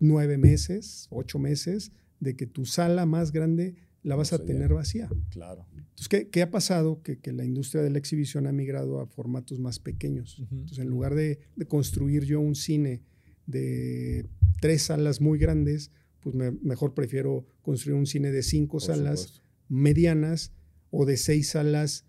nueve 0.00 0.38
meses, 0.38 1.06
ocho 1.10 1.38
meses 1.38 1.92
de 2.20 2.36
que 2.36 2.46
tu 2.46 2.64
sala 2.64 3.06
más 3.06 3.32
grande 3.32 3.74
la 4.02 4.16
vas 4.16 4.32
a 4.32 4.44
tener 4.44 4.74
vacía. 4.74 5.08
Claro. 5.30 5.66
Entonces, 5.72 6.08
¿qué, 6.08 6.28
¿qué, 6.28 6.42
ha 6.42 6.50
pasado? 6.50 7.02
Que, 7.02 7.18
que, 7.18 7.32
la 7.32 7.44
industria 7.44 7.82
de 7.82 7.90
la 7.90 7.98
exhibición 7.98 8.46
ha 8.46 8.52
migrado 8.52 9.00
a 9.00 9.06
formatos 9.06 9.60
más 9.60 9.78
pequeños. 9.78 10.42
Entonces, 10.50 10.78
en 10.78 10.88
lugar 10.88 11.14
de, 11.14 11.38
de, 11.56 11.66
construir 11.66 12.24
yo 12.24 12.40
un 12.40 12.54
cine 12.54 13.02
de 13.46 14.26
tres 14.60 14.82
salas 14.82 15.20
muy 15.20 15.38
grandes, 15.38 15.90
pues 16.20 16.34
mejor 16.34 16.94
prefiero 16.94 17.46
construir 17.62 17.96
un 17.98 18.06
cine 18.06 18.30
de 18.30 18.42
cinco 18.42 18.80
salas 18.80 19.42
medianas 19.68 20.52
o 20.90 21.06
de 21.06 21.16
seis 21.16 21.50
salas 21.50 22.04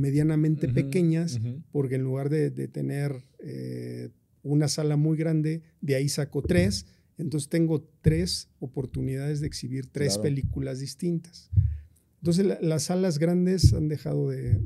medianamente 0.00 0.68
pequeñas, 0.68 1.40
porque 1.72 1.96
en 1.96 2.02
lugar 2.02 2.30
de, 2.30 2.50
tener 2.68 3.24
eh, 3.38 4.10
una 4.42 4.68
sala 4.68 4.96
muy 4.96 5.16
grande, 5.16 5.62
de 5.80 5.94
ahí 5.94 6.08
saco 6.08 6.42
tres, 6.42 6.86
entonces 7.18 7.48
tengo 7.48 7.86
tres 8.00 8.48
oportunidades 8.58 9.40
de 9.40 9.46
exhibir 9.46 9.86
tres 9.86 10.18
películas 10.18 10.80
distintas. 10.80 11.50
Entonces 12.20 12.58
las 12.60 12.84
salas 12.84 13.18
grandes 13.18 13.72
han 13.72 13.88
dejado 13.88 14.28
de, 14.28 14.58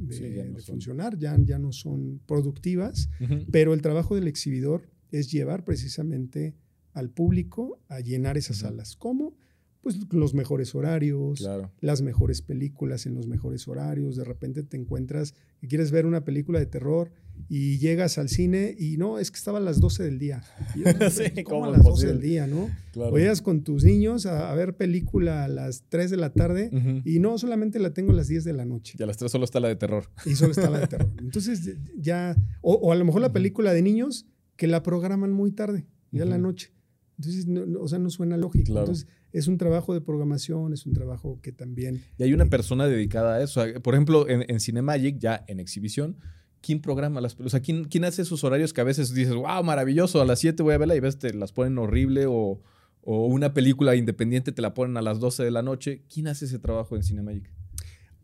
funcionar, 0.64 1.18
ya, 1.18 1.36
ya, 1.44 1.58
no 1.58 1.72
son 1.72 2.20
productivas, 2.26 3.10
pero 3.50 3.74
el 3.74 3.82
trabajo 3.82 4.14
del 4.14 4.26
exhibidor 4.26 4.88
es 5.12 5.30
llevar 5.30 5.64
precisamente 5.64 6.54
al 6.92 7.10
público 7.10 7.80
a 7.88 8.00
llenar 8.00 8.36
esas 8.36 8.58
salas. 8.58 8.96
¿Cómo? 8.96 9.36
Pues 9.84 9.98
los 10.12 10.34
mejores 10.34 10.74
horarios, 10.74 11.38
Claro. 11.38 11.70
las 11.80 12.02
mejores 12.02 12.42
películas 12.42 13.06
en 13.06 13.14
los 13.14 13.28
mejores 13.28 13.68
horarios. 13.68 14.16
De 14.16 14.24
repente 14.24 14.64
te 14.64 14.76
encuentras 14.76 15.34
que 15.60 15.68
quieres 15.68 15.92
ver 15.92 16.06
una 16.06 16.24
película 16.24 16.58
de 16.58 16.66
terror 16.66 17.12
y 17.48 17.78
llegas 17.78 18.18
al 18.18 18.28
cine 18.28 18.74
y 18.78 18.96
no, 18.96 19.18
es 19.20 19.30
que 19.30 19.36
estaba 19.36 19.58
a 19.58 19.60
las 19.60 19.80
12 19.80 20.02
del 20.02 20.18
día. 20.18 20.42
Y 20.74 20.80
yo, 20.80 20.84
Sí, 21.10 21.44
¿cómo 21.44 21.60
¿cómo 21.60 21.64
a 21.66 21.70
las 21.70 21.82
12 21.84 22.06
del 22.06 22.16
posible? 22.16 22.28
día, 22.28 22.46
no? 22.48 22.70
Claro. 22.92 23.12
O 23.12 23.18
llegas 23.18 23.42
con 23.42 23.62
tus 23.62 23.84
niños 23.84 24.26
a, 24.26 24.50
a 24.50 24.54
ver 24.56 24.76
película 24.76 25.44
a 25.44 25.48
las 25.48 25.84
3 25.88 26.10
de 26.10 26.16
la 26.16 26.32
tarde 26.32 26.70
y 27.04 27.20
no, 27.20 27.38
solamente 27.38 27.78
la 27.78 27.92
tengo 27.94 28.10
a 28.12 28.14
las 28.14 28.26
10 28.28 28.42
de 28.44 28.52
la 28.54 28.64
noche. 28.64 28.96
Y 28.98 29.02
a 29.02 29.06
las 29.06 29.16
tres 29.16 29.30
solo 29.30 29.44
está 29.44 29.60
la 29.60 29.68
de 29.68 29.76
terror. 29.76 30.06
Y 30.26 30.34
solo 30.34 30.52
está 30.52 30.68
la 30.70 30.80
de 30.80 30.86
terror. 30.88 31.12
Entonces 31.18 31.76
ya, 31.96 32.36
o, 32.62 32.74
o 32.74 32.90
a 32.90 32.96
lo 32.96 33.04
mejor 33.04 33.20
la 33.20 33.32
película 33.32 33.72
de 33.72 33.82
niños 33.82 34.26
que 34.56 34.66
la 34.66 34.82
programan 34.82 35.32
muy 35.32 35.50
tarde, 35.52 35.86
ya 36.10 36.22
en 36.24 36.30
la 36.30 36.38
noche. 36.38 36.72
Entonces, 37.18 37.46
no- 37.46 37.64
no, 37.66 37.80
o 37.80 37.88
sea, 37.88 37.98
no 37.98 38.10
suena 38.10 38.36
lógico. 38.36 38.64
Claro. 38.72 38.80
Entonces, 38.86 39.06
es 39.32 39.46
un 39.48 39.56
trabajo 39.58 39.94
de 39.94 40.00
programación, 40.00 40.72
es 40.72 40.86
un 40.86 40.92
trabajo 40.92 41.38
que 41.42 41.52
también... 41.52 42.02
Y 42.18 42.22
hay 42.24 42.32
una 42.32 42.46
persona 42.46 42.86
dedicada 42.86 43.36
a 43.36 43.42
eso. 43.42 43.62
Por 43.82 43.94
ejemplo, 43.94 44.28
en, 44.28 44.44
en 44.48 44.60
Cinemagic, 44.60 45.18
ya 45.18 45.44
en 45.48 45.60
exhibición, 45.60 46.16
¿quién 46.60 46.80
programa 46.80 47.20
las 47.20 47.34
películas? 47.34 47.54
O 47.54 47.56
sea, 47.56 47.60
¿quién, 47.62 47.84
quién 47.84 48.04
hace 48.04 48.22
esos 48.22 48.42
horarios 48.44 48.72
que 48.72 48.80
a 48.80 48.84
veces 48.84 49.12
dices, 49.14 49.34
wow, 49.34 49.62
maravilloso, 49.64 50.20
a 50.20 50.24
las 50.24 50.40
7 50.40 50.62
voy 50.62 50.74
a 50.74 50.78
verla 50.78 50.96
y 50.96 51.00
ves 51.00 51.18
te 51.18 51.32
las 51.34 51.52
ponen 51.52 51.78
horrible 51.78 52.26
o, 52.26 52.60
o 53.02 53.26
una 53.26 53.54
película 53.54 53.94
independiente 53.96 54.50
te 54.52 54.62
la 54.62 54.72
ponen 54.74 54.96
a 54.96 55.02
las 55.02 55.20
12 55.20 55.44
de 55.44 55.50
la 55.50 55.62
noche? 55.62 56.02
¿Quién 56.12 56.26
hace 56.28 56.46
ese 56.46 56.58
trabajo 56.58 56.96
en 56.96 57.02
Cinemagic? 57.02 57.50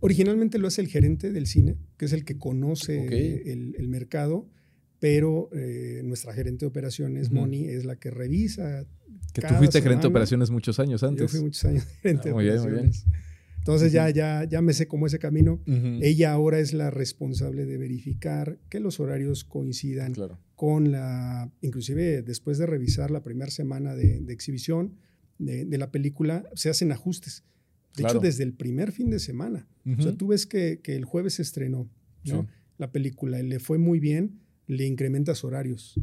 Originalmente 0.00 0.58
lo 0.58 0.66
hace 0.68 0.80
el 0.80 0.88
gerente 0.88 1.30
del 1.30 1.46
cine, 1.46 1.76
que 1.98 2.06
es 2.06 2.12
el 2.12 2.24
que 2.24 2.38
conoce 2.38 3.52
el 3.52 3.88
mercado, 3.88 4.48
pero 5.00 5.48
eh, 5.52 6.02
nuestra 6.04 6.32
gerente 6.32 6.60
de 6.64 6.68
operaciones, 6.68 7.26
Ujú. 7.28 7.36
Moni, 7.36 7.66
es 7.66 7.84
la 7.84 7.96
que 7.96 8.10
revisa. 8.10 8.86
Que 9.32 9.40
tú 9.42 9.54
fuiste 9.54 9.78
gerente 9.80 10.00
de 10.00 10.02
semana- 10.02 10.08
operaciones 10.08 10.50
muchos 10.50 10.78
años 10.78 11.00
Yo 11.00 11.08
antes. 11.08 11.30
fui 11.30 11.40
muchos 11.40 11.64
años 11.64 11.84
gerente 12.02 12.30
Ah, 12.30 12.34
muy 12.34 12.44
de 12.44 12.50
bien, 12.50 12.62
muy 12.62 12.70
bien. 12.72 12.78
operaciones. 12.88 13.20
Entonces 13.58 13.92
ya, 13.92 14.08
ya, 14.10 14.44
ya 14.44 14.62
me 14.62 14.72
sé 14.72 14.86
cómo 14.88 15.06
ese 15.06 15.18
camino. 15.18 15.54
Ujú. 15.66 15.98
Ella 16.02 16.32
ahora 16.32 16.58
es 16.60 16.72
la 16.72 16.90
responsable 16.90 17.66
de 17.66 17.76
verificar 17.76 18.58
que 18.70 18.80
los 18.80 19.00
horarios 19.00 19.44
coincidan 19.44 20.14
Claro. 20.14 20.38
con 20.56 20.90
la, 20.92 21.50
inclusive 21.60 22.22
después 22.22 22.56
de 22.58 22.66
revisar 22.66 23.10
la 23.10 23.22
primera 23.22 23.50
semana 23.50 23.94
de, 23.94 24.20
de 24.20 24.32
exhibición 24.32 24.94
de, 25.38 25.64
de 25.66 25.78
la 25.78 25.90
película, 25.90 26.44
se 26.54 26.70
hacen 26.70 26.90
ajustes. 26.92 27.44
De 27.96 28.02
Claro. 28.02 28.18
hecho, 28.18 28.26
desde 28.26 28.44
el 28.44 28.52
primer 28.54 28.92
fin 28.92 29.10
de 29.10 29.18
semana. 29.18 29.66
O 29.98 30.02
sea, 30.02 30.12
tú 30.12 30.28
ves 30.28 30.46
que, 30.46 30.80
que 30.82 30.94
el 30.96 31.04
jueves 31.04 31.34
se 31.34 31.42
estrenó 31.42 31.90
¿no? 32.24 32.42
Sí. 32.42 32.48
la 32.78 32.92
película 32.92 33.40
y 33.40 33.46
le 33.48 33.58
fue 33.58 33.78
muy 33.78 33.98
bien, 34.00 34.40
le 34.70 34.86
incrementas 34.86 35.44
horarios. 35.44 36.00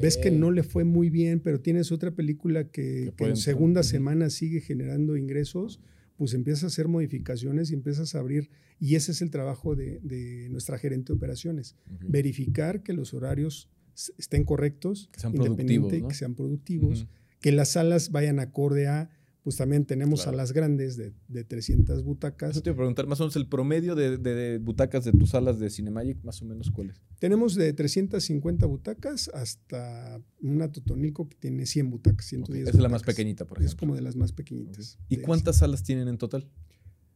Ves 0.00 0.16
que 0.16 0.30
no 0.30 0.50
le 0.50 0.62
fue 0.62 0.84
muy 0.84 1.10
bien, 1.10 1.40
pero 1.40 1.60
tienes 1.60 1.92
otra 1.92 2.12
película 2.12 2.64
que, 2.68 3.12
en 3.18 3.36
segunda 3.36 3.82
semana 3.82 4.30
sigue 4.30 4.60
generando 4.60 5.16
ingresos, 5.16 5.80
pues 6.16 6.32
empiezas 6.32 6.64
a 6.64 6.66
hacer 6.68 6.88
modificaciones 6.88 7.70
y 7.70 7.74
empiezas 7.74 8.14
a 8.14 8.20
abrir. 8.20 8.50
Y 8.80 8.94
ese 8.94 9.12
es 9.12 9.20
el 9.20 9.30
trabajo 9.30 9.74
de, 9.74 10.00
de 10.02 10.48
nuestra 10.48 10.78
gerente 10.78 11.12
de 11.12 11.16
operaciones, 11.16 11.76
verificar 12.00 12.82
que 12.82 12.92
los 12.92 13.12
horarios 13.12 13.68
estén 14.16 14.44
correctos, 14.44 15.10
Que 15.12 15.20
sean 15.20 15.32
productivos, 15.32 15.92
¿no? 15.92 16.08
que 16.08 16.14
sean 16.14 16.34
productivos, 16.34 17.06
que 17.40 17.52
las 17.52 17.70
salas 17.70 18.10
vayan 18.10 18.38
acorde 18.38 18.86
a, 18.86 19.10
pues 19.48 19.56
también 19.56 19.86
tenemos 19.86 20.20
Claro. 20.20 20.36
salas 20.36 20.52
grandes 20.52 20.98
de, 20.98 21.14
de 21.26 21.42
300 21.42 21.96
Eso 21.96 22.04
butacas. 22.04 22.62
te 22.62 22.68
iba 22.68 22.74
a 22.74 22.76
preguntar, 22.76 23.06
más 23.06 23.18
o 23.20 23.24
menos 23.24 23.36
el 23.36 23.46
promedio 23.46 23.94
de, 23.94 24.18
de- 24.18 24.34
de 24.34 24.58
butacas 24.58 25.04
de 25.06 25.12
tus 25.12 25.30
salas 25.30 25.58
de 25.58 25.70
Cinemagic, 25.70 26.22
más 26.22 26.42
o 26.42 26.44
menos 26.44 26.70
cuál 26.70 26.90
es. 26.90 27.00
Tenemos 27.18 27.54
de 27.54 27.72
350 27.72 28.66
butacas 28.66 29.30
hasta 29.32 30.20
una 30.42 30.70
Totonilco 30.70 31.30
que 31.30 31.36
tiene 31.36 31.64
100 31.64 31.88
butacas, 31.88 32.26
Ok, 32.26 32.28
110 32.28 32.68
Esa 32.68 32.76
es 32.76 32.82
la 32.82 32.90
más 32.90 33.02
pequeñita, 33.02 33.46
por 33.46 33.56
Es 33.58 33.64
ejemplo. 33.64 33.80
como 33.86 33.94
de 33.96 34.02
las 34.02 34.16
más 34.16 34.32
pequeñitas. 34.32 34.98
¿Y 35.08 35.16
cuántas 35.16 35.56
salas 35.56 35.82
tienen 35.82 36.08
en 36.08 36.18
total? 36.18 36.46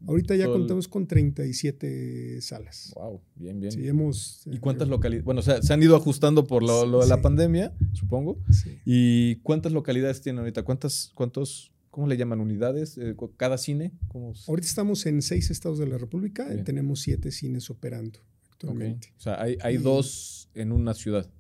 Ahorita 0.07 0.35
ya 0.35 0.47
todo 0.47 0.55
contamos 0.59 0.89
con 0.89 1.07
37 1.07 2.41
salas. 2.41 2.93
Wow, 2.97 3.20
bien, 3.37 3.61
bien. 3.61 3.72
Sí, 3.72 3.87
hemos... 3.87 4.43
¿Y 4.47 4.57
eh, 4.57 4.61
cuántas 4.61 4.89
localidades? 4.89 5.24
Bueno, 5.24 5.41
o 5.41 5.43
sea, 5.43 5.62
se 5.62 5.72
han 5.72 5.83
ido 5.83 5.95
ajustando 5.97 6.45
por 6.47 6.62
lo, 6.62 6.87
lo 6.87 7.01
de 7.03 7.07
la 7.09 7.22
pandemia, 7.22 7.72
supongo. 7.93 8.39
sí. 8.51 8.78
¿Y 8.85 9.37
cuántas 9.37 9.72
localidades 9.72 10.20
tienen 10.20 10.41
ahorita? 10.41 10.62
¿Cuántas, 10.64 11.12
cuántos, 11.14 11.71
cómo 11.93 12.09
le 12.09 12.16
llaman 12.16 12.40
unidades? 12.40 12.99
Eh, 12.99 13.14
¿Cada 13.36 13.57
cine? 13.59 13.93
¿Cómo 14.09 14.32
s- 14.32 14.45
Ahorita 14.49 14.66
estamos 14.66 15.07
en 15.07 15.22
seis 15.22 15.51
estados 15.53 15.78
de 15.78 15.86
la 15.86 15.99
República 15.99 16.47
y 16.51 16.55
Bien. 16.55 16.64
tenemos 16.64 17.01
siete 17.01 17.30
cines 17.30 17.70
operando 17.70 18.18
actualmente. 18.51 19.12
O 19.16 19.20
sea, 19.20 19.40
hay, 19.40 19.57
hay 19.62 19.76
Y- 19.76 19.78
dos 19.78 20.49
en 20.55 20.72
una 20.72 20.95
ciudad. 20.95 21.30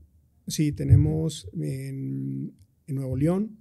Sí, 0.46 0.70
tenemos 0.72 1.48
en, 1.54 2.52
en 2.86 2.94
Nuevo 2.94 3.16
León, 3.16 3.58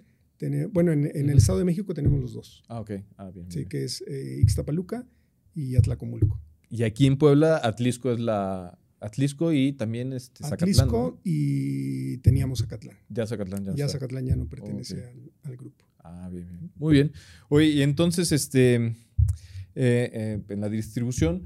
bueno, 0.72 0.92
en, 0.92 1.06
en 1.16 1.30
el. 1.30 1.38
Estado 1.38 1.60
de 1.60 1.66
México 1.66 1.94
tenemos 1.94 2.20
los 2.20 2.34
dos, 2.34 2.64
Ah, 2.68 2.80
ok. 2.82 2.92
Ah, 3.18 3.30
bien. 3.30 3.50
sí, 3.52 3.60
bien. 3.60 3.70
que 3.70 3.84
es 3.84 4.02
eh, 4.08 4.40
Ixtapaluca 4.42 5.08
y 5.56 5.76
Atlacomulco. 5.76 6.42
Y 6.70 6.84
aquí 6.84 7.06
en 7.06 7.18
Puebla, 7.18 7.58
Atlisco 7.64 8.12
es 8.12 8.20
la... 8.20 8.78
Atlisco 9.00 9.52
y 9.52 9.74
también 9.74 10.14
este, 10.14 10.44
Zacatlán, 10.44 10.70
Atlisco 10.70 11.12
¿no? 11.16 11.20
y 11.24 12.18
teníamos 12.20 12.60
Zacatlán. 12.60 12.98
Ya 13.10 13.26
Zacatlán 13.28 13.66
ya, 13.66 13.76
Ya. 13.76 13.90
Zacatlán 13.90 14.26
ya 14.28 14.36
no 14.36 14.48
pertenece 14.48 15.12
al 15.44 15.58
grupo. 15.58 15.86
Ah, 16.14 16.30
bien, 16.30 16.48
bien. 16.50 16.72
Muy 16.76 16.94
bien. 16.94 17.12
Oye, 17.50 17.68
y 17.68 17.82
entonces, 17.82 18.32
este, 18.32 18.76
eh, 18.76 18.94
eh, 19.76 20.42
en 20.50 20.62
la 20.62 20.70
distribución, 20.70 21.46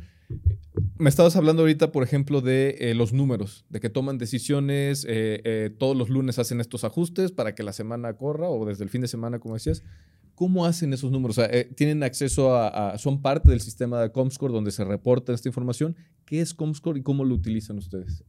me 0.98 1.10
estabas 1.10 1.36
hablando 1.36 1.62
ahorita, 1.62 1.92
por 1.92 2.04
ejemplo, 2.04 2.42
de 2.42 2.76
eh, 2.80 2.96
los 2.96 3.14
números, 3.14 3.66
de 3.70 3.80
que 3.80 3.90
toman 3.90 4.18
decisiones, 4.18 5.06
todos 5.78 5.96
los 5.96 6.10
lunes 6.10 6.40
hacen 6.40 6.60
estos 6.62 6.84
ajustes 6.84 7.32
para 7.32 7.54
que 7.54 7.64
la 7.64 7.74
semana 7.74 8.14
corra 8.14 8.50
o 8.50 8.66
desde 8.66 8.84
el 8.84 8.90
fin 8.90 9.02
de 9.02 9.08
semana, 9.08 9.40
como 9.40 9.54
decías. 9.54 9.84
¿Cómo 10.34 10.66
hacen 10.66 10.92
esos 10.92 11.12
números? 11.12 11.38
O 11.38 11.42
sea, 11.46 11.50
¿Tienen 11.76 12.04
acceso 12.04 12.56
a- 12.58 12.98
son 12.98 13.22
parte 13.22 13.50
del 13.52 13.62
sistema 13.62 14.02
de 14.02 14.12
Comscore 14.12 14.52
donde 14.54 14.72
se 14.72 14.84
reporta 14.84 15.32
esta 15.32 15.48
información? 15.48 15.96
¿Qué 16.26 16.42
es 16.42 16.54
Comscore 16.54 17.00
y 17.00 17.04
cómo 17.04 17.24
lo 17.24 17.36
utilizan 17.36 17.78
ustedes? 17.78 18.24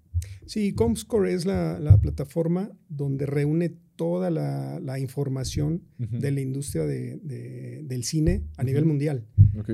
Sí, 0.47 0.73
Comscore 0.73 1.33
es 1.35 1.45
la, 1.45 1.79
la 1.81 2.01
plataforma 2.01 2.71
donde 2.89 3.27
reúne 3.27 3.75
toda 3.97 4.31
la, 4.31 4.79
la 4.81 4.99
información 4.99 5.83
Ujú. 5.99 6.19
de 6.19 6.31
la 6.31 6.41
industria 6.41 6.85
de- 6.85 7.17
de- 7.19 7.83
del 7.85 8.05
cine 8.05 8.45
a 8.57 8.63
nivel 8.65 8.83
Ujú. 8.85 8.91
mundial. 8.93 9.27
Ok. 9.59 9.71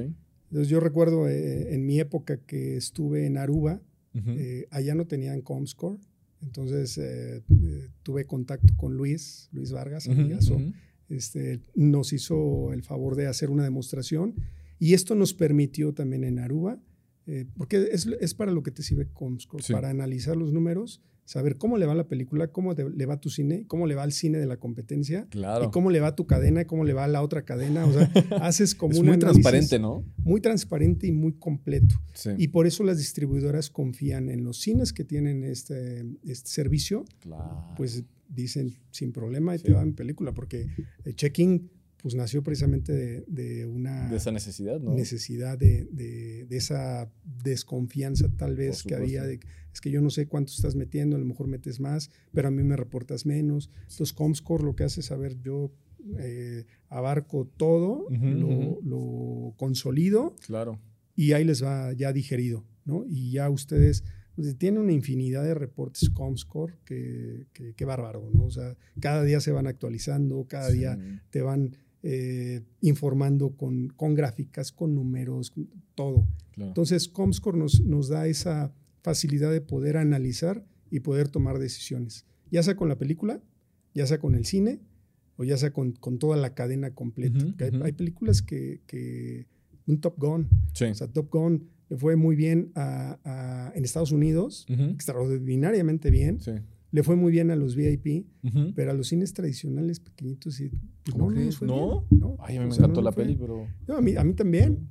Entonces 0.50 0.68
yo 0.68 0.80
recuerdo 0.80 1.28
eh, 1.28 1.74
en 1.74 1.86
mi 1.86 1.98
época 1.98 2.36
que 2.38 2.76
estuve 2.76 3.26
en 3.26 3.36
Aruba, 3.38 3.80
Ujú. 4.14 4.30
eh, 4.30 4.66
allá 4.70 4.94
no 4.94 5.06
tenían 5.06 5.40
Comscore, 5.40 5.98
entonces 6.42 6.98
eh, 6.98 7.42
eh, 7.50 7.88
tuve 8.02 8.24
contacto 8.26 8.74
con 8.76 8.96
Luis, 8.96 9.48
Luis 9.52 9.72
Vargas, 9.72 10.08
amigazo. 10.08 10.60
este, 11.08 11.60
nos 11.74 12.12
hizo 12.12 12.72
el 12.72 12.82
favor 12.82 13.16
de 13.16 13.26
hacer 13.26 13.50
una 13.50 13.64
demostración 13.64 14.34
y 14.78 14.94
esto 14.94 15.14
nos 15.14 15.34
permitió 15.34 15.92
también 15.94 16.24
en 16.24 16.38
Aruba, 16.38 16.80
eh, 17.26 17.46
porque 17.56 17.88
es, 17.92 18.06
es 18.20 18.34
para 18.34 18.52
lo 18.52 18.62
que 18.62 18.70
te 18.70 18.82
sirve 18.82 19.08
Comscore, 19.12 19.62
Sí. 19.62 19.72
para 19.72 19.90
analizar 19.90 20.36
los 20.36 20.52
números, 20.52 21.00
saber 21.24 21.56
cómo 21.56 21.78
le 21.78 21.86
va 21.86 21.94
la 21.94 22.08
película, 22.08 22.48
cómo 22.48 22.74
te- 22.74 22.90
le 22.90 23.06
va 23.06 23.20
tu 23.20 23.30
cine, 23.30 23.64
cómo 23.68 23.86
le 23.86 23.94
va 23.94 24.02
al 24.02 24.10
cine 24.12 24.38
de 24.38 24.46
la 24.46 24.56
competencia. 24.58 25.28
Claro. 25.30 25.66
Y 25.66 25.70
cómo 25.70 25.90
le 25.90 26.00
va 26.00 26.16
tu 26.16 26.26
cadena, 26.26 26.62
y 26.62 26.64
cómo 26.64 26.84
le 26.84 26.92
va 26.94 27.04
a 27.04 27.08
la 27.08 27.22
otra 27.22 27.44
cadena. 27.44 27.86
O 27.86 27.92
sea, 27.92 28.10
haces 28.42 28.74
como 28.74 28.92
es 28.92 28.98
un 28.98 29.06
muy 29.06 29.14
análisis 29.14 29.40
transparente, 29.42 29.78
¿no? 29.78 30.04
Muy 30.18 30.40
transparente 30.40 31.06
y 31.06 31.12
muy 31.12 31.34
completo. 31.34 31.94
Sí. 32.12 32.30
Y 32.38 32.48
por 32.48 32.66
eso 32.66 32.82
las 32.82 32.98
distribuidoras 32.98 33.70
confían 33.70 34.28
en 34.28 34.42
los 34.42 34.58
cines 34.60 34.92
que 34.92 35.04
tienen 35.04 35.44
este, 35.44 36.00
este 36.24 36.48
servicio, 36.50 37.04
claro. 37.20 37.68
pues 37.76 38.02
dicen 38.28 38.74
sin 38.90 39.12
problema 39.12 39.54
y 39.54 39.58
Sí. 39.58 39.64
te 39.66 39.72
dan 39.72 39.92
película, 39.92 40.32
porque 40.34 40.66
el 41.04 41.14
check-in 41.14 41.70
pues 42.02 42.14
nació 42.16 42.42
precisamente 42.42 42.92
de, 42.92 43.24
de 43.28 43.64
una 43.66 44.08
de 44.10 44.16
esa 44.16 44.32
necesidad, 44.32 44.80
¿no? 44.80 44.92
necesidad 44.94 45.56
de, 45.56 45.86
de- 45.92 46.44
de 46.48 46.56
esa 46.56 47.08
desconfianza 47.44 48.28
tal 48.36 48.56
vez 48.56 48.82
que 48.82 48.94
había 48.94 49.22
de 49.24 49.40
es 49.72 49.80
que 49.80 49.90
yo 49.90 50.02
no 50.02 50.10
sé 50.10 50.26
cuánto 50.26 50.52
estás 50.52 50.74
metiendo, 50.74 51.16
a 51.16 51.18
lo 51.18 51.24
mejor 51.24 51.46
metes 51.46 51.80
más, 51.80 52.10
pero 52.32 52.48
a 52.48 52.50
mí 52.50 52.62
me 52.62 52.76
reportas 52.76 53.24
menos. 53.24 53.70
Entonces 53.88 54.12
Comscore 54.12 54.64
lo 54.64 54.76
que 54.76 54.84
hace 54.84 55.00
es 55.00 55.06
saber 55.06 55.40
yo 55.40 55.72
eh, 56.18 56.66
abarco 56.88 57.46
todo, 57.56 58.06
lo, 58.10 58.80
lo 58.82 59.54
consolido 59.56 60.34
Claro. 60.44 60.78
y 61.16 61.32
ahí 61.32 61.44
les 61.44 61.62
va 61.64 61.92
ya 61.94 62.12
digerido, 62.12 62.64
¿no? 62.84 63.04
Y 63.08 63.30
ya 63.30 63.48
ustedes 63.48 64.04
pues, 64.34 64.58
tienen 64.58 64.80
una 64.82 64.92
infinidad 64.92 65.42
de 65.44 65.54
reportes 65.54 66.10
Comscore 66.10 66.74
que, 66.84 67.46
que, 67.54 67.72
que 67.74 67.84
bárbaro, 67.86 68.28
¿no? 68.34 68.44
O 68.44 68.50
sea, 68.50 68.76
cada 69.00 69.22
día 69.22 69.40
se 69.40 69.52
van 69.52 69.66
actualizando, 69.66 70.44
cada 70.48 70.68
Sí. 70.70 70.78
día 70.80 70.98
te 71.30 71.40
van 71.40 71.76
eh, 72.02 72.62
informando 72.80 73.50
con, 73.56 73.88
con 73.88 74.14
gráficas, 74.14 74.72
con 74.72 74.94
números, 74.94 75.52
todo. 75.94 76.26
Claro. 76.52 76.70
Entonces, 76.70 77.08
Comscore 77.08 77.56
nos, 77.58 77.80
nos 77.80 78.08
da 78.08 78.26
esa 78.26 78.72
facilidad 79.02 79.50
de 79.52 79.60
poder 79.60 79.96
analizar 79.96 80.64
y 80.90 81.00
poder 81.00 81.28
tomar 81.28 81.58
decisiones, 81.58 82.26
ya 82.50 82.62
sea 82.62 82.76
con 82.76 82.88
la 82.88 82.98
película, 82.98 83.40
ya 83.94 84.06
sea 84.06 84.18
con 84.18 84.34
el 84.34 84.44
cine 84.44 84.80
o 85.36 85.44
ya 85.44 85.56
sea 85.56 85.72
con, 85.72 85.92
con 85.92 86.18
toda 86.18 86.36
la 86.36 86.54
cadena 86.54 86.94
completa. 86.94 87.44
Hay, 87.84 87.92
películas 87.92 88.42
que, 88.42 88.80
que 88.86 89.46
un 89.86 90.00
Top 90.00 90.14
Gun, 90.18 90.48
sí. 90.74 90.84
o 90.86 90.94
sea, 90.94 91.08
Top 91.08 91.30
Gun 91.32 91.68
le 91.88 91.96
fue 91.96 92.16
muy 92.16 92.36
bien 92.36 92.70
a- 92.74 93.18
a- 93.24 93.72
en 93.74 93.84
Estados 93.84 94.12
Unidos, 94.12 94.66
extraordinariamente 94.68 96.10
bien, 96.10 96.40
Sí. 96.40 96.52
Le 96.92 97.02
fue 97.02 97.16
muy 97.16 97.32
bien 97.32 97.50
a 97.50 97.56
los 97.56 97.74
VIP, 97.74 98.26
pero 98.74 98.90
a 98.90 98.94
los 98.94 99.08
cines 99.08 99.32
tradicionales 99.32 99.98
pequeñitos 99.98 100.54
sí, 100.54 100.70
pues 101.02 101.14
¿Cómo 101.14 101.30
no, 101.30 101.30
no 101.30 101.36
crees? 101.36 101.62
¿No? 101.62 102.06
Ay, 102.38 102.58
a 102.58 102.60
mí 102.60 102.66
o 102.66 102.68
me 102.68 102.74
sea, 102.74 102.84
encantó 102.84 103.00
no 103.00 103.06
la 103.06 103.12
peli, 103.12 103.34
pero. 103.34 103.66
No, 103.88 103.96
a 103.96 104.00
mí, 104.02 104.14
a 104.14 104.22
mí 104.22 104.34
también. 104.34 104.90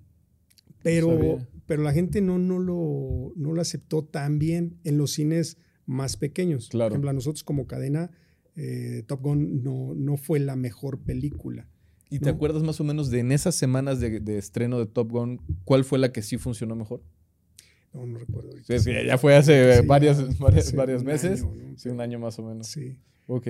Pero, 0.81 1.37
pero 1.67 1.83
la 1.83 1.93
gente 1.93 2.21
no, 2.21 2.39
no, 2.39 2.57
lo, 2.57 3.33
no 3.35 3.53
lo 3.53 3.61
aceptó 3.61 4.03
tan 4.03 4.39
bien 4.39 4.79
en 4.83 4.97
los 4.97 5.11
cines 5.11 5.57
más 5.85 6.17
pequeños. 6.17 6.69
Claro. 6.69 6.89
Por 6.89 6.93
ejemplo, 6.93 7.09
a 7.11 7.13
nosotros 7.13 7.43
como 7.43 7.67
cadena, 7.67 8.09
eh, 8.55 9.03
Top 9.05 9.21
Gun 9.21 9.63
no, 9.63 9.93
no 9.95 10.17
fue 10.17 10.39
la 10.39 10.55
mejor 10.55 11.01
película. 11.01 11.67
¿Y 12.09 12.19
te 12.19 12.29
acuerdas 12.29 12.63
más 12.63 12.81
o 12.81 12.83
menos 12.83 13.09
de 13.09 13.19
en 13.19 13.31
esas 13.31 13.55
semanas 13.55 13.99
de, 13.99 14.19
de 14.19 14.37
estreno 14.37 14.79
de 14.79 14.85
Top 14.85 15.11
Gun, 15.11 15.39
cuál 15.63 15.85
fue 15.85 15.99
la 15.99 16.11
que 16.11 16.21
sí 16.21 16.37
funcionó 16.37 16.75
mejor? 16.75 17.03
No, 17.93 18.05
no 18.05 18.19
recuerdo. 18.19 18.49
ahorita. 18.51 18.79
Sí, 18.79 18.91
sí, 18.91 18.91
ya 19.05 19.17
fue 19.17 19.35
hace 19.35 19.81
Sí, 19.81 19.87
varias, 19.87 20.37
varias, 20.39 20.67
hace 20.67 20.75
varios 20.77 21.01
un 21.01 21.07
meses. 21.07 21.41
año, 21.43 21.53
¿no? 21.55 21.77
Sí, 21.77 21.89
un 21.89 22.01
año 22.01 22.19
más 22.19 22.39
o 22.39 22.43
menos. 22.43 22.67
Sí. 22.67 22.97
Ok. 23.27 23.47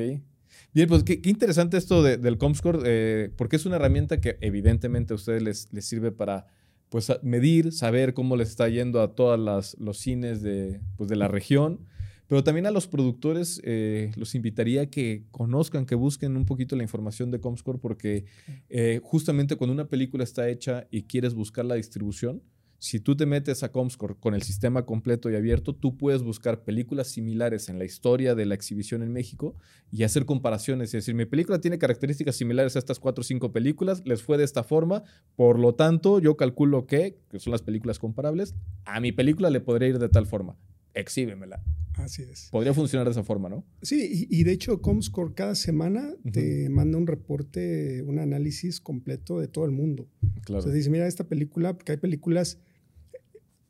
Bien, 0.74 0.88
pues 0.90 1.04
qué, 1.04 1.22
qué 1.22 1.30
interesante 1.30 1.78
esto 1.78 2.04
de- 2.04 2.18
del 2.18 2.38
Comscore, 2.38 2.80
eh, 2.86 3.30
porque 3.38 3.56
es 3.56 3.66
una 3.66 3.76
herramienta 3.78 4.20
que 4.20 4.38
evidentemente 4.42 5.14
a 5.14 5.16
ustedes 5.16 5.42
les, 5.42 5.72
les 5.72 5.86
sirve 5.86 6.12
para 6.12 6.48
pues, 6.90 7.10
medir, 7.24 7.72
saber 7.72 8.14
cómo 8.14 8.36
les 8.36 8.50
está 8.50 8.68
yendo 8.68 9.02
a 9.02 9.16
todos 9.16 9.40
los 9.80 9.98
cines 9.98 10.42
de, 10.42 10.82
pues, 10.98 11.10
de 11.10 11.16
la 11.16 11.30
región, 11.30 11.80
pero 12.28 12.44
también 12.44 12.66
a 12.66 12.72
los 12.72 12.88
productores 12.88 13.62
eh, 13.64 14.12
los 14.18 14.36
invitaría 14.36 14.82
a 14.82 14.86
que 14.88 15.24
conozcan, 15.32 15.86
que 15.86 15.96
busquen 15.96 16.36
un 16.36 16.46
poquito 16.46 16.76
la 16.76 16.84
información 16.84 17.32
de 17.32 17.40
Comscore, 17.40 17.80
porque 17.80 18.26
eh, 18.70 19.00
justamente 19.04 19.56
cuando 19.56 19.74
una 19.74 19.88
película 19.88 20.24
está 20.26 20.50
hecha 20.50 20.88
y 20.92 21.04
quieres 21.04 21.34
buscar 21.34 21.64
la 21.66 21.76
distribución, 21.76 22.42
si 22.82 23.00
tú 23.00 23.16
te 23.16 23.28
metes 23.28 23.62
a 23.62 23.72
Comscore 23.72 24.16
con 24.20 24.34
el 24.34 24.42
sistema 24.42 24.88
completo 24.88 25.30
y 25.30 25.36
abierto, 25.36 25.76
tú 25.76 25.98
puedes 25.98 26.24
buscar 26.24 26.64
películas 26.64 27.10
similares 27.10 27.70
en 27.70 27.78
la 27.78 27.86
historia 27.86 28.34
de 28.34 28.48
la 28.48 28.56
exhibición 28.56 29.04
en 29.04 29.14
México 29.14 29.56
y 29.92 30.02
hacer 30.02 30.26
comparaciones. 30.26 30.88
Es 30.88 31.04
decir, 31.04 31.14
mi 31.14 31.26
película 31.26 31.62
tiene 31.62 31.78
características 31.78 32.36
similares 32.36 32.76
a 32.76 32.80
estas 32.80 32.98
cuatro 32.98 33.22
o 33.22 33.24
cinco 33.24 33.52
películas, 33.52 34.02
les 34.04 34.24
fue 34.24 34.40
de 34.40 34.46
esta 34.46 34.64
forma, 34.64 35.04
por 35.36 35.60
lo 35.60 35.76
tanto, 35.76 36.20
yo 36.20 36.36
calculo 36.38 36.88
que, 36.88 37.20
que 37.30 37.40
son 37.40 37.52
las 37.52 37.62
películas 37.62 38.00
comparables, 38.00 38.56
a 38.86 39.00
mi 39.00 39.12
película 39.12 39.52
le 39.52 39.60
podría 39.60 39.90
ir 39.90 40.00
de 40.00 40.10
tal 40.10 40.26
forma. 40.26 40.58
Exhíbemela. 40.96 41.64
Así 41.94 42.24
es. 42.24 42.50
Podría 42.52 42.74
funcionar 42.74 43.06
de 43.06 43.12
esa 43.12 43.24
forma, 43.24 43.48
¿no? 43.48 43.64
Sí, 43.84 44.28
y, 44.28 44.40
y 44.40 44.44
de 44.44 44.54
hecho 44.54 44.82
Comscore 44.82 45.36
cada 45.36 45.54
semana 45.54 46.16
te 46.32 46.68
manda 46.70 46.98
un 46.98 47.06
reporte, 47.06 48.02
un 48.02 48.18
análisis 48.18 48.82
completo 48.82 49.40
de 49.40 49.48
todo 49.48 49.66
el 49.66 49.72
mundo. 49.72 50.10
Claro. 50.46 50.62
O 50.62 50.64
sea, 50.64 50.72
dice, 50.72 50.90
mira 50.90 51.06
esta 51.06 51.26
película, 51.26 51.74
porque 51.76 51.92
hay 51.92 51.98
películas, 52.00 52.60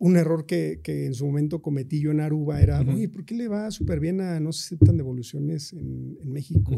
un 0.02 0.18
error 0.18 0.48
que, 0.48 0.80
que 0.82 1.06
en 1.06 1.14
su 1.14 1.28
momento 1.28 1.62
cometí 1.62 2.00
yo 2.00 2.10
en 2.10 2.22
Aruba 2.22 2.60
era, 2.60 2.82
Ujú. 2.82 2.94
oye, 2.94 3.08
¿por 3.08 3.24
qué 3.24 3.36
le 3.36 3.48
va 3.48 3.70
súper 3.70 4.00
bien 4.00 4.20
a 4.20 4.40
no 4.40 4.52
se 4.52 4.66
aceptan 4.66 4.98
devoluciones 4.98 5.74
en, 5.74 6.18
en 6.20 6.32
México? 6.34 6.72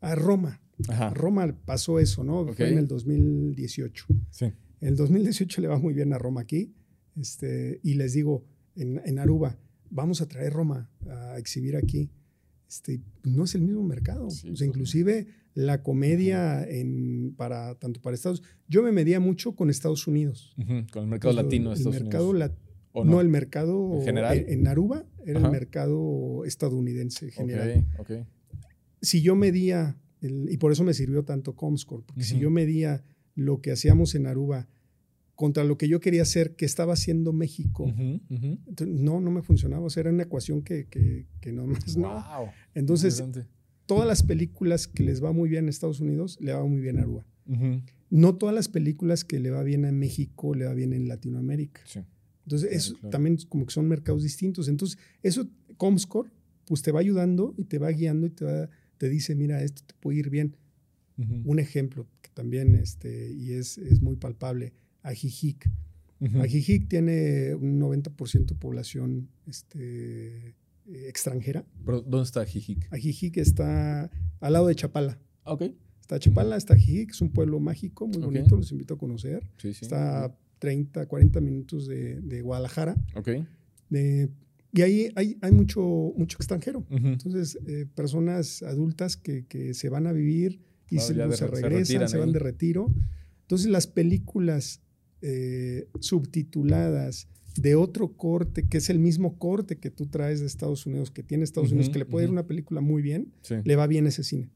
A 0.00 0.16
Roma. 0.16 0.60
Ajá. 0.88 1.06
A 1.06 1.14
Roma 1.14 1.56
pasó 1.64 2.00
eso, 2.00 2.24
¿no? 2.24 2.52
Fue 2.52 2.68
en 2.68 2.78
el 2.78 2.88
2018. 2.88 4.06
Sí. 4.28 4.46
En 4.80 4.88
el 4.88 4.96
2018 4.96 5.60
le 5.60 5.68
va 5.68 5.78
muy 5.78 5.94
bien 5.94 6.12
a 6.12 6.18
Roma 6.18 6.40
aquí. 6.40 6.74
Este, 7.14 7.78
y 7.84 7.94
les 7.94 8.12
digo, 8.12 8.44
en, 8.74 9.00
en 9.04 9.20
Aruba, 9.20 9.56
vamos 9.88 10.20
a 10.20 10.26
traer 10.26 10.52
Roma 10.52 10.90
a 11.08 11.38
exhibir 11.38 11.76
aquí. 11.76 12.10
Este, 12.68 13.00
no 13.22 13.44
es 13.44 13.54
el 13.54 13.62
mismo 13.62 13.84
mercado. 13.84 14.30
Sí, 14.30 14.50
o 14.50 14.56
sea, 14.56 14.66
no. 14.66 14.72
inclusive 14.72 15.28
la 15.54 15.84
comedia 15.84 16.68
en, 16.68 17.34
para, 17.36 17.76
tanto 17.76 18.02
para 18.02 18.16
Estados 18.16 18.42
Yo 18.66 18.82
me 18.82 18.90
medía 18.90 19.20
mucho 19.20 19.54
con 19.54 19.70
Estados 19.70 20.08
Unidos. 20.08 20.54
Con 20.56 21.04
el 21.04 21.08
mercado 21.08 21.30
Entonces, 21.30 21.36
latino 21.36 21.70
el 21.70 21.78
Estados 21.78 22.00
mercado 22.02 22.30
Unidos. 22.30 22.50
Lat- 23.02 23.02
¿O 23.02 23.04
no? 23.04 23.20
el 23.20 23.28
mercado 23.28 23.98
¿En 23.98 24.02
general? 24.04 24.44
En, 24.48 24.66
Aruba 24.68 25.04
era 25.26 25.38
Ajá. 25.38 25.48
el 25.48 25.52
mercado 25.52 26.44
estadounidense 26.44 27.30
general. 27.30 27.84
Si 29.00 29.20
yo 29.22 29.34
medía, 29.36 29.98
el- 30.20 30.48
y 30.50 30.56
por 30.58 30.72
eso 30.72 30.84
me 30.84 30.94
sirvió 30.94 31.24
tanto 31.24 31.54
Comscore, 31.56 32.04
porque 32.06 32.22
si 32.24 32.38
yo 32.38 32.50
medía 32.50 33.02
lo 33.34 33.60
que 33.60 33.72
hacíamos 33.72 34.14
en 34.14 34.26
Aruba 34.26 34.68
contra 35.34 35.64
lo 35.64 35.76
que 35.76 35.88
yo 35.88 35.98
quería 35.98 36.22
hacer, 36.22 36.54
que 36.54 36.64
estaba 36.64 36.92
haciendo 36.92 37.32
México, 37.32 37.92
entonces, 38.28 39.00
no, 39.00 39.20
no 39.20 39.30
me 39.32 39.42
funcionaba. 39.42 39.84
O 39.84 39.90
sea, 39.90 40.02
era 40.02 40.10
una 40.10 40.22
ecuación 40.22 40.62
que, 40.62 40.86
que, 40.86 41.26
que 41.40 41.52
no 41.52 41.66
más 41.66 41.96
no. 41.96 42.08
Wow. 42.08 42.48
Entonces, 42.74 43.18
Interesante. 43.18 43.50
todas 43.86 44.06
las 44.06 44.22
películas 44.22 44.86
que 44.86 45.02
les 45.02 45.22
va 45.22 45.32
muy 45.32 45.48
bien 45.48 45.64
en 45.64 45.70
Estados 45.70 45.98
Unidos, 46.00 46.38
le 46.40 46.52
va 46.52 46.64
muy 46.64 46.80
bien 46.80 46.98
a 46.98 47.02
Aruba. 47.02 47.26
No 48.10 48.36
todas 48.36 48.54
las 48.54 48.68
películas 48.68 49.24
que 49.24 49.40
le 49.40 49.50
va 49.50 49.64
bien 49.64 49.84
a 49.84 49.90
México, 49.92 50.54
le 50.54 50.66
va 50.66 50.72
bien 50.74 50.92
en 50.92 51.08
Latinoamérica. 51.08 51.80
Sí. 51.84 52.00
Entonces, 52.44 52.68
Claro, 52.68 52.78
eso 52.78 52.94
claro. 52.94 53.10
también 53.10 53.34
es 53.36 53.46
como 53.46 53.66
que 53.66 53.72
son 53.72 53.88
mercados 53.88 54.22
distintos. 54.22 54.68
Entonces, 54.68 54.98
eso, 55.22 55.48
Comscore, 55.76 56.30
pues 56.66 56.82
te 56.82 56.92
va 56.92 57.00
ayudando 57.00 57.54
y 57.58 57.64
te 57.64 57.78
va 57.78 57.88
guiando 57.90 58.26
y 58.26 58.30
te, 58.30 58.44
va- 58.44 58.70
te 58.98 59.08
dice, 59.08 59.34
mira, 59.34 59.62
esto 59.62 59.82
te 59.86 59.94
puede 60.00 60.18
ir 60.18 60.30
bien. 60.30 60.56
Ujú. 61.18 61.42
Un 61.44 61.58
ejemplo 61.58 62.06
que 62.22 62.30
también, 62.34 62.74
este, 62.74 63.30
y 63.32 63.52
es, 63.52 63.78
es 63.78 64.00
muy 64.00 64.16
palpable, 64.16 64.72
Ajijic. 65.02 65.70
Ujú. 66.20 66.40
Ajijic 66.40 66.88
tiene 66.88 67.54
un 67.54 67.78
90% 67.80 68.54
de 68.54 68.54
población 68.54 69.28
este, 69.46 70.48
eh, 70.48 70.54
extranjera. 71.08 71.64
Pero, 71.84 72.00
¿Dónde 72.02 72.24
está 72.24 72.44
Jijic? 72.44 72.86
Ajijic 72.92 73.36
está 73.38 74.10
al 74.40 74.52
lado 74.52 74.66
de 74.68 74.74
Chapala. 74.74 75.18
Ok. 75.44 75.62
Está 76.00 76.18
Chapala, 76.18 76.56
está 76.56 76.74
Ajijic, 76.74 77.10
es 77.10 77.20
un 77.20 77.30
pueblo 77.30 77.58
mágico, 77.60 78.06
muy 78.06 78.18
Ok. 78.18 78.24
bonito, 78.24 78.56
los 78.56 78.70
invito 78.72 78.94
a 78.94 78.98
conocer. 78.98 79.42
Sí, 79.58 79.72
sí. 79.74 79.84
Está 79.86 80.36
30, 80.58 81.06
40 81.06 81.40
minutos 81.40 81.86
de, 81.86 82.20
de 82.20 82.40
Guadalajara. 82.42 82.96
Ok. 83.16 83.28
De- 83.90 84.28
y 84.72 84.82
ahí 84.82 85.08
hay, 85.14 85.36
hay 85.40 85.52
mucho, 85.52 85.80
mucho 86.16 86.36
extranjero. 86.38 86.84
Entonces, 86.90 87.58
eh, 87.66 87.86
personas 87.94 88.62
adultas 88.64 89.16
que, 89.16 89.44
que 89.46 89.72
se 89.72 89.88
van 89.88 90.06
a 90.08 90.12
vivir 90.12 90.60
y 90.90 90.96
Claro, 90.96 91.06
se, 91.06 91.14
de 91.14 91.36
se 91.36 91.46
re- 91.46 91.56
se 91.56 91.62
regresan, 91.62 92.08
se, 92.08 92.18
van 92.18 92.28
ahí. 92.28 92.32
de 92.32 92.38
retiro. 92.40 92.92
Entonces, 93.42 93.68
las 93.68 93.86
películas 93.86 94.80
eh, 95.22 95.86
subtituladas 96.00 97.28
de 97.56 97.76
otro 97.76 98.16
corte, 98.16 98.66
que 98.66 98.78
es 98.78 98.90
el 98.90 98.98
mismo 98.98 99.38
corte 99.38 99.76
que 99.78 99.90
tú 99.90 100.06
traes 100.06 100.40
de 100.40 100.46
Estados 100.46 100.86
Unidos, 100.86 101.12
que 101.12 101.22
tiene 101.22 101.44
Estados 101.44 101.70
Unidos, 101.70 101.90
que 101.90 102.00
le 102.00 102.04
puede 102.04 102.24
ir 102.26 102.30
una 102.32 102.46
película 102.48 102.80
muy 102.80 103.00
bien, 103.00 103.32
Sí. 103.42 103.54
le 103.64 103.76
va 103.76 103.86
bien 103.86 104.08
ese 104.08 104.24
cine. 104.24 104.50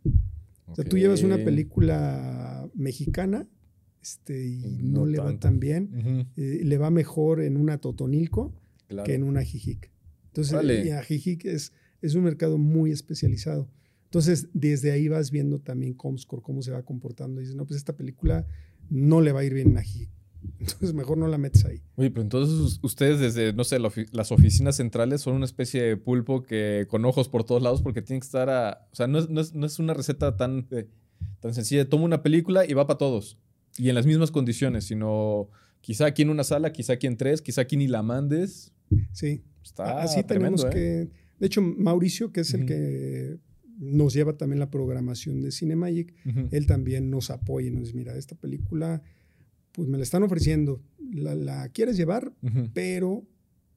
O 0.66 0.74
sea, 0.74 0.84
tú 0.84 0.98
llevas 0.98 1.22
una 1.22 1.36
película 1.36 2.68
mexicana 2.74 3.46
este, 4.02 4.46
y 4.46 4.58
No 4.82 5.00
no, 5.00 5.06
le 5.06 5.18
va 5.18 5.38
tan 5.38 5.58
bien. 5.60 6.28
Eh, 6.36 6.60
le 6.64 6.78
va 6.78 6.90
mejor 6.90 7.42
en 7.42 7.56
una 7.56 7.78
Totonilco 7.78 8.54
Claro. 8.88 9.04
que 9.06 9.14
en 9.14 9.22
una 9.22 9.42
Jijic. 9.42 9.90
Entonces, 10.28 10.54
Órale. 10.54 10.86
y 10.86 10.90
Ajijic 10.90 11.44
es, 11.44 11.72
es 12.00 12.14
un 12.14 12.24
mercado 12.24 12.56
muy 12.58 12.90
especializado. 12.90 13.68
Entonces, 14.04 14.48
desde 14.54 14.90
ahí 14.92 15.08
vas 15.08 15.30
viendo 15.30 15.58
también 15.58 15.92
Comscore, 15.92 16.40
cómo 16.42 16.62
se 16.62 16.70
va 16.70 16.82
comportando. 16.82 17.40
Y 17.40 17.44
dices, 17.44 17.54
no, 17.56 17.66
pues 17.66 17.76
esta 17.76 17.94
película 17.96 18.46
no 18.88 19.20
le 19.20 19.32
va 19.32 19.40
a 19.40 19.44
ir 19.44 19.52
bien 19.52 19.76
a 19.76 19.80
Ajijic. 19.80 20.08
Entonces, 20.60 20.94
mejor 20.94 21.18
no 21.18 21.26
la 21.28 21.36
metes 21.36 21.64
ahí. 21.66 21.82
Oye, 21.96 22.10
pero 22.10 22.22
entonces 22.22 22.54
us- 22.54 22.78
ustedes 22.82 23.18
desde, 23.20 23.52
no 23.52 23.64
sé, 23.64 23.78
la 23.80 23.90
las 24.12 24.30
oficinas 24.32 24.76
centrales 24.76 25.20
son 25.20 25.34
una 25.34 25.44
especie 25.44 25.82
de 25.82 25.96
pulpo 25.96 26.42
que 26.44 26.86
con 26.88 27.04
ojos 27.04 27.28
por 27.28 27.44
todos 27.44 27.60
lados 27.60 27.82
porque 27.82 28.00
tienen 28.02 28.20
que 28.20 28.26
estar 28.26 28.48
a... 28.48 28.86
O 28.92 28.94
sea, 28.96 29.06
no 29.08 29.18
es, 29.18 29.28
no 29.28 29.40
es, 29.40 29.52
no 29.54 29.66
es 29.66 29.78
una 29.80 29.92
receta 29.94 30.36
tan, 30.36 30.66
eh, 30.70 30.88
tan 31.40 31.52
sencilla. 31.52 31.88
Toma 31.88 32.04
una 32.04 32.22
película 32.22 32.64
y 32.64 32.72
va 32.72 32.86
para 32.86 32.96
todos. 32.98 33.36
Y 33.78 33.88
en 33.88 33.94
las 33.94 34.06
mismas 34.06 34.30
condiciones, 34.30 34.84
sino 34.84 35.48
quizá 35.80 36.06
aquí 36.06 36.22
en 36.22 36.30
una 36.30 36.44
sala, 36.44 36.72
quizá 36.72 36.94
aquí 36.94 37.06
en 37.06 37.16
tres, 37.16 37.40
quizá 37.42 37.62
aquí 37.62 37.76
ni 37.76 37.86
la 37.88 38.02
mandes. 38.02 38.72
Sí. 39.12 39.42
Está 39.62 40.00
Así 40.02 40.22
tremendo, 40.24 40.62
tenemos 40.62 40.64
¿eh? 40.64 41.08
que. 41.10 41.18
De 41.38 41.46
hecho, 41.46 41.60
Mauricio, 41.62 42.32
que 42.32 42.40
es 42.40 42.54
el 42.54 42.64
que 42.66 43.38
nos 43.78 44.12
lleva 44.14 44.36
también 44.36 44.58
la 44.58 44.70
programación 44.70 45.40
de 45.40 45.52
Cinemagic, 45.52 46.12
Ujú. 46.26 46.48
él 46.50 46.66
también 46.66 47.10
nos 47.10 47.30
apoya 47.30 47.68
y 47.68 47.70
nos 47.70 47.84
dice: 47.84 47.96
Mira, 47.96 48.16
esta 48.16 48.34
película, 48.34 49.02
pues 49.72 49.86
me 49.88 49.98
la 49.98 50.02
están 50.02 50.22
ofreciendo. 50.22 50.82
La, 51.12 51.34
la 51.34 51.68
quieres 51.68 51.96
llevar, 51.96 52.32
pero 52.74 53.24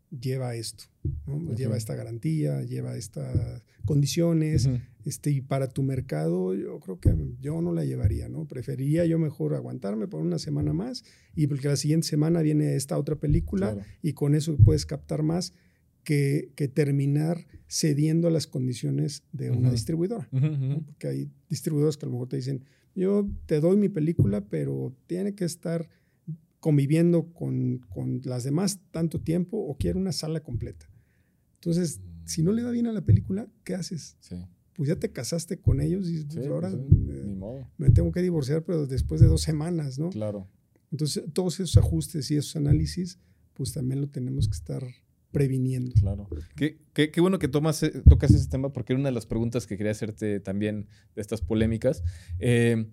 lleva 0.10 0.56
esto. 0.56 0.86
¿no? 1.28 1.54
Lleva 1.56 1.78
esta 1.78 1.96
garantía, 1.96 2.64
lleva 2.64 2.96
estas 2.98 3.64
condiciones. 3.86 4.70
Este, 5.06 5.32
y 5.32 5.42
para 5.42 5.68
tu 5.70 5.82
mercado, 5.84 6.54
yo 6.54 6.80
creo 6.80 7.00
que 7.00 7.16
yo 7.40 7.62
no 7.62 7.74
la 7.74 7.84
llevaría, 7.86 8.30
¿no? 8.30 8.46
Preferiría 8.48 9.06
yo 9.06 9.18
mejor 9.18 9.56
aguantarme 9.56 10.08
por 10.08 10.22
una 10.22 10.38
semana 10.38 10.74
más 10.74 11.04
y 11.36 11.48
porque 11.48 11.68
la 11.68 11.76
siguiente 11.76 12.08
semana 12.08 12.42
viene 12.42 12.76
esta 12.76 12.98
otra 12.98 13.16
película 13.16 13.74
Claro. 13.74 13.88
y 14.02 14.14
con 14.14 14.36
eso 14.36 14.56
puedes 14.58 14.86
captar 14.86 15.24
más 15.24 15.54
que, 16.04 16.52
que 16.56 16.68
terminar 16.68 17.46
cediendo 17.68 18.28
a 18.28 18.32
las 18.32 18.48
condiciones 18.48 19.24
de 19.32 19.50
una 19.52 19.62
Ujú. 19.68 19.72
distribuidora. 19.72 20.30
Ujú, 20.32 20.46
¿no? 20.48 20.74
ujú. 20.76 20.84
Porque 20.86 21.08
hay 21.08 21.32
distribuidores 21.50 21.98
que 21.98 22.06
a 22.06 22.08
lo 22.08 22.14
mejor 22.14 22.28
te 22.30 22.36
dicen, 22.38 22.64
yo 22.96 23.28
te 23.46 23.60
doy 23.60 23.78
mi 23.78 23.90
película, 23.90 24.42
pero 24.50 24.94
tiene 25.08 25.34
que 25.36 25.46
estar 25.46 25.90
conviviendo 26.60 27.32
con, 27.34 27.80
con 27.90 28.22
las 28.26 28.44
demás 28.44 28.80
tanto 28.92 29.20
tiempo 29.20 29.58
o 29.58 29.78
quiere 29.78 29.98
una 29.98 30.12
sala 30.12 30.42
completa. 30.42 30.88
Entonces, 31.56 32.02
si 32.26 32.44
no 32.44 32.52
le 32.52 32.64
va 32.64 32.72
bien 32.72 32.88
a 32.88 32.94
la 32.94 33.02
película, 33.04 33.48
¿qué 33.64 33.74
haces? 33.76 34.18
Sí. 34.20 34.36
Pues 34.82 34.90
ya 34.90 34.96
te 34.96 35.12
casaste 35.12 35.60
con 35.60 35.80
ellos 35.80 36.10
y 36.10 36.24
pues 36.26 36.44
Sí, 36.44 36.50
ahora 36.50 36.72
pues 36.72 36.82
sí, 36.90 37.06
eh, 37.12 37.36
modo. 37.38 37.70
me 37.78 37.92
tengo 37.92 38.12
que 38.12 38.24
divorciar, 38.24 38.64
pero 38.64 38.88
después 38.88 39.22
de 39.22 39.28
dos 39.28 39.44
semanas, 39.44 40.00
¿no? 40.00 40.10
Claro. 40.10 40.48
Entonces, 40.92 41.24
todos 41.34 41.60
esos 41.60 41.78
ajustes 41.78 42.32
y 42.32 42.38
esos 42.38 42.56
análisis, 42.56 43.20
pues 43.54 43.74
también 43.74 44.02
lo 44.02 44.08
tenemos 44.08 44.48
que 44.48 44.56
estar 44.56 44.84
previniendo. 45.30 45.94
Claro. 46.00 46.28
Qué, 46.56 46.80
qué, 46.94 47.12
qué 47.12 47.22
bueno 47.22 47.38
que 47.38 47.48
tomas, 47.48 47.84
eh, 47.84 48.02
tocas 48.10 48.32
ese 48.32 48.50
tema 48.50 48.74
porque 48.74 48.94
era 48.94 49.00
una 49.00 49.10
de 49.10 49.14
las 49.14 49.28
preguntas 49.28 49.68
que 49.68 49.78
quería 49.78 49.92
hacerte 49.92 50.40
también 50.40 50.88
de 51.14 51.22
estas 51.22 51.42
polémicas. 51.42 52.04
Eh, 52.40 52.88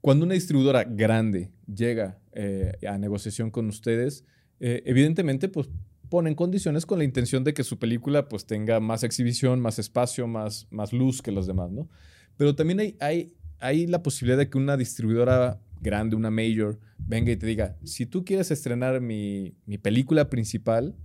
cuando 0.00 0.24
una 0.24 0.34
distribuidora 0.34 0.84
grande 0.84 1.50
llega 1.66 2.20
eh, 2.34 2.74
a 2.88 2.98
negociación 2.98 3.50
con 3.50 3.66
ustedes, 3.66 4.24
eh, 4.60 4.84
evidentemente, 4.86 5.48
pues 5.48 5.68
ponen 6.10 6.34
condiciones 6.34 6.84
con 6.84 6.98
la 6.98 7.04
intención 7.04 7.44
de 7.44 7.54
que 7.54 7.64
su 7.64 7.78
película 7.78 8.28
pues 8.28 8.44
tenga 8.44 8.80
más 8.80 9.04
exhibición, 9.04 9.60
más 9.60 9.78
espacio, 9.78 10.26
más, 10.26 10.66
más 10.70 10.92
luz 10.92 11.22
que 11.22 11.32
los 11.32 11.46
demás, 11.46 11.70
¿no? 11.70 11.88
Pero 12.36 12.54
también 12.54 12.80
hay, 12.80 12.96
hay, 13.00 13.34
hay 13.58 13.86
la 13.86 14.02
posibilidad 14.02 14.36
de 14.36 14.50
que 14.50 14.58
una 14.58 14.76
distribuidora 14.76 15.62
grande, 15.80 16.16
una 16.16 16.30
major, 16.30 16.78
venga 16.98 17.32
y 17.32 17.36
te 17.36 17.46
diga, 17.46 17.78
si 17.84 18.04
tú 18.04 18.24
quieres 18.24 18.50
estrenar 18.50 19.00
mi, 19.00 19.54
mi 19.64 19.78
película 19.78 20.28
principal, 20.28 20.96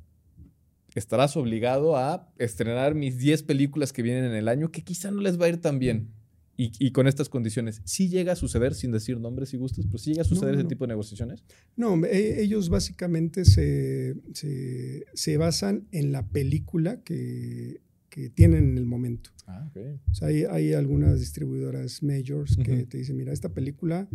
estarás 0.96 1.38
obligado 1.38 1.98
a 1.98 2.32
estrenar 2.38 2.96
mis 2.96 3.18
10 3.18 3.44
películas 3.44 3.94
que 3.94 4.02
vienen 4.02 4.26
en 4.26 4.34
el 4.34 4.48
año, 4.48 4.72
que 4.72 4.84
quizá 4.84 5.12
no 5.12 5.22
les 5.22 5.40
va 5.40 5.46
a 5.46 5.50
ir 5.50 5.62
tan 5.62 5.78
bien. 5.78 6.10
Y, 6.58 6.72
y, 6.80 6.92
con 6.92 7.06
estas 7.08 7.28
condiciones, 7.28 7.82
¿sí 7.84 8.08
llega 8.08 8.32
a 8.32 8.36
suceder, 8.38 8.74
sin 8.76 8.92
decir 8.92 9.20
nombres 9.20 9.54
y 9.54 9.58
gustos, 9.58 9.86
pero 9.88 9.98
sí 9.98 10.12
llega 10.12 10.22
a 10.22 10.26
suceder 10.26 10.54
No, 10.54 10.60
ese 10.60 10.64
no. 10.64 10.70
tipo 10.70 10.86
de 10.86 10.90
negociaciones? 10.90 11.44
No, 11.76 12.04
e- 12.06 12.42
ellos 12.42 12.70
básicamente 12.70 13.44
se, 13.44 14.16
se- 14.34 15.06
se 15.14 15.38
basan 15.38 15.88
en 15.92 16.12
la 16.14 16.26
película 16.30 17.02
que, 17.04 17.82
que 18.10 18.30
tienen 18.30 18.70
en 18.70 18.78
el 18.78 18.86
momento. 18.86 19.32
Ah, 19.48 19.68
ok. 19.70 19.78
O 20.10 20.14
sea, 20.16 20.30
hay, 20.30 20.46
hay 20.46 20.72
algunas 20.74 21.20
distribuidoras 21.20 22.02
majors 22.04 22.56
que 22.56 22.86
te 22.86 23.00
dicen, 23.00 23.18
mira, 23.18 23.34
esta 23.34 23.50
película 23.50 24.08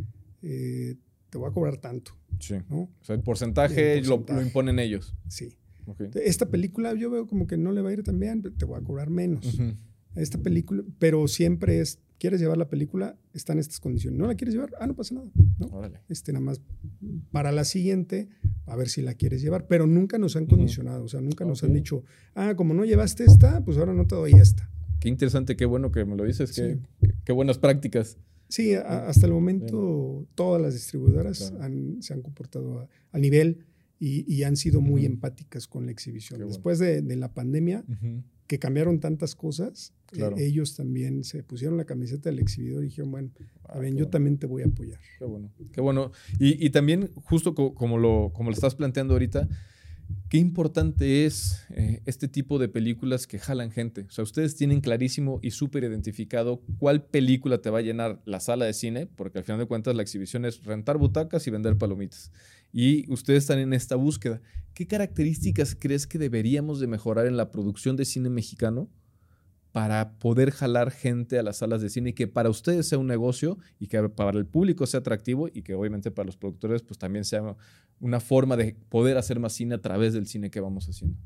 eh, 0.42 0.96
te 1.28 1.36
voy 1.36 1.48
a 1.50 1.52
cobrar 1.52 1.76
tanto, 1.76 2.12
Sí. 2.38 2.54
¿no? 2.70 2.84
O 2.84 3.04
sea, 3.04 3.14
el 3.16 3.22
porcentaje, 3.22 3.98
El 3.98 4.04
lo- 4.06 4.16
porcentaje. 4.24 4.40
Lo, 4.40 4.46
imponen 4.46 4.78
ellos. 4.78 5.14
Sí. 5.28 5.56
Esta 6.14 6.48
película 6.48 6.94
yo 6.94 7.10
veo 7.10 7.26
como 7.26 7.46
que 7.46 7.56
no 7.58 7.72
le 7.72 7.82
va 7.82 7.90
a 7.90 7.92
ir 7.92 8.02
tan 8.02 8.18
bien, 8.18 8.42
te 8.42 8.64
voy 8.64 8.78
a 8.80 8.82
cobrar 8.82 9.10
menos. 9.10 9.58
Esta 10.14 10.38
película, 10.38 10.82
pero 10.98 11.26
siempre 11.28 11.80
es, 11.80 11.98
¿quieres 12.20 12.40
llevar 12.40 12.56
la 12.58 12.68
película? 12.68 13.18
Está 13.32 13.52
en 13.54 13.58
estas 13.58 13.80
condiciones. 13.80 14.16
¿No 14.20 14.28
la 14.28 14.36
quieres 14.36 14.54
llevar? 14.54 14.70
Ah, 14.78 14.86
no 14.86 14.94
pasa 14.94 15.14
nada. 15.16 15.28
¿no? 15.58 15.66
Órale. 15.66 15.98
Este, 16.08 16.32
nada 16.32 16.44
más 16.44 16.60
para 17.32 17.50
la 17.50 17.64
siguiente, 17.64 18.28
a 18.66 18.76
ver 18.76 18.88
si 18.88 19.02
la 19.02 19.14
quieres 19.14 19.42
llevar. 19.42 19.66
Pero 19.66 19.86
nunca 19.88 20.18
nos 20.18 20.36
han 20.36 20.46
condicionado, 20.46 21.02
o 21.04 21.08
sea, 21.08 21.20
nunca 21.20 21.44
nos 21.44 21.64
han 21.64 21.72
dicho, 21.72 22.04
ah, 22.36 22.54
como 22.54 22.74
no 22.74 22.84
llevaste 22.84 23.24
esta, 23.24 23.64
pues 23.64 23.76
ahora 23.78 23.94
no 23.94 24.06
te 24.06 24.14
doy 24.14 24.32
esta. 24.34 24.70
Qué 25.00 25.08
interesante, 25.08 25.56
qué 25.56 25.64
bueno 25.64 25.90
que 25.90 26.04
me 26.04 26.14
lo 26.14 26.24
dices, 26.24 26.50
Sí. 26.50 26.62
qué, 27.00 27.14
qué- 27.24 27.32
buenas 27.32 27.58
prácticas. 27.58 28.18
Sí, 28.48 28.74
a- 28.74 29.08
hasta 29.08 29.26
el 29.26 29.32
momento 29.32 30.26
todas 30.34 30.60
las 30.60 30.74
distribuidoras 30.74 31.50
Claro. 31.50 31.64
han- 31.64 32.02
se 32.02 32.12
han 32.12 32.20
comportado 32.22 32.80
a, 32.80 32.88
a 33.12 33.18
nivel 33.18 33.64
y, 33.98 34.30
y 34.32 34.42
han 34.44 34.56
sido 34.56 34.80
muy 34.80 35.02
Ujú. 35.06 35.12
empáticas 35.14 35.66
con 35.66 35.86
la 35.86 35.92
exhibición. 35.92 36.38
Bueno. 36.40 36.48
Después 36.52 36.78
de, 36.78 37.00
de 37.02 37.16
la 37.16 37.32
pandemia, 37.32 37.84
Ujú. 37.88 38.22
Que 38.50 38.58
cambiaron 38.58 38.98
tantas 38.98 39.36
cosas, 39.36 39.92
eh, 40.10 40.16
Claro. 40.16 40.36
ellos 40.36 40.74
también 40.74 41.22
se 41.22 41.44
pusieron 41.44 41.76
la 41.76 41.84
camiseta 41.84 42.30
del 42.30 42.40
exhibidor 42.40 42.82
y 42.82 42.86
dijeron, 42.88 43.12
bueno, 43.12 43.30
a 43.62 43.74
Ah, 43.74 43.78
ver, 43.78 43.90
yo 43.90 43.94
bueno. 43.98 44.10
también 44.10 44.38
te 44.38 44.46
voy 44.48 44.62
a 44.62 44.66
apoyar. 44.66 44.98
Qué 45.20 45.24
bueno, 45.24 45.52
qué 45.72 45.80
bueno. 45.80 46.10
Y, 46.40 46.66
y 46.66 46.70
también, 46.70 47.12
justo 47.14 47.54
co- 47.54 47.74
como, 47.74 47.96
lo, 47.96 48.32
como 48.34 48.50
lo 48.50 48.54
estás 48.54 48.74
planteando 48.74 49.14
ahorita, 49.14 49.46
qué 50.28 50.38
importante 50.38 51.26
es 51.26 51.64
eh, 51.76 52.02
este 52.06 52.26
tipo 52.26 52.58
de 52.58 52.68
películas 52.68 53.28
que 53.28 53.38
jalan 53.38 53.70
gente. 53.70 54.00
O 54.08 54.10
sea, 54.10 54.24
ustedes 54.24 54.56
tienen 54.56 54.80
clarísimo 54.80 55.38
y 55.42 55.52
súper 55.52 55.84
identificado 55.84 56.60
cuál 56.80 57.04
película 57.04 57.58
te 57.58 57.70
va 57.70 57.78
a 57.78 57.82
llenar 57.82 58.20
la 58.24 58.40
sala 58.40 58.64
de 58.64 58.72
cine, 58.72 59.06
porque 59.06 59.38
al 59.38 59.44
final 59.44 59.60
de 59.60 59.66
cuentas 59.66 59.94
la 59.94 60.02
exhibición 60.02 60.44
es 60.44 60.64
rentar 60.64 60.98
butacas 60.98 61.46
y 61.46 61.50
vender 61.52 61.78
palomitas. 61.78 62.32
Y 62.72 63.10
ustedes 63.12 63.44
están 63.44 63.58
en 63.58 63.72
esta 63.72 63.96
búsqueda. 63.96 64.40
¿Qué 64.74 64.86
características 64.86 65.76
crees 65.78 66.06
que 66.06 66.18
deberíamos 66.18 66.80
de 66.80 66.86
mejorar 66.86 67.26
en 67.26 67.36
la 67.36 67.50
producción 67.50 67.96
de 67.96 68.04
cine 68.04 68.30
mexicano 68.30 68.88
para 69.72 70.18
poder 70.18 70.50
jalar 70.50 70.90
gente 70.90 71.38
a 71.38 71.42
las 71.44 71.58
salas 71.58 71.80
de 71.80 71.90
cine 71.90 72.10
y 72.10 72.12
que 72.12 72.26
para 72.26 72.50
ustedes 72.50 72.88
sea 72.88 72.98
un 72.98 73.06
negocio 73.06 73.56
y 73.78 73.86
que 73.86 74.08
para 74.08 74.36
el 74.38 74.46
público 74.46 74.84
sea 74.86 74.98
atractivo 75.00 75.48
y 75.52 75.62
que 75.62 75.74
obviamente 75.74 76.10
para 76.10 76.26
los 76.26 76.36
productores 76.36 76.82
pues 76.82 76.98
también 76.98 77.24
sea 77.24 77.56
una 78.00 78.18
forma 78.18 78.56
de 78.56 78.74
poder 78.88 79.16
hacer 79.16 79.38
más 79.38 79.52
cine 79.52 79.74
a 79.76 79.80
través 79.80 80.12
del 80.12 80.26
cine 80.26 80.50
que 80.50 80.58
vamos 80.60 80.88
haciendo. 80.88 81.16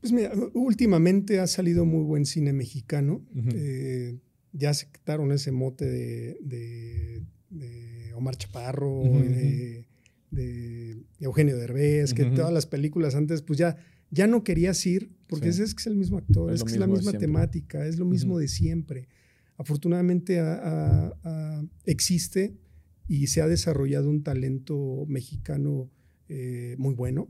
Pues 0.00 0.12
mira, 0.12 0.32
últimamente 0.54 1.40
ha 1.40 1.46
salido 1.46 1.84
muy 1.84 2.04
buen 2.04 2.24
cine 2.24 2.54
mexicano. 2.54 3.22
Eh, 3.54 4.18
ya 4.52 4.72
se 4.72 4.90
quitaron 4.90 5.30
ese 5.32 5.52
mote 5.52 5.84
de, 5.84 6.38
de- 6.40 7.22
de 7.50 8.14
Omar 8.14 8.36
Chaparro, 8.36 9.02
y 9.04 9.28
de, 9.28 9.86
de 10.30 11.02
Eugenio 11.20 11.56
Derbez, 11.56 12.14
que 12.14 12.24
Ujú. 12.24 12.34
todas 12.36 12.52
las 12.52 12.66
películas 12.66 13.14
antes, 13.14 13.42
pues 13.42 13.58
ya, 13.58 13.76
ya 14.10 14.26
no 14.26 14.42
querías 14.44 14.84
ir, 14.86 15.10
porque 15.26 15.52
Sí. 15.52 15.62
es, 15.62 15.68
es 15.70 15.74
que 15.74 15.80
es 15.82 15.86
el 15.86 15.96
mismo 15.96 16.18
actor, 16.18 16.52
Es 16.52 16.62
que 16.64 16.72
es 16.72 16.78
la 16.78 16.86
misma 16.86 17.12
temática, 17.12 17.86
es 17.86 17.98
lo 17.98 18.04
mismo 18.04 18.38
de 18.38 18.48
siempre. 18.48 19.08
Afortunadamente 19.56 20.40
a- 20.40 20.54
a- 20.54 21.12
a- 21.24 21.64
existe 21.84 22.56
y 23.08 23.26
se 23.26 23.42
ha 23.42 23.46
desarrollado 23.48 24.08
un 24.08 24.22
talento 24.22 25.04
mexicano 25.06 25.90
eh, 26.32 26.76
muy 26.78 26.94
bueno. 26.94 27.28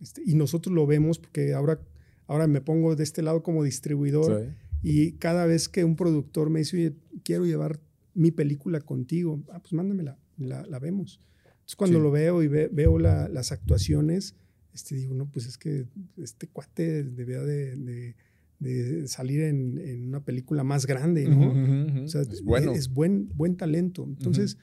Este, 0.00 0.22
y 0.24 0.34
nosotros 0.34 0.74
lo 0.74 0.86
vemos 0.86 1.18
porque 1.18 1.52
ahora, 1.52 1.82
ahora 2.26 2.46
me 2.46 2.62
pongo 2.62 2.96
de 2.96 3.04
este 3.04 3.20
lado 3.20 3.42
como 3.42 3.62
distribuidor 3.62 4.42
Sí. 4.82 4.88
y 4.90 5.12
cada 5.18 5.44
vez 5.44 5.68
que 5.68 5.84
un 5.84 5.96
productor 5.96 6.48
me 6.48 6.60
dice, 6.60 6.76
oye, 6.78 6.96
quiero 7.24 7.44
llevar 7.44 7.78
mi 8.14 8.30
película 8.30 8.80
contigo, 8.80 9.44
ah, 9.52 9.60
pues 9.60 9.74
mándamela, 9.74 10.18
la, 10.38 10.64
la 10.66 10.78
vemos. 10.78 11.20
Entonces 11.68 11.76
cuando 11.76 11.98
Sí. 11.98 12.02
lo 12.02 12.10
veo 12.10 12.42
y 12.42 12.48
ve- 12.48 12.70
veo 12.72 12.98
la- 12.98 13.28
las 13.28 13.52
actuaciones, 13.52 14.34
este, 14.72 14.94
digo, 14.94 15.12
no, 15.12 15.26
pues 15.30 15.44
es 15.44 15.58
que 15.58 15.84
este 16.16 16.46
cuate 16.48 17.04
debía 17.04 17.42
de, 17.42 17.76
de- 17.76 18.14
de 18.58 19.06
salir 19.06 19.42
en, 19.42 19.76
en 19.78 20.08
una 20.08 20.24
película 20.24 20.64
más 20.64 20.86
grande, 20.86 21.28
¿no? 21.28 22.04
O 22.04 22.08
sea, 22.08 22.22
es 22.22 22.42
bueno. 22.42 22.72
es 22.72 22.88
buen, 22.88 23.28
buen 23.36 23.56
talento. 23.56 24.04
Entonces, 24.04 24.56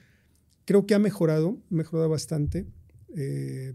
creo 0.66 0.88
que 0.88 0.96
ha 0.96 1.00
mejorado, 1.00 1.62
ha 1.72 1.76
mejorado 1.76 2.10
bastante. 2.10 2.66
Eh, 3.16 3.74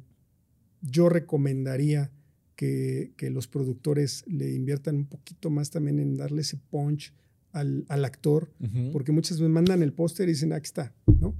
yo 0.83 1.09
recomendaría 1.09 2.11
que, 2.57 3.13
que 3.17 3.31
los 3.31 3.47
productores 3.47 4.25
le 4.27 4.53
inviertan 4.53 4.97
un 4.97 5.07
poquito 5.07 5.49
más 5.51 5.71
también 5.71 6.01
en 6.01 6.17
darle 6.17 6.43
ese 6.43 6.57
punch 6.59 7.15
al, 7.53 7.85
al 7.89 8.05
actor, 8.05 8.51
porque 8.93 9.13
muchas 9.13 9.39
veces 9.39 9.51
mandan 9.53 9.83
el 9.83 9.93
póster 9.93 10.29
y 10.29 10.33
dicen, 10.33 10.53
aquí 10.53 10.67
está, 10.67 10.93
¿no? 11.21 11.35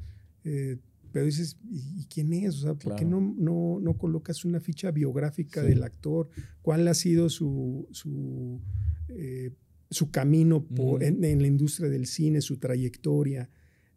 Eh, 0.45 0.79
pero 1.13 1.27
dices, 1.27 1.57
¿y, 1.71 2.05
quién 2.07 2.33
es? 2.33 2.57
O 2.57 2.61
sea, 2.61 2.75
¿por 2.75 2.97
qué 2.97 3.05
no, 3.05 3.21
no, 3.39 3.79
no 3.81 3.97
colocas 3.99 4.45
una 4.45 4.61
ficha 4.61 4.91
biográfica 4.91 5.63
Sí. 5.63 5.69
del 5.69 5.83
actor? 5.83 6.29
¿Cuál 6.63 6.87
ha 6.89 6.95
sido 6.95 7.29
su, 7.29 7.89
su, 7.93 8.61
eh, 9.09 9.51
su 9.91 10.11
camino 10.11 10.65
por- 10.65 11.03
Ujú. 11.03 11.05
en, 11.05 11.25
en 11.25 11.41
la 11.41 11.49
industria 11.49 11.89
del 11.89 12.07
cine, 12.07 12.41
su 12.41 12.59
trayectoria? 12.59 13.51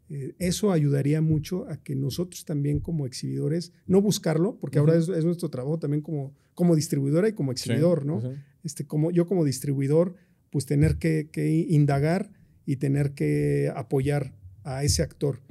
Eh, 0.09 0.35
eso 0.39 0.71
ayudaría 0.71 1.21
mucho 1.21 1.67
a 1.69 1.77
que 1.77 1.95
nosotros 1.95 2.45
también 2.45 2.79
como 2.79 3.05
exhibidores, 3.05 3.71
no 3.87 4.01
buscarlo, 4.01 4.57
porque 4.59 4.79
ahora 4.79 4.95
es, 4.95 5.07
nuestro 5.07 5.49
trabajo 5.49 5.79
también 5.79 6.01
como, 6.01 6.33
como 6.53 6.75
distribuidora 6.75 7.29
y 7.29 7.33
como 7.33 7.51
Sí, 7.51 7.53
exhibidor, 7.71 8.05
¿no? 8.05 8.21
este, 8.63 8.85
como, 8.85 9.11
yo 9.11 9.25
como 9.27 9.43
distribuidor, 9.45 10.15
pues 10.51 10.65
tener 10.65 10.97
que, 10.97 11.29
que 11.31 11.49
indagar 11.69 12.31
y 12.65 12.75
tener 12.77 13.13
que 13.13 13.71
apoyar 13.75 14.35
a 14.63 14.83
ese 14.83 15.01
actor. 15.01 15.41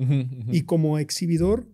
Y 0.51 0.63
como 0.63 0.99
exhibidor, 0.99 1.67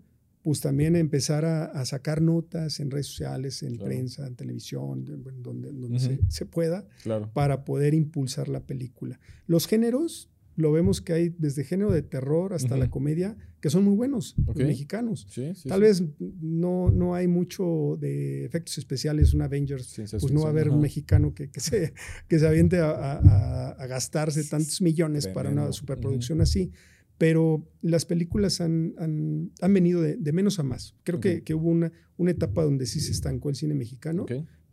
pues 0.42 0.60
también 0.60 0.96
empezar 0.96 1.44
a, 1.44 1.64
a 1.66 1.84
sacar 1.84 2.22
notas 2.22 2.80
en 2.80 2.90
redes 2.90 3.06
sociales, 3.06 3.62
en 3.62 3.74
Claro. 3.74 3.84
prensa, 3.86 4.26
en 4.26 4.34
televisión, 4.36 5.04
donde, 5.42 5.72
donde 5.72 5.98
se, 5.98 6.20
se 6.28 6.46
pueda, 6.46 6.86
Claro. 7.02 7.30
para 7.34 7.64
poder 7.64 7.92
impulsar 7.94 8.48
la 8.48 8.60
película. 8.60 9.20
Los 9.46 9.66
géneros, 9.66 10.30
lo 10.56 10.72
vemos 10.72 11.00
que 11.00 11.12
hay 11.12 11.28
desde 11.38 11.64
género 11.64 11.92
de 11.92 12.02
terror 12.02 12.52
hasta 12.54 12.76
la 12.76 12.88
comedia, 12.88 13.36
que 13.60 13.70
son 13.70 13.84
muy 13.84 13.94
buenos, 13.94 14.36
Ok. 14.46 14.58
los 14.58 14.68
mexicanos. 14.68 15.26
Sí, 15.28 15.52
sí, 15.54 15.68
Tal 15.68 15.80
sí. 15.80 15.82
vez 15.82 16.02
no, 16.40 16.90
no 16.90 17.14
hay 17.14 17.26
mucho 17.28 17.96
de 18.00 18.44
efectos 18.44 18.78
especiales, 18.78 19.34
un 19.34 19.42
Avengers 19.42 20.00
pues 20.20 20.32
no 20.32 20.42
va 20.42 20.46
a 20.46 20.50
haber 20.50 20.70
un 20.70 20.80
mexicano 20.80 21.34
que, 21.34 21.50
que 21.50 21.60
se, 21.60 21.92
que 22.28 22.38
se 22.38 22.46
aviente 22.46 22.78
a, 22.78 22.90
a- 22.90 23.70
a 23.72 23.86
gastarse 23.86 24.42
tantos 24.44 24.80
millones 24.80 25.26
para 25.28 25.50
una 25.50 25.70
superproducción 25.72 26.40
así. 26.40 26.70
Pero 27.18 27.68
las 27.82 28.04
películas 28.06 28.60
han, 28.60 28.94
han, 28.98 29.50
han 29.60 29.74
venido 29.74 30.00
de, 30.00 30.16
de 30.16 30.32
menos 30.32 30.58
a 30.60 30.62
más. 30.62 30.94
Creo 31.02 31.18
que, 31.20 31.42
que 31.42 31.52
hubo 31.54 31.68
una, 31.68 31.90
una 32.16 32.30
etapa 32.30 32.62
donde 32.62 32.86
sí 32.86 33.00
se 33.00 33.10
estancó 33.12 33.48
el 33.50 33.56
cine 33.56 33.74
mexicano, 33.74 34.24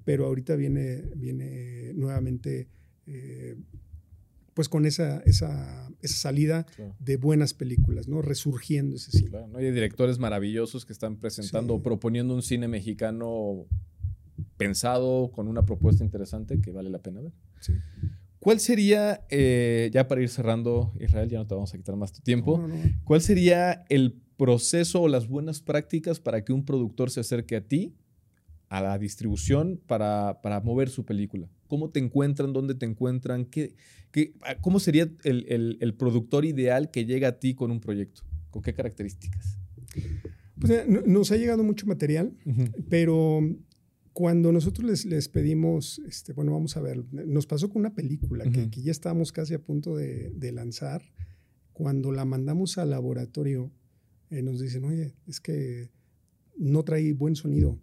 pero 0.03 0.25
ahorita 0.27 0.55
viene, 0.55 1.01
viene 1.15 1.91
nuevamente 1.95 2.67
eh, 3.07 3.55
pues 4.53 4.69
con 4.69 4.85
esa, 4.85 5.19
esa, 5.25 5.89
esa 6.01 6.15
salida 6.15 6.65
Claro. 6.75 6.95
de 6.99 7.17
buenas 7.17 7.53
películas, 7.53 8.07
¿no? 8.07 8.21
Resurgiendo 8.21 8.95
ese 8.95 9.11
cine. 9.11 9.31
Claro, 9.31 9.47
¿no? 9.47 9.59
Y 9.59 9.65
hay 9.65 9.71
directores 9.71 10.17
maravillosos 10.19 10.85
que 10.85 10.93
están 10.93 11.17
presentando 11.17 11.73
Sí. 11.73 11.79
o 11.79 11.83
proponiendo 11.83 12.33
un 12.35 12.41
cine 12.43 12.67
mexicano 12.67 13.65
pensado 14.57 15.31
con 15.31 15.47
una 15.47 15.65
propuesta 15.65 16.03
interesante 16.03 16.61
que 16.61 16.71
vale 16.71 16.89
la 16.89 16.99
pena 16.99 17.21
ver. 17.21 17.33
Sí. 17.59 17.73
¿Cuál 18.45 18.59
sería, 18.59 19.25
eh, 19.31 19.89
ya 19.91 20.07
para 20.07 20.21
ir 20.21 20.29
cerrando, 20.29 20.93
Israel, 20.99 21.27
ya 21.27 21.39
no 21.39 21.47
te 21.47 21.55
vamos 21.55 21.73
a 21.73 21.77
quitar 21.77 21.95
más 21.95 22.13
tu 22.13 22.21
tiempo, 22.21 22.59
No, 22.59 22.67
no, 22.67 22.75
no. 22.75 22.81
cuál 23.03 23.19
sería 23.19 23.83
el 23.89 24.21
proceso 24.37 25.01
o 25.01 25.07
las 25.07 25.27
buenas 25.27 25.61
prácticas 25.61 26.19
para 26.19 26.45
que 26.45 26.53
un 26.53 26.63
productor 26.63 27.09
se 27.09 27.21
acerque 27.21 27.55
a 27.55 27.61
ti 27.61 27.95
a 28.69 28.83
la 28.83 28.99
distribución 28.99 29.81
para, 29.87 30.41
para, 30.43 30.61
mover 30.61 30.89
su 30.89 31.05
película? 31.05 31.49
¿Cómo 31.65 31.89
te 31.89 31.99
encuentran? 31.99 32.53
¿Dónde 32.53 32.75
te 32.75 32.85
encuentran? 32.85 33.45
¿Qué, 33.45 33.73
qué, 34.11 34.35
¿Cómo 34.61 34.79
sería 34.79 35.09
el, 35.23 35.47
el, 35.49 35.79
el, 35.81 35.95
productor 35.95 36.45
ideal 36.45 36.91
que 36.91 37.03
llega 37.05 37.29
a 37.29 37.39
ti 37.39 37.55
con 37.55 37.71
un 37.71 37.79
proyecto? 37.79 38.21
¿Con 38.51 38.61
qué 38.61 38.75
características? 38.75 39.57
Pues, 40.61 40.87
nos 40.87 41.31
ha 41.31 41.37
llegado 41.37 41.63
mucho 41.63 41.87
material, 41.87 42.31
uh 42.45 42.51
-huh. 42.51 42.85
pero 42.89 43.41
cuando 44.15 44.53
nosotros 44.53 44.89
les, 44.89 45.03
les, 45.03 45.27
pedimos, 45.27 45.99
este, 46.07 46.31
bueno, 46.31 46.53
vamos 46.53 46.77
a 46.77 46.81
ver, 46.81 47.03
nos 47.11 47.45
pasó 47.47 47.69
con 47.69 47.81
una 47.81 47.93
película 47.93 48.45
uh 48.45 48.47
-huh. 48.47 48.53
que, 48.53 48.69
que, 48.69 48.81
ya 48.81 48.91
estábamos 48.91 49.33
casi 49.33 49.53
a 49.53 49.61
punto 49.61 49.93
de, 49.97 50.29
de, 50.29 50.53
lanzar. 50.53 51.01
Cuando 51.73 52.13
la 52.13 52.23
mandamos 52.23 52.77
al 52.77 52.91
laboratorio, 52.91 53.73
eh, 54.29 54.41
nos 54.41 54.61
dicen, 54.61 54.85
oye, 54.85 55.15
es 55.27 55.41
que 55.41 55.91
no 56.57 56.83
trae 56.85 57.11
buen 57.11 57.35
sonido, 57.35 57.77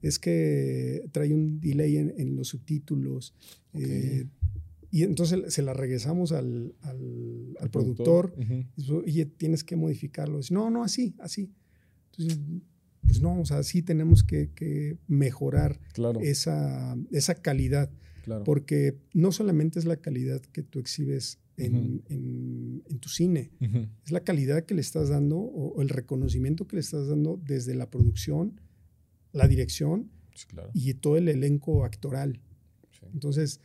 es 0.00 0.18
que 0.18 1.06
trae 1.12 1.34
un 1.34 1.60
delay 1.60 1.98
en, 1.98 2.14
en 2.16 2.34
los 2.34 2.48
subtítulos. 2.48 3.34
Okay. 3.74 3.84
Eh, 3.84 4.26
y 4.90 5.02
entonces 5.02 5.52
se 5.52 5.60
la 5.60 5.74
regresamos 5.74 6.32
al, 6.32 6.74
al, 6.80 7.58
al 7.60 7.70
productor, 7.70 8.32
productor. 8.32 8.34
Uh 8.38 8.42
-huh. 8.42 9.02
y 9.04 9.10
oye, 9.10 9.26
tienes 9.26 9.62
que 9.64 9.76
modificarlo. 9.76 10.38
Dice, 10.38 10.54
no, 10.54 10.70
no, 10.70 10.82
así, 10.82 11.14
así. 11.18 11.52
Entonces, 12.12 12.38
pues 13.04 13.20
no, 13.20 13.40
o 13.40 13.44
sea, 13.44 13.62
sí 13.62 13.82
tenemos 13.82 14.22
que, 14.22 14.50
que 14.54 14.96
mejorar 15.06 15.80
claro. 15.92 16.20
esa, 16.20 16.96
esa, 17.10 17.34
calidad. 17.36 17.90
Claro. 18.24 18.44
Porque 18.44 18.96
no 19.12 19.32
solamente 19.32 19.78
es 19.78 19.84
la 19.84 19.96
calidad 19.96 20.40
que 20.40 20.62
tú 20.62 20.78
exhibes 20.78 21.38
en, 21.56 21.74
uh 21.74 21.78
-huh. 21.78 22.02
en, 22.08 22.82
en 22.90 22.98
tu 22.98 23.08
cine, 23.08 23.50
uh 23.60 23.64
-huh. 23.64 23.88
es 24.04 24.12
la 24.12 24.20
calidad 24.20 24.64
que 24.64 24.74
le 24.74 24.80
estás 24.80 25.10
dando 25.10 25.36
o, 25.38 25.74
o, 25.74 25.82
el 25.82 25.88
reconocimiento 25.90 26.66
que 26.66 26.76
le 26.76 26.80
estás 26.80 27.06
dando 27.08 27.38
desde 27.44 27.74
la 27.74 27.90
producción, 27.90 28.60
la 29.32 29.46
dirección 29.46 30.10
sí, 30.34 30.46
claro. 30.46 30.70
y 30.72 30.94
todo 30.94 31.16
el 31.18 31.28
elenco 31.28 31.84
actoral. 31.84 32.40
Sí. 32.92 33.06
Entonces, 33.12 33.60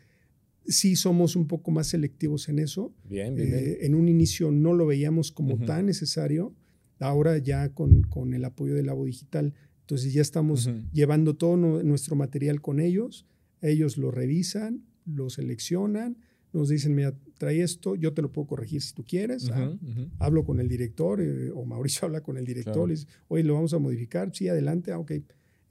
sí 0.65 0.95
somos 0.95 1.35
un 1.35 1.47
poco 1.47 1.71
más 1.71 1.87
selectivos 1.87 2.49
en 2.49 2.59
eso. 2.59 2.93
Bien, 3.09 3.35
bien, 3.35 3.49
bien. 3.51 3.63
Eh, 3.63 3.77
en 3.85 3.95
un 3.95 4.07
inicio 4.07 4.51
no 4.51 4.73
lo 4.73 4.85
veíamos 4.85 5.31
como 5.31 5.55
uh 5.55 5.59
-huh. 5.59 5.65
tan 5.65 5.85
necesario 5.85 6.53
ahora 6.99 7.37
ya 7.37 7.69
con, 7.69 8.03
con 8.03 8.33
el 8.33 8.45
apoyo 8.45 8.75
del 8.75 8.87
Labo 8.87 9.05
Digital, 9.05 9.53
entonces 9.81 10.13
ya 10.13 10.21
estamos 10.21 10.67
uh 10.67 10.71
-huh. 10.71 10.91
llevando 10.91 11.35
todo 11.35 11.57
no, 11.57 11.81
nuestro 11.83 12.15
material 12.15 12.61
con 12.61 12.79
ellos, 12.79 13.25
ellos 13.61 13.97
lo 13.97 14.11
revisan, 14.11 14.85
lo 15.05 15.29
seleccionan, 15.29 16.17
nos 16.53 16.69
dicen, 16.69 16.95
mira, 16.95 17.15
trae 17.37 17.61
esto, 17.61 17.95
yo 17.95 18.13
te 18.13 18.21
lo 18.21 18.31
puedo 18.31 18.47
corregir 18.47 18.81
si 18.81 18.93
tú 18.93 19.03
quieres. 19.03 19.49
Uh 19.49 19.53
-huh, 19.53 19.73
uh 19.73 19.87
-huh. 19.87 20.09
Hablo 20.19 20.43
con 20.43 20.59
el 20.59 20.67
director, 20.67 21.21
eh, 21.21 21.51
o 21.53 21.65
Mauricio 21.65 22.01
habla 22.05 22.21
con 22.21 22.37
el 22.37 22.45
director, 22.45 22.73
claro. 22.73 22.87
dice, 22.87 23.07
oye, 23.27 23.43
lo 23.43 23.53
vamos 23.53 23.73
a 23.73 23.79
modificar, 23.79 24.31
sí, 24.33 24.47
adelante, 24.47 24.91
ah, 24.91 24.99
ok. 24.99 25.11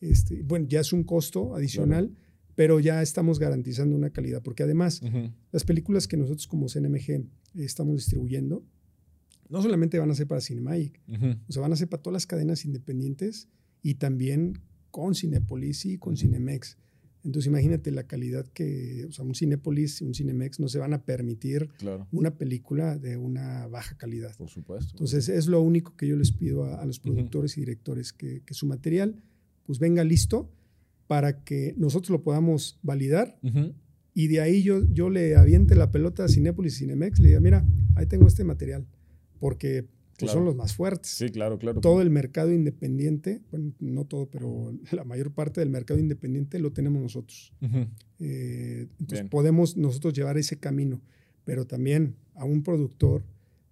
Este, 0.01 0.43
bueno, 0.43 0.66
ya 0.68 0.81
es 0.81 0.93
un 0.93 1.03
costo 1.03 1.55
adicional, 1.57 2.09
claro. 2.09 2.22
pero 2.55 2.81
ya 2.81 3.03
estamos 3.03 3.39
garantizando 3.39 3.97
una 3.97 4.11
calidad, 4.11 4.43
porque 4.43 4.62
además, 4.62 5.03
las 5.51 5.64
películas 5.64 6.07
que 6.07 6.16
nosotros 6.16 6.47
como 6.47 6.68
CNMG 6.68 7.24
estamos 7.55 7.97
distribuyendo, 7.97 8.62
no 9.49 9.63
solamente 9.63 9.99
van 9.99 10.11
a 10.11 10.15
ser 10.15 10.27
para 10.27 10.41
Cinemagic, 10.41 11.01
uh 11.09 11.13
-huh. 11.13 11.39
o 11.49 11.53
sea, 11.53 11.63
van 11.63 11.73
a 11.73 11.77
ser 11.77 11.89
para 11.89 12.03
todas 12.03 12.15
las 12.15 12.27
cadenas 12.27 12.65
independientes 12.65 13.49
y 13.83 13.95
también 13.95 14.59
con 14.91 15.15
Cinepolis 15.15 15.87
y 15.87 15.99
con 15.99 16.13
uh 16.13 16.17
-huh. 16.17 16.21
Cinemex. 16.21 16.77
Entonces 17.25 17.49
imagínate 17.49 17.91
la 17.91 18.05
calidad 18.05 18.47
que, 18.55 19.05
o 19.09 19.13
sea, 19.13 19.25
un 19.25 19.35
Cinepolis 19.35 20.01
y 20.01 20.05
un 20.05 20.15
Cinemex 20.15 20.61
no 20.61 20.69
se 20.69 20.79
van 20.79 20.95
a 20.95 21.05
permitir 21.05 21.69
claro. 21.79 22.07
una 22.13 22.37
película 22.39 22.97
de 22.97 23.17
una 23.17 23.67
baja 23.67 23.97
calidad. 23.97 24.35
Por 24.37 24.49
supuesto. 24.49 24.93
Entonces 24.93 25.29
es 25.29 25.47
lo 25.47 25.61
único 25.61 25.97
que 25.97 26.07
yo 26.07 26.17
les 26.17 26.33
pido 26.33 26.65
a, 26.65 26.81
a 26.81 26.87
los 26.87 27.01
productores 27.01 27.53
uh 27.53 27.55
-huh. 27.55 27.59
y 27.59 27.61
directores, 27.63 28.13
que, 28.13 28.43
que, 28.47 28.55
su 28.55 28.67
material 28.67 29.17
pues 29.67 29.79
venga 29.79 30.05
listo 30.05 30.51
para 31.07 31.43
que 31.45 31.75
nosotros 31.77 32.11
lo 32.11 32.23
podamos 32.23 32.79
validar 32.83 33.39
y 34.15 34.27
de 34.29 34.41
ahí 34.41 34.63
yo, 34.63 34.85
yo 34.93 35.11
le 35.11 35.37
aviente 35.37 35.75
la 35.75 35.91
pelota 35.91 36.25
a 36.25 36.29
Cinepolis 36.29 36.75
y 36.75 36.79
Cinemex, 36.81 37.21
le 37.21 37.29
diga, 37.29 37.41
mira, 37.41 37.65
ahí 37.95 38.07
tengo 38.07 38.27
este 38.27 38.45
material 38.45 38.87
porque 39.39 39.82
pues, 40.18 40.32
claro. 40.32 40.39
son 40.39 40.45
los 40.47 40.57
más 40.57 40.74
fuertes. 40.74 41.12
Sí, 41.12 41.28
claro, 41.28 41.59
claro. 41.59 41.80
Todo 41.80 42.03
el 42.03 42.11
mercado 42.11 42.53
independiente, 42.53 43.41
bueno, 43.51 43.72
no 43.78 44.05
todo, 44.05 44.26
pero 44.26 44.74
la 44.91 45.05
mayor 45.05 45.32
parte 45.32 45.61
del 45.61 45.70
mercado 45.70 46.01
independiente 46.01 46.59
lo 46.59 46.72
tenemos 46.72 47.01
nosotros. 47.01 47.55
Uh 47.61 47.66
-huh. 47.66 47.89
eh, 48.18 48.89
entonces 48.99 49.20
Bien. 49.20 49.28
podemos 49.28 49.76
nosotros 49.76 50.14
llevar 50.14 50.36
ese 50.36 50.59
camino, 50.59 51.01
pero 51.45 51.66
también 51.66 52.16
a 52.34 52.45
un 52.45 52.62
productor 52.62 53.22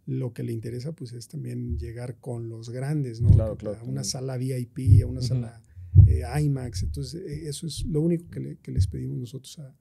lo 0.07 0.33
que 0.33 0.45
le 0.45 0.53
interesa 0.53 0.93
pues 0.93 1.13
es 1.13 1.27
también 1.27 1.79
llegar 1.79 2.21
con 2.21 2.49
los 2.49 2.71
grandes, 2.71 3.21
¿no? 3.21 3.31
Claro, 3.31 3.57
claro, 3.57 3.81
a 3.81 3.85
una 3.85 4.05
sala 4.05 4.37
VIP, 4.37 5.03
a 5.03 5.07
una 5.07 5.19
uh 5.19 5.23
-huh. 5.23 5.27
sala 5.27 5.63
eh, 6.07 6.23
IMAX. 6.43 6.85
Entonces, 6.85 7.23
eh, 7.23 7.49
eso 7.49 7.67
es 7.67 7.85
lo 7.87 8.01
único 8.01 8.31
que, 8.31 8.41
le, 8.41 8.57
que 8.59 8.71
les 8.71 8.87
pedimos 8.87 9.19
nosotros 9.19 9.59
a, 9.59 9.75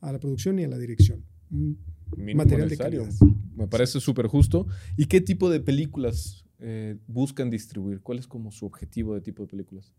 a, 0.00 0.12
la 0.12 0.20
producción 0.20 0.58
y 0.58 0.64
a 0.64 0.68
la 0.68 0.78
dirección. 0.78 1.24
Un 1.50 1.78
material 2.16 2.68
necesario. 2.68 3.06
de. 3.06 3.34
Me 3.56 3.66
parece 3.66 4.00
súper 4.00 4.26
justo. 4.26 4.66
¿Y 4.96 5.06
qué 5.06 5.20
tipo 5.20 5.50
de 5.50 5.60
películas 5.60 6.44
eh, 6.58 6.96
buscan 7.06 7.50
distribuir? 7.50 8.00
¿Cuál 8.00 8.18
es 8.18 8.26
como 8.26 8.50
su 8.50 8.66
objetivo 8.66 9.14
de 9.14 9.20
tipo 9.20 9.42
de 9.42 9.48
películas? 9.48 9.92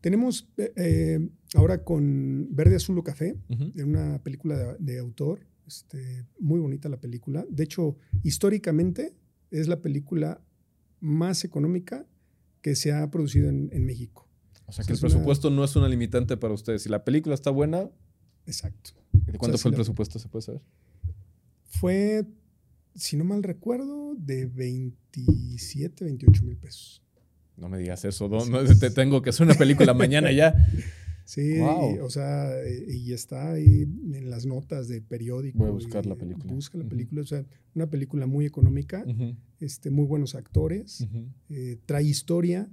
Tenemos 0.00 0.48
eh, 0.56 1.28
ahora 1.54 1.82
con 1.82 2.48
Verde, 2.50 2.76
Azul 2.76 2.98
o 2.98 3.02
Café, 3.02 3.36
uh 3.48 3.54
-huh. 3.54 3.84
una 3.84 4.22
película 4.22 4.56
de, 4.56 4.76
de 4.78 4.98
autor, 4.98 5.40
este, 5.66 6.24
muy 6.38 6.60
bonita 6.60 6.88
la 6.88 7.00
película. 7.00 7.44
De 7.50 7.64
hecho, 7.64 7.96
históricamente 8.22 9.14
es 9.50 9.66
la 9.68 9.80
película 9.80 10.40
más 11.00 11.44
económica 11.44 12.06
que 12.62 12.76
se 12.76 12.92
ha 12.92 13.10
producido 13.10 13.48
en, 13.48 13.68
en 13.72 13.84
México. 13.84 14.28
O 14.66 14.72
sea 14.72 14.84
que 14.84 14.92
el 14.92 14.98
presupuesto 14.98 15.48
una... 15.48 15.56
no 15.58 15.64
es 15.64 15.76
una 15.76 15.88
limitante 15.88 16.36
para 16.36 16.52
ustedes. 16.54 16.82
Si 16.82 16.88
la 16.88 17.04
película 17.04 17.34
está 17.34 17.50
buena. 17.50 17.88
Exacto. 18.46 18.90
¿De 19.12 19.38
cuánto 19.38 19.54
o 19.54 19.58
sea, 19.58 19.62
fue 19.62 19.70
si 19.70 19.74
el 19.74 19.74
presupuesto? 19.74 20.18
¿Se 20.18 20.28
puede 20.28 20.42
saber? 20.42 20.62
Fue 21.80 22.24
si 22.96 23.16
no 23.16 23.24
mal 23.24 23.42
recuerdo, 23.42 24.14
de 24.16 24.46
27, 24.46 26.04
28 26.04 26.44
mil 26.44 26.56
pesos. 26.56 27.02
No 27.56 27.68
me 27.68 27.78
digas 27.78 28.04
eso, 28.04 28.28
no, 28.28 28.64
te 28.64 28.90
tengo 28.90 29.22
que 29.22 29.30
hacer 29.30 29.46
una 29.46 29.54
película 29.54 29.94
mañana 29.94 30.32
ya. 30.32 30.54
Sí, 31.28 31.58
wow. 31.58 32.04
o 32.04 32.08
sea, 32.08 32.52
y 32.86 33.12
está 33.12 33.54
ahí 33.54 33.82
en 33.82 34.30
las 34.30 34.46
notas 34.46 34.86
de 34.86 35.00
periódico. 35.00 35.58
Voy 35.58 35.70
a 35.70 35.72
buscar 35.72 36.06
la 36.06 36.14
película. 36.14 36.54
Busca 36.54 36.78
la 36.78 36.84
película, 36.84 37.22
uh 37.22 37.24
-huh. 37.24 37.26
o 37.26 37.26
sea, 37.26 37.44
una 37.74 37.90
película 37.90 38.28
muy 38.28 38.46
económica, 38.46 39.02
uh 39.04 39.10
-huh. 39.10 39.36
este, 39.58 39.90
muy 39.90 40.06
buenos 40.06 40.36
actores, 40.36 41.00
uh 41.00 41.06
-huh. 41.06 41.28
eh, 41.50 41.78
trae 41.84 42.04
historia. 42.04 42.70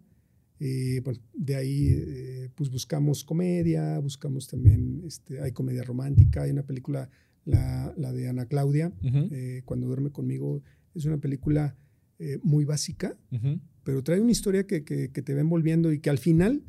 Eh, 0.59 1.01
bueno, 1.03 1.19
de 1.33 1.55
ahí 1.55 1.87
eh, 1.97 2.49
pues 2.53 2.69
buscamos 2.69 3.23
comedia, 3.23 3.97
buscamos 3.97 4.47
también, 4.47 5.01
este, 5.03 5.41
hay 5.41 5.51
comedia 5.51 5.81
romántica, 5.81 6.43
hay 6.43 6.51
una 6.51 6.61
película 6.61 7.09
la, 7.45 7.93
la 7.97 8.11
de 8.13 8.27
Ana 8.29 8.45
Claudia, 8.45 8.91
uh 9.01 9.05
-huh. 9.07 9.27
eh, 9.31 9.61
Cuando 9.65 9.87
duerme 9.87 10.11
conmigo, 10.11 10.63
es 10.95 11.05
una 11.05 11.17
película 11.17 11.75
eh, 12.19 12.39
muy 12.43 12.65
básica, 12.65 13.17
uh 13.31 13.35
-huh. 13.35 13.59
pero 13.83 14.03
trae 14.03 14.21
una 14.21 14.31
historia 14.31 14.65
que, 14.65 14.83
que, 14.83 15.11
que, 15.11 15.21
te 15.21 15.33
va 15.33 15.41
envolviendo 15.41 15.91
y 15.91 15.99
que 15.99 16.09
al 16.09 16.17
final, 16.17 16.63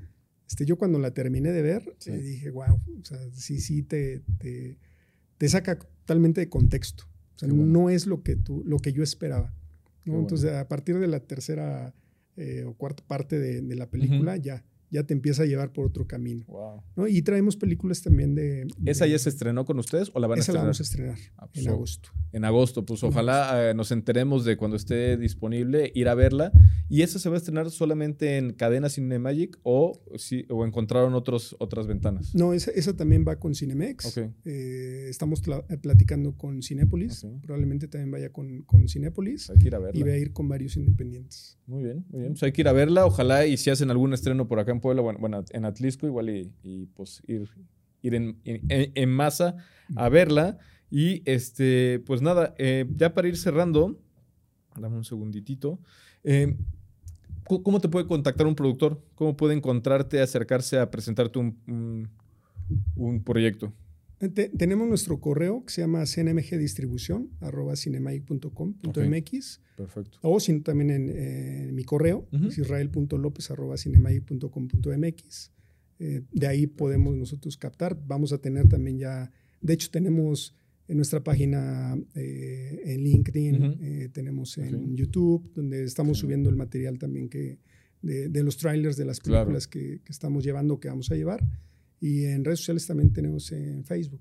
este, 0.48 0.64
yo 0.64 0.76
cuando 0.76 0.98
la 0.98 1.12
terminé 1.12 1.52
de 1.52 1.62
ver, 1.62 1.94
sí. 1.98 2.10
eh, 2.10 2.18
dije, 2.18 2.50
wow, 2.50 2.80
o 3.00 3.04
sea, 3.04 3.18
sí, 3.32 3.60
sí, 3.60 3.82
te, 3.82 4.22
te, 4.38 4.78
te 5.38 5.48
saca 5.48 5.78
totalmente 5.78 6.40
de 6.40 6.48
contexto. 6.48 7.04
O 7.34 7.38
sea, 7.38 7.48
bueno. 7.48 7.66
no 7.66 7.90
es 7.90 8.06
lo 8.06 8.22
que, 8.22 8.36
tú, 8.36 8.62
lo 8.64 8.78
que 8.78 8.92
yo 8.92 9.02
esperaba. 9.02 9.54
¿no? 10.04 10.18
Entonces, 10.20 10.52
a 10.52 10.68
partir 10.68 10.98
de 10.98 11.08
la 11.08 11.20
tercera 11.20 11.94
o 12.66 12.74
cuarta 12.74 13.02
parte 13.06 13.38
de, 13.38 13.62
de 13.62 13.74
la 13.76 13.88
película, 13.88 14.32
uh 14.34 14.36
-huh. 14.36 14.42
ya 14.42 14.64
ya 14.90 15.04
te 15.04 15.14
empieza 15.14 15.42
a 15.42 15.46
llevar 15.46 15.72
por 15.72 15.86
otro 15.86 16.06
camino. 16.06 16.44
Wow. 16.46 16.82
¿no? 16.96 17.08
Y 17.08 17.22
traemos 17.22 17.56
películas 17.56 18.02
también 18.02 18.34
de, 18.34 18.66
de, 18.78 18.90
¿Esa 18.90 19.06
ya 19.06 19.18
se 19.18 19.28
estrenó 19.28 19.64
con 19.64 19.78
ustedes 19.78 20.10
o 20.14 20.20
la 20.20 20.26
van 20.26 20.38
a 20.38 20.40
esa 20.40 20.52
estrenar? 20.52 20.62
la 20.62 20.66
vamos 20.66 20.80
a 20.80 20.82
estrenar 20.82 21.18
ah, 21.36 21.48
pues, 21.52 21.66
en 21.66 21.72
agosto. 21.72 22.08
En 22.32 22.44
agosto, 22.44 22.84
pues 22.84 23.02
ojalá 23.04 23.70
eh, 23.70 23.74
nos 23.74 23.92
enteremos 23.92 24.44
de 24.44 24.56
cuando 24.56 24.76
esté 24.76 25.16
disponible, 25.16 25.92
ir 25.94 26.08
a 26.08 26.14
verla. 26.14 26.52
¿Y 26.88 27.02
esa 27.02 27.18
se 27.18 27.28
va 27.28 27.36
a 27.36 27.38
estrenar 27.38 27.70
solamente 27.70 28.36
en 28.38 28.52
cadena 28.52 28.88
Cinemagic 28.88 29.58
o, 29.62 30.00
si, 30.16 30.44
o 30.50 30.66
encontraron 30.66 31.14
otros, 31.14 31.56
otras 31.58 31.86
ventanas? 31.86 32.34
No, 32.34 32.52
esa, 32.52 32.70
esa 32.72 32.96
también 32.96 33.24
va 33.26 33.36
con 33.36 33.54
Cinemex. 33.54 34.06
Okay. 34.06 34.30
Eh, 34.44 35.06
estamos 35.08 35.42
platicando 35.80 36.36
con 36.36 36.62
Cinépolis. 36.62 37.24
Okay. 37.24 37.38
Probablemente 37.40 37.88
también 37.88 38.10
vaya 38.10 38.32
con, 38.32 38.62
con 38.62 38.88
Cinépolis. 38.88 39.50
Hay 39.50 39.58
que 39.58 39.68
ir 39.68 39.74
a 39.74 39.78
verla. 39.78 39.98
Y 39.98 40.02
va 40.02 40.12
a 40.12 40.18
ir 40.18 40.32
con 40.32 40.48
varios 40.48 40.76
independientes. 40.76 41.58
Muy 41.66 41.84
bien, 41.84 42.04
muy 42.10 42.20
bien. 42.20 42.32
Pues 42.32 42.42
hay 42.42 42.52
que 42.52 42.62
ir 42.62 42.68
a 42.68 42.72
verla. 42.72 43.06
Ojalá 43.06 43.46
y 43.46 43.56
si 43.56 43.70
hacen 43.70 43.90
algún 43.90 44.12
estreno 44.12 44.46
por 44.48 44.58
acá 44.58 44.72
en 44.74 44.80
Puebla, 44.80 45.02
bueno, 45.02 45.18
bueno 45.18 45.44
en 45.50 45.64
Atlisco 45.64 46.06
igual 46.06 46.28
y, 46.30 46.52
y 46.62 46.86
pues 46.86 47.22
ir, 47.26 47.48
ir 48.02 48.14
en, 48.14 48.38
en, 48.44 48.92
en, 48.94 49.10
masa 49.10 49.56
a 49.96 50.08
verla. 50.08 50.58
Y 50.90 51.22
este, 51.24 52.00
pues 52.06 52.22
nada, 52.22 52.54
eh, 52.58 52.86
ya 52.96 53.14
para 53.14 53.28
ir 53.28 53.36
cerrando, 53.36 53.98
dame 54.78 54.96
un 54.96 55.04
segunditito. 55.04 55.78
Eh, 56.22 56.56
¿Cómo 57.46 57.80
te 57.80 57.88
puede 57.88 58.06
contactar 58.06 58.46
un 58.46 58.54
productor? 58.54 59.02
¿Cómo 59.14 59.36
puede 59.36 59.54
encontrarte, 59.54 60.20
acercarse 60.20 60.78
a 60.78 60.90
presentarte 60.90 61.38
un, 61.38 61.58
un, 61.66 62.10
un 62.96 63.22
proyecto? 63.22 63.72
Te, 64.32 64.48
tenemos 64.48 64.88
nuestro 64.88 65.20
correo 65.20 65.64
que 65.64 65.72
se 65.72 65.80
llama 65.80 66.04
cnmgdistribución 66.04 67.30
arroba 67.40 67.76
cinemaic.com.mx. 67.76 68.88
Okay. 68.88 69.22
Perfecto. 69.76 70.18
O 70.22 70.38
si, 70.40 70.60
también 70.60 70.90
en, 70.90 71.74
mi 71.74 71.84
correo, 71.84 72.28
uh 72.32 72.38
-huh. 72.38 72.50
eh, 75.98 76.22
de 76.32 76.46
ahí 76.46 76.66
podemos 76.66 77.16
nosotros 77.16 77.56
captar. 77.56 77.98
Vamos 78.06 78.32
a 78.32 78.38
tener 78.38 78.68
también 78.68 78.98
ya, 78.98 79.30
de 79.60 79.72
hecho 79.72 79.90
tenemos 79.90 80.56
en 80.86 80.96
nuestra 80.96 81.22
página 81.24 81.96
eh, 82.14 82.82
en 82.84 83.02
LinkedIn, 83.02 83.78
eh, 83.80 84.08
tenemos 84.12 84.58
en 84.58 84.94
YouTube, 84.94 85.50
donde 85.54 85.84
estamos 85.84 86.18
subiendo 86.18 86.50
el 86.50 86.56
material 86.56 86.98
también 86.98 87.28
que 87.28 87.58
de, 88.02 88.42
los 88.42 88.58
trailers 88.58 88.96
de 88.96 89.06
las 89.06 89.18
películas 89.20 89.66
que, 89.66 90.02
que, 90.04 90.12
estamos 90.12 90.44
llevando, 90.44 90.78
que 90.78 90.88
vamos 90.88 91.10
a 91.10 91.14
llevar. 91.14 91.42
Y 92.04 92.26
en 92.26 92.44
redes 92.44 92.58
sociales 92.58 92.86
también 92.86 93.14
tenemos 93.14 93.50
en 93.50 93.82
Facebook. 93.82 94.20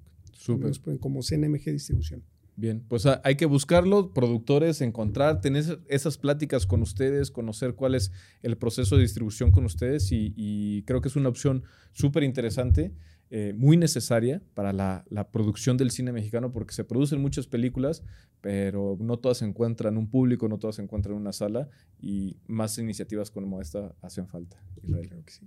Como 1.01 1.21
CNMG 1.21 1.65
Distribución. 1.65 2.23
Bien, 2.55 2.81
pues 2.87 3.05
ah, 3.05 3.19
hay 3.25 3.35
que 3.35 3.45
buscarlo, 3.45 4.13
productores, 4.13 4.79
encontrar, 4.79 5.41
tener 5.41 5.81
esas 5.89 6.17
pláticas 6.17 6.65
con 6.65 6.81
ustedes, 6.81 7.29
conocer 7.29 7.75
cuál 7.75 7.95
es 7.95 8.13
el 8.41 8.57
proceso 8.57 8.95
de 8.95 9.01
distribución 9.01 9.51
con 9.51 9.65
ustedes 9.65 10.13
y, 10.13 10.83
creo 10.87 11.01
que 11.01 11.09
es 11.09 11.17
una 11.17 11.27
opción 11.27 11.63
súper 11.91 12.23
interesante, 12.23 12.93
eh, 13.35 13.51
muy 13.57 13.77
necesaria 13.77 14.43
para 14.53 14.71
la, 14.71 15.03
producción 15.31 15.75
del 15.75 15.89
cine 15.89 16.11
mexicano 16.11 16.51
porque 16.51 16.71
se 16.75 16.83
producen 16.83 17.19
muchas 17.19 17.47
películas, 17.47 18.03
pero 18.41 18.95
no 18.99 19.17
todas 19.17 19.39
se 19.39 19.45
encuentran 19.45 19.97
un 19.97 20.07
público, 20.07 20.47
no 20.47 20.59
todas 20.59 20.75
se 20.75 20.83
encuentran 20.83 21.15
en 21.15 21.21
una 21.21 21.33
sala 21.33 21.67
y 21.99 22.37
más 22.45 22.77
iniciativas 22.77 23.31
como 23.31 23.59
esta 23.59 23.95
hacen 24.03 24.27
falta. 24.27 24.61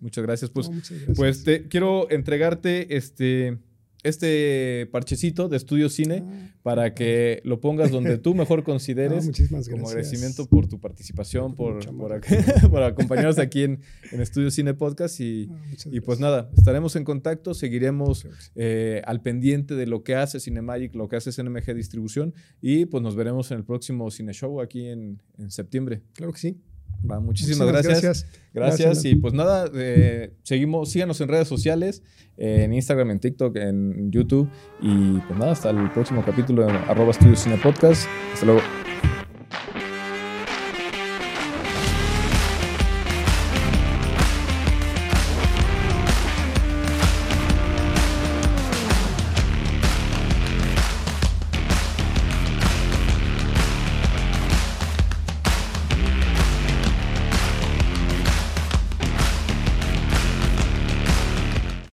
Muchas 0.00 0.24
gracias. 0.24 0.50
Pues, 0.50 0.68
pues 1.14 1.44
te, 1.44 1.68
quiero 1.68 2.10
entregarte 2.10 2.96
este 2.96 3.56
este 4.02 4.88
parchecito 4.92 5.48
de 5.48 5.56
Estudio 5.56 5.88
Cine 5.88 6.22
ah, 6.24 6.54
para 6.62 6.94
que 6.94 7.40
lo 7.44 7.60
pongas 7.60 7.90
donde 7.90 8.18
tú 8.18 8.34
mejor 8.34 8.62
consideres. 8.64 9.30
Como 9.70 9.88
agradecimiento 9.88 10.46
por 10.46 10.68
tu 10.68 10.80
participación, 10.80 11.54
por, 11.54 11.84
por, 12.70 12.82
acompañarnos 12.82 13.38
aquí 13.38 13.62
en, 13.62 13.80
en, 14.12 14.20
Estudio 14.20 14.50
Cine 14.50 14.74
Podcast. 14.74 15.20
Y, 15.20 15.48
ah, 15.50 15.88
y, 15.90 16.00
pues 16.00 16.20
nada, 16.20 16.50
estaremos 16.56 16.96
en 16.96 17.04
contacto, 17.04 17.54
seguiremos 17.54 18.26
eh, 18.54 19.02
al 19.04 19.22
pendiente 19.22 19.74
de 19.74 19.86
lo 19.86 20.04
que 20.04 20.14
hace 20.14 20.40
Cinemagic, 20.40 20.94
lo 20.94 21.08
que 21.08 21.16
hace 21.16 21.32
CNMG 21.32 21.74
Distribución. 21.74 22.34
Y 22.60 22.86
pues 22.86 23.02
nos 23.02 23.16
veremos 23.16 23.50
en 23.50 23.58
el 23.58 23.64
próximo 23.64 24.10
Cine 24.10 24.32
Show 24.32 24.60
aquí 24.60 24.86
en, 24.86 25.20
en 25.38 25.50
septiembre. 25.50 26.02
Claro 26.14 26.32
que 26.32 26.38
sí 26.38 26.56
muchísimas, 27.20 27.68
gracias. 27.68 28.26
gracias. 28.52 29.04
Y 29.04 29.16
pues 29.16 29.34
nada, 29.34 29.70
eh, 29.74 30.32
seguimos, 30.42 30.90
síganos 30.90 31.20
en 31.20 31.28
redes 31.28 31.48
sociales, 31.48 32.02
en 32.36 32.72
Instagram, 32.72 33.10
en 33.10 33.20
TikTok, 33.20 33.56
en 33.56 34.10
YouTube. 34.10 34.48
Y 34.80 35.18
pues 35.20 35.38
nada, 35.38 35.52
hasta 35.52 35.70
el 35.70 35.90
próximo 35.92 36.22
capítulo 36.24 36.66
de 36.66 36.72
arroba 36.72 37.10
Estudio 37.10 37.36
Cine 37.36 37.58
Podcast. 37.58 38.06
Hasta 38.32 38.46
luego. 38.46 38.60